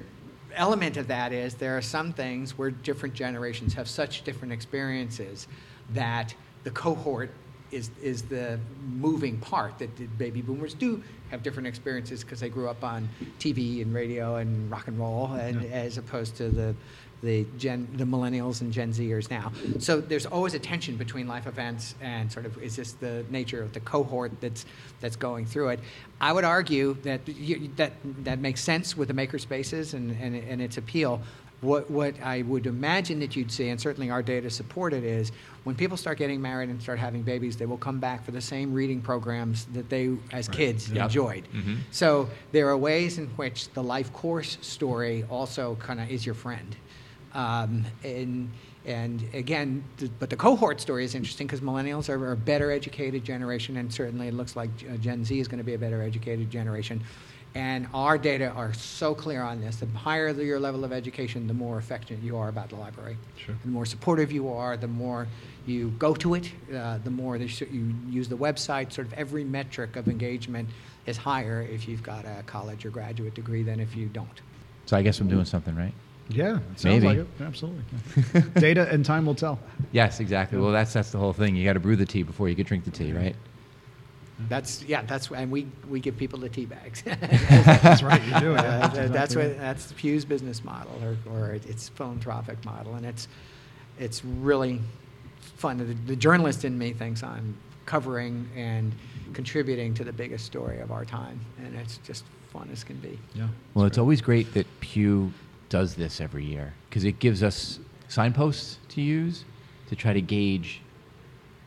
element 0.55 0.97
of 0.97 1.07
that 1.09 1.33
is 1.33 1.55
there 1.55 1.77
are 1.77 1.83
some 1.83 2.13
things 2.13 2.59
where 2.59 2.71
different 2.71 3.15
generations 3.15 3.75
have 3.75 3.89
such 3.89 4.23
different 4.23 4.53
experiences 4.53 5.47
that 5.91 6.35
the 6.65 6.71
cohort 6.71 7.31
is, 7.71 7.91
is 8.03 8.23
the 8.23 8.59
moving 8.87 9.39
part 9.39 9.79
that 9.79 9.97
the 9.97 10.07
baby 10.07 10.43
boomers 10.43 10.75
do 10.75 11.03
have 11.31 11.43
different 11.43 11.69
experiences 11.69 12.25
because 12.25 12.41
they 12.41 12.49
grew 12.49 12.69
up 12.69 12.83
on 12.83 13.09
TV 13.39 13.83
and 13.83 13.95
radio 13.95 14.37
and 14.37 14.71
rock 14.71 14.89
and 14.89 14.99
roll 14.99 15.27
and 15.35 15.65
as 15.73 15.97
opposed 15.99 16.37
to 16.37 16.49
the 16.49 16.75
the 17.23 17.47
gen 17.59 17.89
the 17.95 18.05
millennials 18.05 18.61
and 18.61 18.73
Gen 18.73 18.93
Zers 18.93 19.31
now. 19.31 19.53
So 19.79 20.01
there's 20.01 20.27
always 20.27 20.55
a 20.55 20.59
tension 20.59 20.97
between 20.97 21.29
life 21.29 21.47
events 21.47 21.95
and 22.01 22.31
sort 22.33 22.47
of 22.47 22.61
is 22.63 22.77
this 22.77 22.93
the 22.93 23.25
nature 23.31 23.63
of 23.63 23.73
the 23.73 23.81
cohort 23.81 24.33
that's 24.41 24.65
that's 25.01 25.17
going 25.17 25.47
through 25.47 25.71
it. 25.71 25.81
I 26.21 26.33
would 26.33 26.45
argue 26.45 26.95
that 27.03 27.27
you, 27.29 27.71
that 27.77 27.93
that 28.25 28.39
makes 28.39 28.63
sense 28.63 28.97
with 28.97 29.09
the 29.09 29.15
maker 29.15 29.39
spaces 29.39 29.95
and, 29.95 30.17
and, 30.21 30.35
and 30.35 30.63
its 30.63 30.77
appeal. 30.77 31.21
What, 31.61 31.91
what 31.91 32.15
I 32.23 32.41
would 32.43 32.67
imagine 32.67 33.21
that 33.21 33.37
you'd 33.37 33.53
see, 33.53 33.69
and 33.69 33.79
certainly 33.79 34.09
our 34.11 34.23
data 34.23 34.49
support 34.49 34.95
it, 34.95 35.05
is 35.05 35.31
when 35.65 35.75
people 35.77 35.99
start 35.99 36.17
getting 36.17 36.41
married 36.41 36.71
and 36.71 36.81
start 36.81 36.99
having 36.99 37.21
babies, 37.23 37.57
they 37.57 37.67
will 37.67 37.77
come 37.77 37.99
back 38.01 38.25
for 38.25 38.31
the 38.31 38.41
same 38.41 38.73
reading 38.73 39.03
programs 39.03 39.67
that 39.75 39.91
they, 39.91 40.17
as 40.33 40.49
kids, 40.49 40.91
Yep. 40.91 41.05
enjoyed. 41.05 41.45
Mhm. 41.55 41.79
So 41.91 42.31
there 42.53 42.69
are 42.71 42.79
ways 42.79 43.19
in 43.19 43.27
which 43.37 43.69
the 43.75 43.83
life 43.83 44.11
course 44.15 44.57
story 44.63 45.25
also 45.29 45.75
kind 45.81 46.01
of 46.01 46.11
is 46.11 46.25
your 46.25 46.35
friend. 46.35 46.75
Um, 47.35 47.85
and, 48.03 48.49
and 48.87 49.23
again, 49.35 49.85
th- 49.99 50.11
but 50.19 50.31
the 50.31 50.37
cohort 50.37 50.81
story 50.81 51.05
is 51.05 51.15
interesting 51.15 51.47
because 51.47 51.61
millennials 51.61 52.09
are, 52.09 52.19
are 52.25 52.33
a 52.33 52.37
better 52.37 52.71
educated 52.73 53.23
generation, 53.23 53.77
and 53.77 53.93
certainly 53.93 54.29
it 54.29 54.35
looks 54.35 54.57
like 54.57 54.71
Gen 55.03 55.27
Z 55.27 55.39
is 55.39 55.47
going 55.47 55.59
to 55.59 55.65
be 55.65 55.75
a 55.75 55.79
better 55.79 56.01
educated 56.03 56.51
generation. 56.51 57.03
And 57.55 57.89
our 57.93 58.17
data 58.17 58.51
are 58.51 58.73
so 58.73 59.13
clear 59.13 59.43
on 59.43 59.61
this. 59.61 59.77
The 59.77 59.87
higher 59.87 60.31
your 60.31 60.61
level 60.61 60.85
of 60.85 60.93
education, 60.93 61.49
the 61.49 61.55
more 61.55 61.79
affectionate 61.79 62.23
you 62.23 62.37
are 62.37 62.49
about 62.49 62.69
the 62.69 62.77
library. 62.77 63.17
Sure. 63.37 63.57
The 63.65 63.71
more 63.71 63.85
supportive 63.85 64.31
you 64.31 64.49
are, 64.53 64.77
the 64.77 64.87
more 64.87 65.27
you 65.67 65.91
go 65.99 66.15
to 66.15 66.35
it, 66.35 66.51
uh, 66.73 66.99
the 67.03 67.11
more 67.11 67.39
that 67.39 67.61
you 67.61 67.93
use 68.09 68.29
the 68.29 68.37
website. 68.37 68.93
Sort 68.93 69.09
of 69.09 69.13
every 69.15 69.43
metric 69.43 69.97
of 69.97 70.07
engagement 70.07 70.69
is 71.07 71.17
higher 71.17 71.63
if 71.63 71.89
you've 71.89 72.03
got 72.03 72.25
a 72.25 72.43
college 72.47 72.87
or 72.87 72.91
graduate 72.91 73.35
degree 73.35 73.65
than 73.65 73.81
if 73.81 73.97
you 73.97 74.07
don't. 74.07 74.41
So 74.87 74.97
I 74.97 75.03
guess 75.03 75.21
I'm 75.21 75.29
doing 75.29 75.45
something 75.45 75.75
right. 75.75 75.95
Yeah, 76.29 76.59
it 76.59 76.81
sounds 76.81 76.85
Maybe. 76.85 77.07
like 77.07 77.19
it. 77.19 77.27
Absolutely. 77.41 77.83
Yeah. 78.35 78.41
Data 78.61 78.89
and 78.91 79.05
time 79.05 79.27
will 79.27 79.35
tell. 79.35 79.59
Yes, 79.91 80.21
exactly. 80.21 80.59
Well, 80.59 80.71
that's 80.71 80.93
that's 80.93 81.11
the 81.11 81.19
whole 81.19 81.33
thing. 81.33 81.57
You 81.57 81.65
got 81.65 81.73
to 81.73 81.81
brew 81.81 81.97
the 81.97 82.07
tea 82.07 82.23
before 82.23 82.49
you 82.49 82.55
can 82.55 82.65
drink 82.65 82.85
the 82.85 82.93
tea, 82.93 83.13
right? 83.13 83.35
That's 84.49 84.83
yeah. 84.85 85.03
That's 85.03 85.31
and 85.31 85.51
we 85.51 85.67
we 85.89 86.01
give 86.01 86.17
people 86.17 86.39
the 86.39 86.49
tea 86.49 86.67
bags. 86.67 87.03
That's 87.05 88.03
right, 88.03 88.23
you 88.23 88.41
do. 88.41 88.53
Yeah. 88.53 88.61
Uh, 88.61 88.89
That's 88.89 88.95
that's 88.95 89.07
exactly 89.07 89.37
what 89.37 89.47
right. 89.49 89.59
that's 89.59 89.93
Pew's 89.93 90.25
business 90.25 90.65
model, 90.65 90.93
or, 91.03 91.17
or 91.33 91.53
its 91.55 91.89
philanthropic 91.91 92.65
model, 92.65 92.95
and 92.95 93.05
it's 93.07 93.29
it's 93.99 94.25
really 94.25 94.81
fun. 95.57 95.79
The, 95.79 95.95
the 96.07 96.17
journalist 96.17 96.65
in 96.65 96.77
me 96.79 96.93
thinks 96.93 97.23
I'm 97.23 97.57
covering 97.87 98.49
and 98.57 98.95
contributing 99.33 99.95
to 99.95 100.05
the 100.05 100.13
biggest 100.13 100.47
story 100.47 100.81
of 100.81 100.91
our 100.93 101.05
time, 101.05 101.41
and 101.59 101.75
it's 101.77 101.99
just 101.99 102.25
fun 102.53 102.69
as 102.73 102.85
can 102.85 102.97
be. 102.97 103.19
Yeah. 103.35 103.49
Well, 103.75 103.85
that's 103.85 103.95
it's 103.95 103.99
always 103.99 104.21
great 104.21 104.53
that 104.55 104.67
Pew 104.81 105.33
does 105.69 105.95
this 105.95 106.21
every 106.21 106.45
year 106.45 106.75
because 106.89 107.05
it 107.05 107.19
gives 107.21 107.43
us 107.43 107.79
signposts 108.09 108.79
to 108.89 109.01
use 109.01 109.45
to 109.89 109.97
try 109.97 110.13
to 110.13 110.21
gauge 110.21 110.81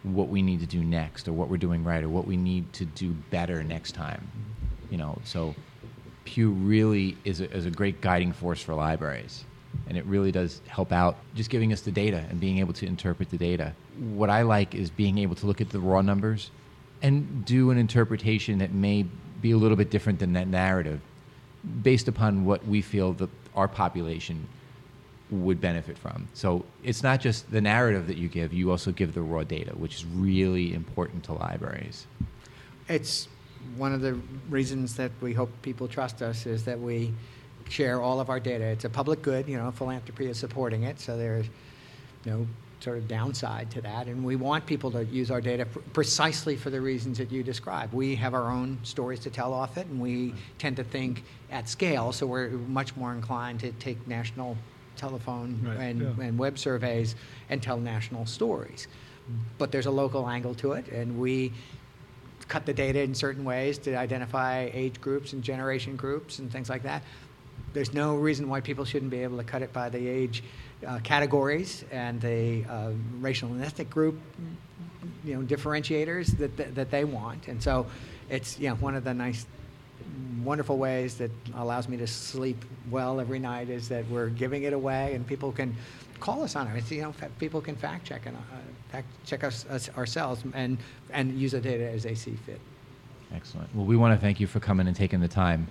what 0.04 0.28
we 0.28 0.42
need 0.42 0.60
to 0.60 0.66
do 0.66 0.84
next 0.84 1.28
or 1.28 1.34
what 1.34 1.50
we're 1.50 1.58
doing 1.58 1.84
right 1.84 2.04
or 2.04 2.10
what 2.10 2.28
we 2.28 2.38
need 2.38 2.72
to 2.74 2.86
do 2.86 3.12
better 3.30 3.64
next 3.64 3.94
time. 3.94 4.30
You 4.90 4.98
know, 4.98 5.18
so 5.24 5.56
Pew 6.26 6.52
really 6.52 7.18
is 7.24 7.42
a, 7.42 7.52
is 7.52 7.66
a 7.66 7.72
great 7.72 8.02
guiding 8.02 8.34
force 8.34 8.62
for 8.62 8.74
libraries. 8.74 9.46
And 9.88 9.98
it 9.98 10.06
really 10.06 10.32
does 10.32 10.62
help 10.68 10.92
out 10.92 11.18
just 11.36 11.50
giving 11.50 11.74
us 11.74 11.82
the 11.82 11.92
data 11.92 12.24
and 12.30 12.40
being 12.40 12.60
able 12.60 12.74
to 12.74 12.86
interpret 12.86 13.30
the 13.30 13.38
data. 13.38 13.74
What 13.98 14.30
I 14.30 14.44
like 14.44 14.76
is 14.76 14.90
being 14.90 15.18
able 15.18 15.36
to 15.36 15.48
look 15.48 15.62
at 15.62 15.70
the 15.70 15.80
raw 15.80 16.02
numbers 16.02 16.52
and 17.02 17.44
do 17.44 17.72
an 17.72 17.78
interpretation 17.78 18.60
that 18.60 18.72
may 18.72 19.06
be 19.42 19.52
a 19.52 19.58
little 19.58 19.76
bit 19.76 19.90
different 19.90 20.20
than 20.20 20.34
that 20.34 20.48
narrative 20.48 21.02
based 21.82 22.08
upon 22.08 22.46
what 22.46 22.66
we 22.66 22.82
feel 22.82 23.14
that 23.14 23.30
our 23.56 23.68
population 23.68 24.48
would 25.32 25.60
benefit 25.60 25.98
from. 25.98 26.28
So 26.34 26.66
it's 26.84 27.04
not 27.04 27.22
just 27.22 27.50
the 27.52 27.62
narrative 27.62 28.08
that 28.08 28.18
you 28.18 28.28
give, 28.28 28.54
you 28.54 28.72
also 28.72 28.92
give 28.92 29.14
the 29.14 29.22
raw 29.22 29.44
data, 29.44 29.72
which 29.72 29.96
is 29.96 30.06
really 30.06 30.74
important 30.74 31.24
to 31.26 31.34
libraries. 31.34 32.06
It's 32.88 33.28
one 33.78 33.94
of 33.94 34.02
the 34.02 34.20
reasons 34.50 34.96
that 34.98 35.12
we 35.22 35.34
hope 35.34 35.50
people 35.62 35.88
trust 35.88 36.22
us 36.22 36.46
is 36.46 36.66
that 36.66 36.80
we 36.80 37.14
share 37.70 38.02
all 38.02 38.20
of 38.20 38.30
our 38.30 38.40
data. 38.40 38.66
It's 38.66 38.86
a 38.86 38.90
public 38.90 39.22
good, 39.22 39.48
you 39.48 39.58
know, 39.58 39.72
philanthropy 39.72 40.28
is 40.28 40.38
supporting 40.38 40.84
it, 40.84 41.00
so 41.00 41.18
there's 41.18 41.48
no 42.26 42.46
sort 42.82 42.98
of 42.98 43.08
downside 43.08 43.72
to 43.72 43.82
that. 43.82 44.08
And 44.08 44.26
we 44.26 44.36
want 44.36 44.66
people 44.66 44.92
to 44.92 45.06
use 45.06 45.32
our 45.32 45.40
data 45.40 45.66
pr- 45.66 45.80
precisely 45.94 46.58
for 46.58 46.70
the 46.70 46.82
reasons 46.82 47.18
that 47.18 47.32
you 47.32 47.42
describe. 47.42 47.94
We 47.94 48.16
have 48.16 48.34
our 48.34 48.52
own 48.52 48.78
stories 48.84 49.22
to 49.22 49.30
tell 49.30 49.54
off 49.54 49.78
it, 49.78 49.88
and 49.88 50.02
we 50.02 50.34
tend 50.58 50.76
to 50.76 50.84
think 50.84 51.24
at 51.50 51.70
scale, 51.70 52.12
so 52.12 52.28
we're 52.28 52.50
much 52.50 52.96
more 52.98 53.14
inclined 53.14 53.62
to 53.62 53.72
take 53.74 54.06
national 54.08 54.58
telephone 54.96 55.60
Right, 55.64 55.80
and, 55.80 56.02
yeah. 56.02 56.26
and 56.26 56.38
web 56.38 56.58
surveys 56.58 57.16
and 57.50 57.62
tell 57.62 57.78
national 57.78 58.26
stories. 58.26 58.88
But 59.58 59.72
there's 59.72 59.86
a 59.86 59.92
local 59.92 60.28
angle 60.30 60.54
to 60.56 60.74
it, 60.74 60.88
and 60.90 61.20
we 61.20 61.54
cut 62.48 62.66
the 62.66 62.74
data 62.74 63.02
in 63.02 63.16
certain 63.16 63.46
ways 63.46 63.78
to 63.80 63.96
identify 63.96 64.70
age 64.74 65.00
groups 65.00 65.34
and 65.34 65.42
generation 65.44 65.96
groups 65.96 66.40
and 66.40 66.52
things 66.52 66.70
like 66.70 66.84
that. 66.84 67.04
There's 67.74 67.94
no 67.94 68.16
reason 68.16 68.50
why 68.50 68.62
people 68.62 68.86
shouldn't 68.86 69.12
be 69.12 69.24
able 69.24 69.38
to 69.38 69.44
cut 69.44 69.62
it 69.62 69.74
by 69.74 69.90
the 69.90 70.08
age 70.08 70.44
uh, 70.86 71.00
categories 71.00 71.86
and 71.92 72.20
the 72.22 72.66
uh, 72.70 72.92
racial 73.20 73.50
and 73.50 73.64
ethnic 73.64 73.90
group, 73.90 74.20
you 75.24 75.36
know, 75.36 75.42
differentiators 75.42 76.38
that, 76.38 76.56
that, 76.58 76.76
that 76.76 76.92
they 76.92 77.04
want. 77.06 77.48
And 77.48 77.64
so 77.64 77.88
it's, 78.30 78.60
you 78.60 78.70
know, 78.70 78.76
one 78.76 78.96
of 78.96 79.04
the 79.04 79.14
nice, 79.14 79.46
wonderful 80.44 80.78
ways 80.78 81.16
that 81.16 81.32
allows 81.56 81.88
me 81.88 81.98
to 81.98 82.08
sleep 82.08 82.64
well 82.92 83.20
every 83.20 83.40
night 83.40 83.70
is 83.70 83.88
that 83.90 84.08
we're 84.10 84.30
giving 84.30 84.64
it 84.64 84.74
away 84.74 85.14
and 85.16 85.26
people 85.26 85.52
can 85.52 85.76
call 86.20 86.44
us 86.44 86.56
on 86.56 86.68
it. 86.68 86.78
It's, 86.78 86.92
you 86.92 87.02
know, 87.02 87.12
fa- 87.12 87.30
people 87.40 87.62
can 87.62 87.76
fact 87.76 88.06
check 88.06 88.26
and 88.26 88.36
uh, 88.36 88.40
fact 88.90 89.08
check 89.26 89.44
us, 89.44 89.66
us 89.70 89.90
ourselves 89.98 90.44
and, 90.54 90.78
and 91.12 91.38
use 91.38 91.52
the 91.52 91.62
data 91.62 91.90
as 91.90 92.04
they 92.04 92.16
see 92.16 92.36
fit. 92.46 92.60
Excellent. 93.34 93.74
Well, 93.76 93.86
we 93.86 93.98
want 93.98 94.18
to 94.18 94.22
thank 94.22 94.40
you 94.40 94.48
for 94.48 94.60
coming 94.60 94.88
and 94.88 94.96
taking 94.96 95.20
the 95.20 95.28
time. 95.28 95.68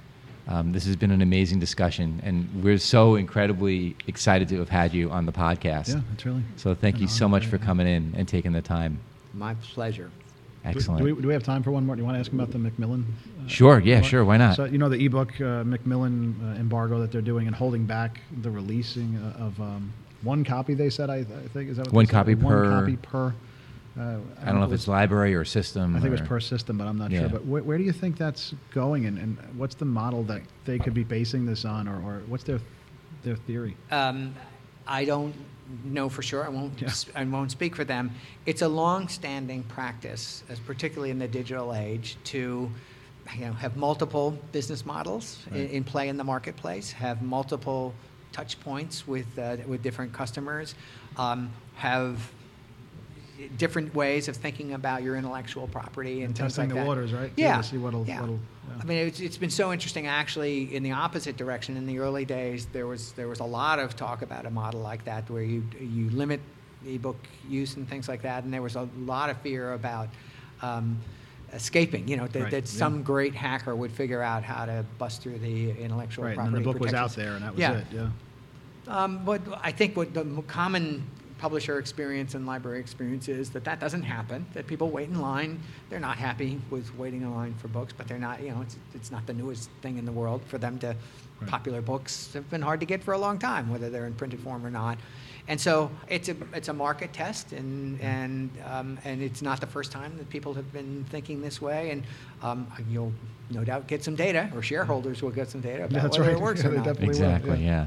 Um, 0.49 0.73
this 0.73 0.85
has 0.87 0.97
been 0.97 1.13
an 1.13 1.23
amazing 1.23 1.61
discussion, 1.61 2.21
and 2.25 2.49
we're 2.65 2.79
so 2.79 3.15
incredibly 3.15 3.95
excited 4.09 4.49
to 4.49 4.59
have 4.59 4.69
had 4.69 4.93
you 4.93 5.09
on 5.11 5.25
the 5.25 5.33
podcast. 5.33 5.91
Yeah, 5.91 6.01
it's 6.13 6.27
really. 6.27 6.43
So 6.57 6.75
thank 6.75 7.01
you 7.01 7.07
so 7.07 7.29
much 7.29 7.47
for 7.47 7.59
coming 7.59 7.87
in 7.87 8.13
and 8.17 8.27
taking 8.27 8.51
the 8.53 8.63
time. 8.63 8.99
My 9.35 9.55
pleasure. 9.55 10.11
Do- 10.63 10.69
Excellent. 10.69 10.99
Do, 10.99 11.15
we, 11.17 11.21
do 11.23 11.27
we 11.29 11.35
have 11.35 11.43
time 11.43 11.63
for 11.63 11.73
one 11.73 11.85
more? 11.85 11.97
Do 11.97 12.01
you 12.03 12.07
want 12.07 12.17
to 12.17 12.21
ask 12.21 12.33
about 12.33 12.53
the 12.53 12.59
Macmillan? 12.59 13.05
uh, 13.45 13.49
Sure, 13.49 13.81
yeah, 13.81 14.01
book? 14.01 14.09
sure, 14.09 14.25
why 14.25 14.37
not? 14.37 14.55
So 14.57 14.65
you 14.65 14.79
know 14.79 14.89
the 14.89 15.05
ebook 15.05 15.41
uh, 15.41 15.65
Macmillan 15.65 16.37
uh, 16.57 16.61
embargo 16.61 17.01
that 17.01 17.11
they're 17.11 17.21
doing 17.21 17.47
and 17.49 17.57
holding 17.57 17.85
back 17.85 18.21
the 18.43 18.51
releasing 18.51 19.17
uh, 19.17 19.45
of 19.45 19.61
um, 19.61 19.93
one 20.23 20.45
copy. 20.45 20.75
They 20.75 20.89
said 20.91 21.11
I, 21.11 21.17
I 21.19 21.25
think 21.53 21.71
is 21.71 21.79
that 21.79 21.87
what 21.87 21.95
One 21.95 22.05
they 22.05 22.11
said? 22.11 22.13
copy 22.17 22.35
one 22.37 22.53
per- 22.55 22.71
copy 22.81 22.97
per. 22.97 23.35
Uh, 23.99 24.19
I 24.41 24.47
don't 24.47 24.61
know 24.61 24.65
if 24.67 24.73
it's 24.73 24.89
library 24.89 25.35
or 25.35 25.45
system. 25.45 25.95
I 25.97 26.01
think 26.01 26.15
it 26.15 26.21
was 26.21 26.27
per 26.29 26.41
system, 26.41 26.79
but 26.79 26.87
I'm 26.87 26.97
not 26.97 27.11
Yeah. 27.11 27.21
sure. 27.21 27.29
But 27.29 27.45
where, 27.45 27.63
where 27.63 27.77
do 27.77 27.85
you 27.85 27.93
think 27.93 28.17
that's 28.17 28.55
going, 28.71 29.05
and, 29.07 29.19
and 29.19 29.37
what's 29.57 29.75
the 29.75 29.85
model 29.85 30.23
that 30.25 30.41
they 30.65 30.79
could 30.79 30.95
be 30.95 31.05
basing 31.05 31.45
this 31.45 31.65
on, 31.67 31.87
or, 31.89 31.97
or 31.97 32.23
what's 32.29 32.45
their 32.45 32.61
their 33.25 33.37
theory? 33.37 33.77
Um, 33.91 34.35
I 34.87 35.05
don't 35.05 35.35
know 35.85 36.09
for 36.09 36.23
sure. 36.23 36.45
I 36.45 36.49
won't. 36.49 36.81
Yeah. 36.81 36.91
I 37.15 37.25
won't 37.25 37.51
speak 37.51 37.75
for 37.77 37.85
them. 37.85 38.11
It's 38.47 38.63
a 38.63 38.69
long-standing 38.69 39.63
practice, 39.65 40.43
as 40.49 40.59
particularly 40.61 41.11
in 41.11 41.19
the 41.19 41.29
digital 41.29 41.75
age, 41.75 42.17
to 42.25 42.71
you 43.37 43.41
know 43.47 43.53
have 43.53 43.77
multiple 43.77 44.33
business 44.53 44.85
models 44.85 45.39
in, 45.51 45.61
Right. 45.61 45.71
in 45.71 45.85
play 45.85 46.09
in 46.09 46.17
the 46.17 46.25
marketplace, 46.25 46.93
have 46.93 47.23
multiple 47.23 47.95
touch 48.33 48.59
points 48.61 49.07
with 49.07 49.39
uh, 49.39 49.57
with 49.67 49.83
different 49.83 50.13
customers, 50.13 50.75
um, 51.17 51.51
have 51.77 52.31
different 53.59 53.95
ways 53.95 54.29
of 54.29 54.37
thinking 54.37 54.73
about 54.75 55.03
your 55.03 55.17
intellectual 55.17 55.67
property 55.67 56.19
and, 56.21 56.27
And 56.27 56.37
testing 56.37 56.63
like 56.65 56.69
the 56.71 56.75
that. 56.77 56.87
waters, 56.87 57.13
right, 57.13 57.35
too, 57.37 57.43
Yeah. 57.43 57.57
to 57.57 57.63
see 57.63 57.79
what'll- 57.79 58.07
yeah. 58.07 58.21
what'll- 58.21 58.37
yeah. 58.37 58.41
I 58.81 58.85
mean, 58.85 59.07
it's, 59.07 59.21
it's 59.21 59.37
been 59.37 59.51
so 59.51 59.73
interesting. 59.73 60.07
Actually, 60.07 60.75
in 60.75 60.83
the 60.83 60.93
opposite 60.93 61.37
direction, 61.37 61.77
in 61.77 61.87
the 61.87 61.99
early 61.99 62.25
days, 62.25 62.67
there 62.73 62.87
was 62.87 63.13
there 63.13 63.29
was 63.29 63.41
a 63.41 63.45
lot 63.45 63.79
of 63.79 63.97
talk 63.97 64.23
about 64.23 64.47
a 64.47 64.51
model 64.51 64.81
like 64.81 65.05
that, 65.05 65.29
where 65.31 65.43
you 65.43 65.65
you 65.81 66.11
limit 66.11 66.41
ebook 66.87 67.17
use 67.49 67.77
and 67.77 67.89
things 67.89 68.09
like 68.09 68.23
that, 68.23 68.45
and 68.45 68.53
there 68.53 68.63
was 68.63 68.77
a 68.77 68.89
lot 68.99 69.31
of 69.31 69.37
fear 69.39 69.73
about. 69.73 70.09
Um, 70.63 70.99
escaping, 71.55 72.09
you 72.09 72.17
know, 72.17 72.27
that, 72.29 72.43
Right, 72.45 72.51
that 72.51 72.65
yeah. 72.73 72.79
some 72.79 73.03
great 73.03 73.35
hacker 73.35 73.77
would 73.77 73.93
figure 73.93 74.23
out 74.23 74.43
how 74.43 74.65
to 74.65 74.87
bust 74.97 75.21
through 75.21 75.39
the 75.41 75.73
intellectual 75.73 76.25
Right, 76.25 76.31
and 76.31 76.37
property 76.37 76.55
then 76.55 76.63
the 76.63 76.73
book 76.73 76.81
was 76.81 76.95
out 76.95 77.11
there, 77.15 77.35
and 77.35 77.45
that 77.45 77.53
was 77.53 77.61
Yeah. 77.61 77.73
it. 77.77 77.87
Yeah. 77.93 78.09
Um, 78.89 79.23
but 79.25 79.43
I 79.63 79.71
think 79.71 79.95
what 79.95 80.15
the 80.15 80.25
common 80.47 81.05
publisher 81.43 81.81
experience 81.81 82.37
and 82.37 82.47
library 82.47 82.79
experience 82.79 83.29
is 83.29 83.51
that 83.51 83.65
that 83.65 83.81
doesn't 83.81 84.05
happen. 84.05 84.47
That 84.55 84.69
people 84.69 84.91
wait 84.91 85.09
in 85.09 85.21
line. 85.21 85.61
They're 85.91 85.99
not 85.99 86.17
happy 86.17 86.61
with 86.71 86.97
waiting 86.97 87.23
in 87.23 87.35
line 87.35 87.55
for 87.59 87.67
books, 87.67 87.93
but 87.93 88.07
they're 88.07 88.17
not. 88.17 88.41
You 88.41 88.51
know, 88.53 88.61
it's 88.63 88.77
it's 88.95 89.11
not 89.11 89.27
the 89.27 89.35
newest 89.35 89.69
thing 89.83 89.99
in 89.99 90.05
the 90.05 90.13
world 90.13 90.41
for 90.47 90.59
them 90.59 90.79
to. 90.79 90.95
Right. 91.41 91.51
Popular 91.51 91.83
books 91.83 92.33
have 92.35 92.49
been 92.49 92.63
hard 92.63 92.79
to 92.79 92.87
get 92.87 93.03
for 93.03 93.15
a 93.15 93.19
long 93.19 93.37
time, 93.41 93.69
whether 93.69 93.91
they're 93.91 94.07
in 94.07 94.15
printed 94.15 94.39
form 94.39 94.65
or 94.65 94.71
not. 94.71 94.97
And 95.49 95.61
so 95.61 95.91
it's 96.09 96.29
a 96.29 96.37
it's 96.55 96.69
a 96.69 96.73
market 96.73 97.13
test, 97.13 97.51
and 97.53 98.01
and 98.01 98.49
um, 98.65 98.97
and 99.05 99.21
it's 99.21 99.43
not 99.43 99.61
the 99.61 99.67
first 99.67 99.91
time 99.91 100.17
that 100.19 100.31
people 100.31 100.55
have 100.55 100.73
been 100.73 101.05
thinking 101.11 101.43
this 101.43 101.61
way. 101.61 101.91
And 101.91 102.05
um, 102.45 102.69
you'll 102.89 103.13
no 103.51 103.65
doubt 103.65 103.89
get 103.89 104.05
some 104.05 104.15
data, 104.15 104.49
or 104.55 104.63
shareholders 104.63 105.23
will 105.23 105.33
get 105.33 105.51
some 105.51 105.61
data 105.61 105.87
about 105.87 106.03
that's 106.03 106.19
whether 106.19 106.31
right. 106.31 106.39
it 106.39 106.41
works 106.41 106.63
Yeah, 106.63 106.69
or 106.71 106.75
not. 106.75 106.85
definitely 106.85 107.07
will, 107.09 107.15
Exactly, 107.35 107.65
yeah. 107.65 107.87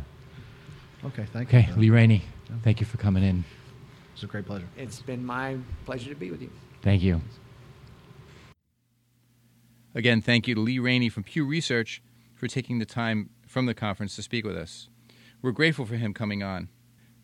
yeah. 1.03 1.07
Okay. 1.07 1.25
Thank 1.31 1.53
you. 1.53 1.59
Okay, 1.59 1.71
Lee 1.77 1.89
Rainie, 1.91 2.15
Yeah. 2.17 2.34
Thank 2.63 2.79
you 2.79 2.85
for 2.85 2.97
coming 2.97 3.23
in. 3.23 3.43
It's 4.13 4.23
a 4.23 4.27
great 4.27 4.45
pleasure. 4.45 4.67
It's 4.77 5.01
been 5.01 5.25
my 5.25 5.57
pleasure 5.85 6.09
to 6.09 6.15
be 6.15 6.31
with 6.31 6.41
you. 6.41 6.49
Thank 6.81 7.01
you. 7.01 7.21
Again, 9.93 10.21
thank 10.21 10.47
you 10.47 10.55
to 10.55 10.61
Lee 10.61 10.77
Rainie 10.77 11.11
from 11.11 11.23
Pew 11.23 11.45
Research 11.45 12.01
for 12.33 12.47
taking 12.47 12.79
the 12.79 12.85
time 12.85 13.29
from 13.47 13.65
the 13.65 13.73
conference 13.73 14.15
to 14.15 14.21
speak 14.21 14.45
with 14.45 14.57
us. 14.57 14.89
We're 15.41 15.51
grateful 15.51 15.85
for 15.85 15.95
him 15.95 16.13
coming 16.13 16.43
on. 16.43 16.69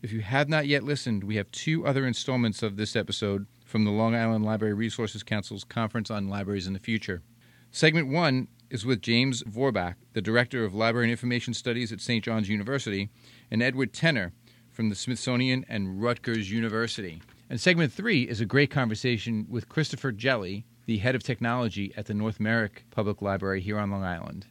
If 0.02 0.12
you 0.12 0.20
have 0.20 0.48
not 0.48 0.66
yet 0.66 0.82
listened, 0.82 1.24
we 1.24 1.36
have 1.36 1.50
two 1.50 1.86
other 1.86 2.06
installments 2.06 2.62
of 2.62 2.76
this 2.76 2.96
episode 2.96 3.46
from 3.64 3.84
the 3.84 3.90
Long 3.90 4.14
Island 4.14 4.44
Library 4.44 4.74
Resources 4.74 5.22
Council's 5.22 5.64
Conference 5.64 6.10
on 6.10 6.28
Libraries 6.28 6.66
in 6.66 6.72
the 6.72 6.78
Future. 6.78 7.22
Segment 7.70 8.08
one 8.08 8.48
is 8.68 8.84
with 8.84 9.00
James 9.00 9.42
Vorbach, 9.44 9.94
the 10.12 10.22
Director 10.22 10.64
of 10.64 10.74
Library 10.74 11.06
and 11.06 11.10
Information 11.10 11.54
Studies 11.54 11.92
at 11.92 12.00
St. 12.00 12.24
John's 12.24 12.48
University, 12.48 13.10
and 13.50 13.62
Edward 13.62 13.92
Tenner 13.92 14.32
from 14.72 14.88
the 14.88 14.94
Smithsonian 14.94 15.64
and 15.68 16.02
Rutgers 16.02 16.50
University. 16.50 17.20
And 17.48 17.60
segment 17.60 17.92
three 17.92 18.22
is 18.22 18.40
a 18.40 18.46
great 18.46 18.70
conversation 18.70 19.46
with 19.48 19.68
Christopher 19.68 20.10
Jelly, 20.10 20.64
the 20.86 20.98
head 20.98 21.14
of 21.14 21.22
technology 21.22 21.92
at 21.96 22.06
the 22.06 22.14
North 22.14 22.40
Merrick 22.40 22.84
Public 22.90 23.22
Library 23.22 23.60
here 23.60 23.78
on 23.78 23.90
Long 23.90 24.02
Island. 24.02 24.46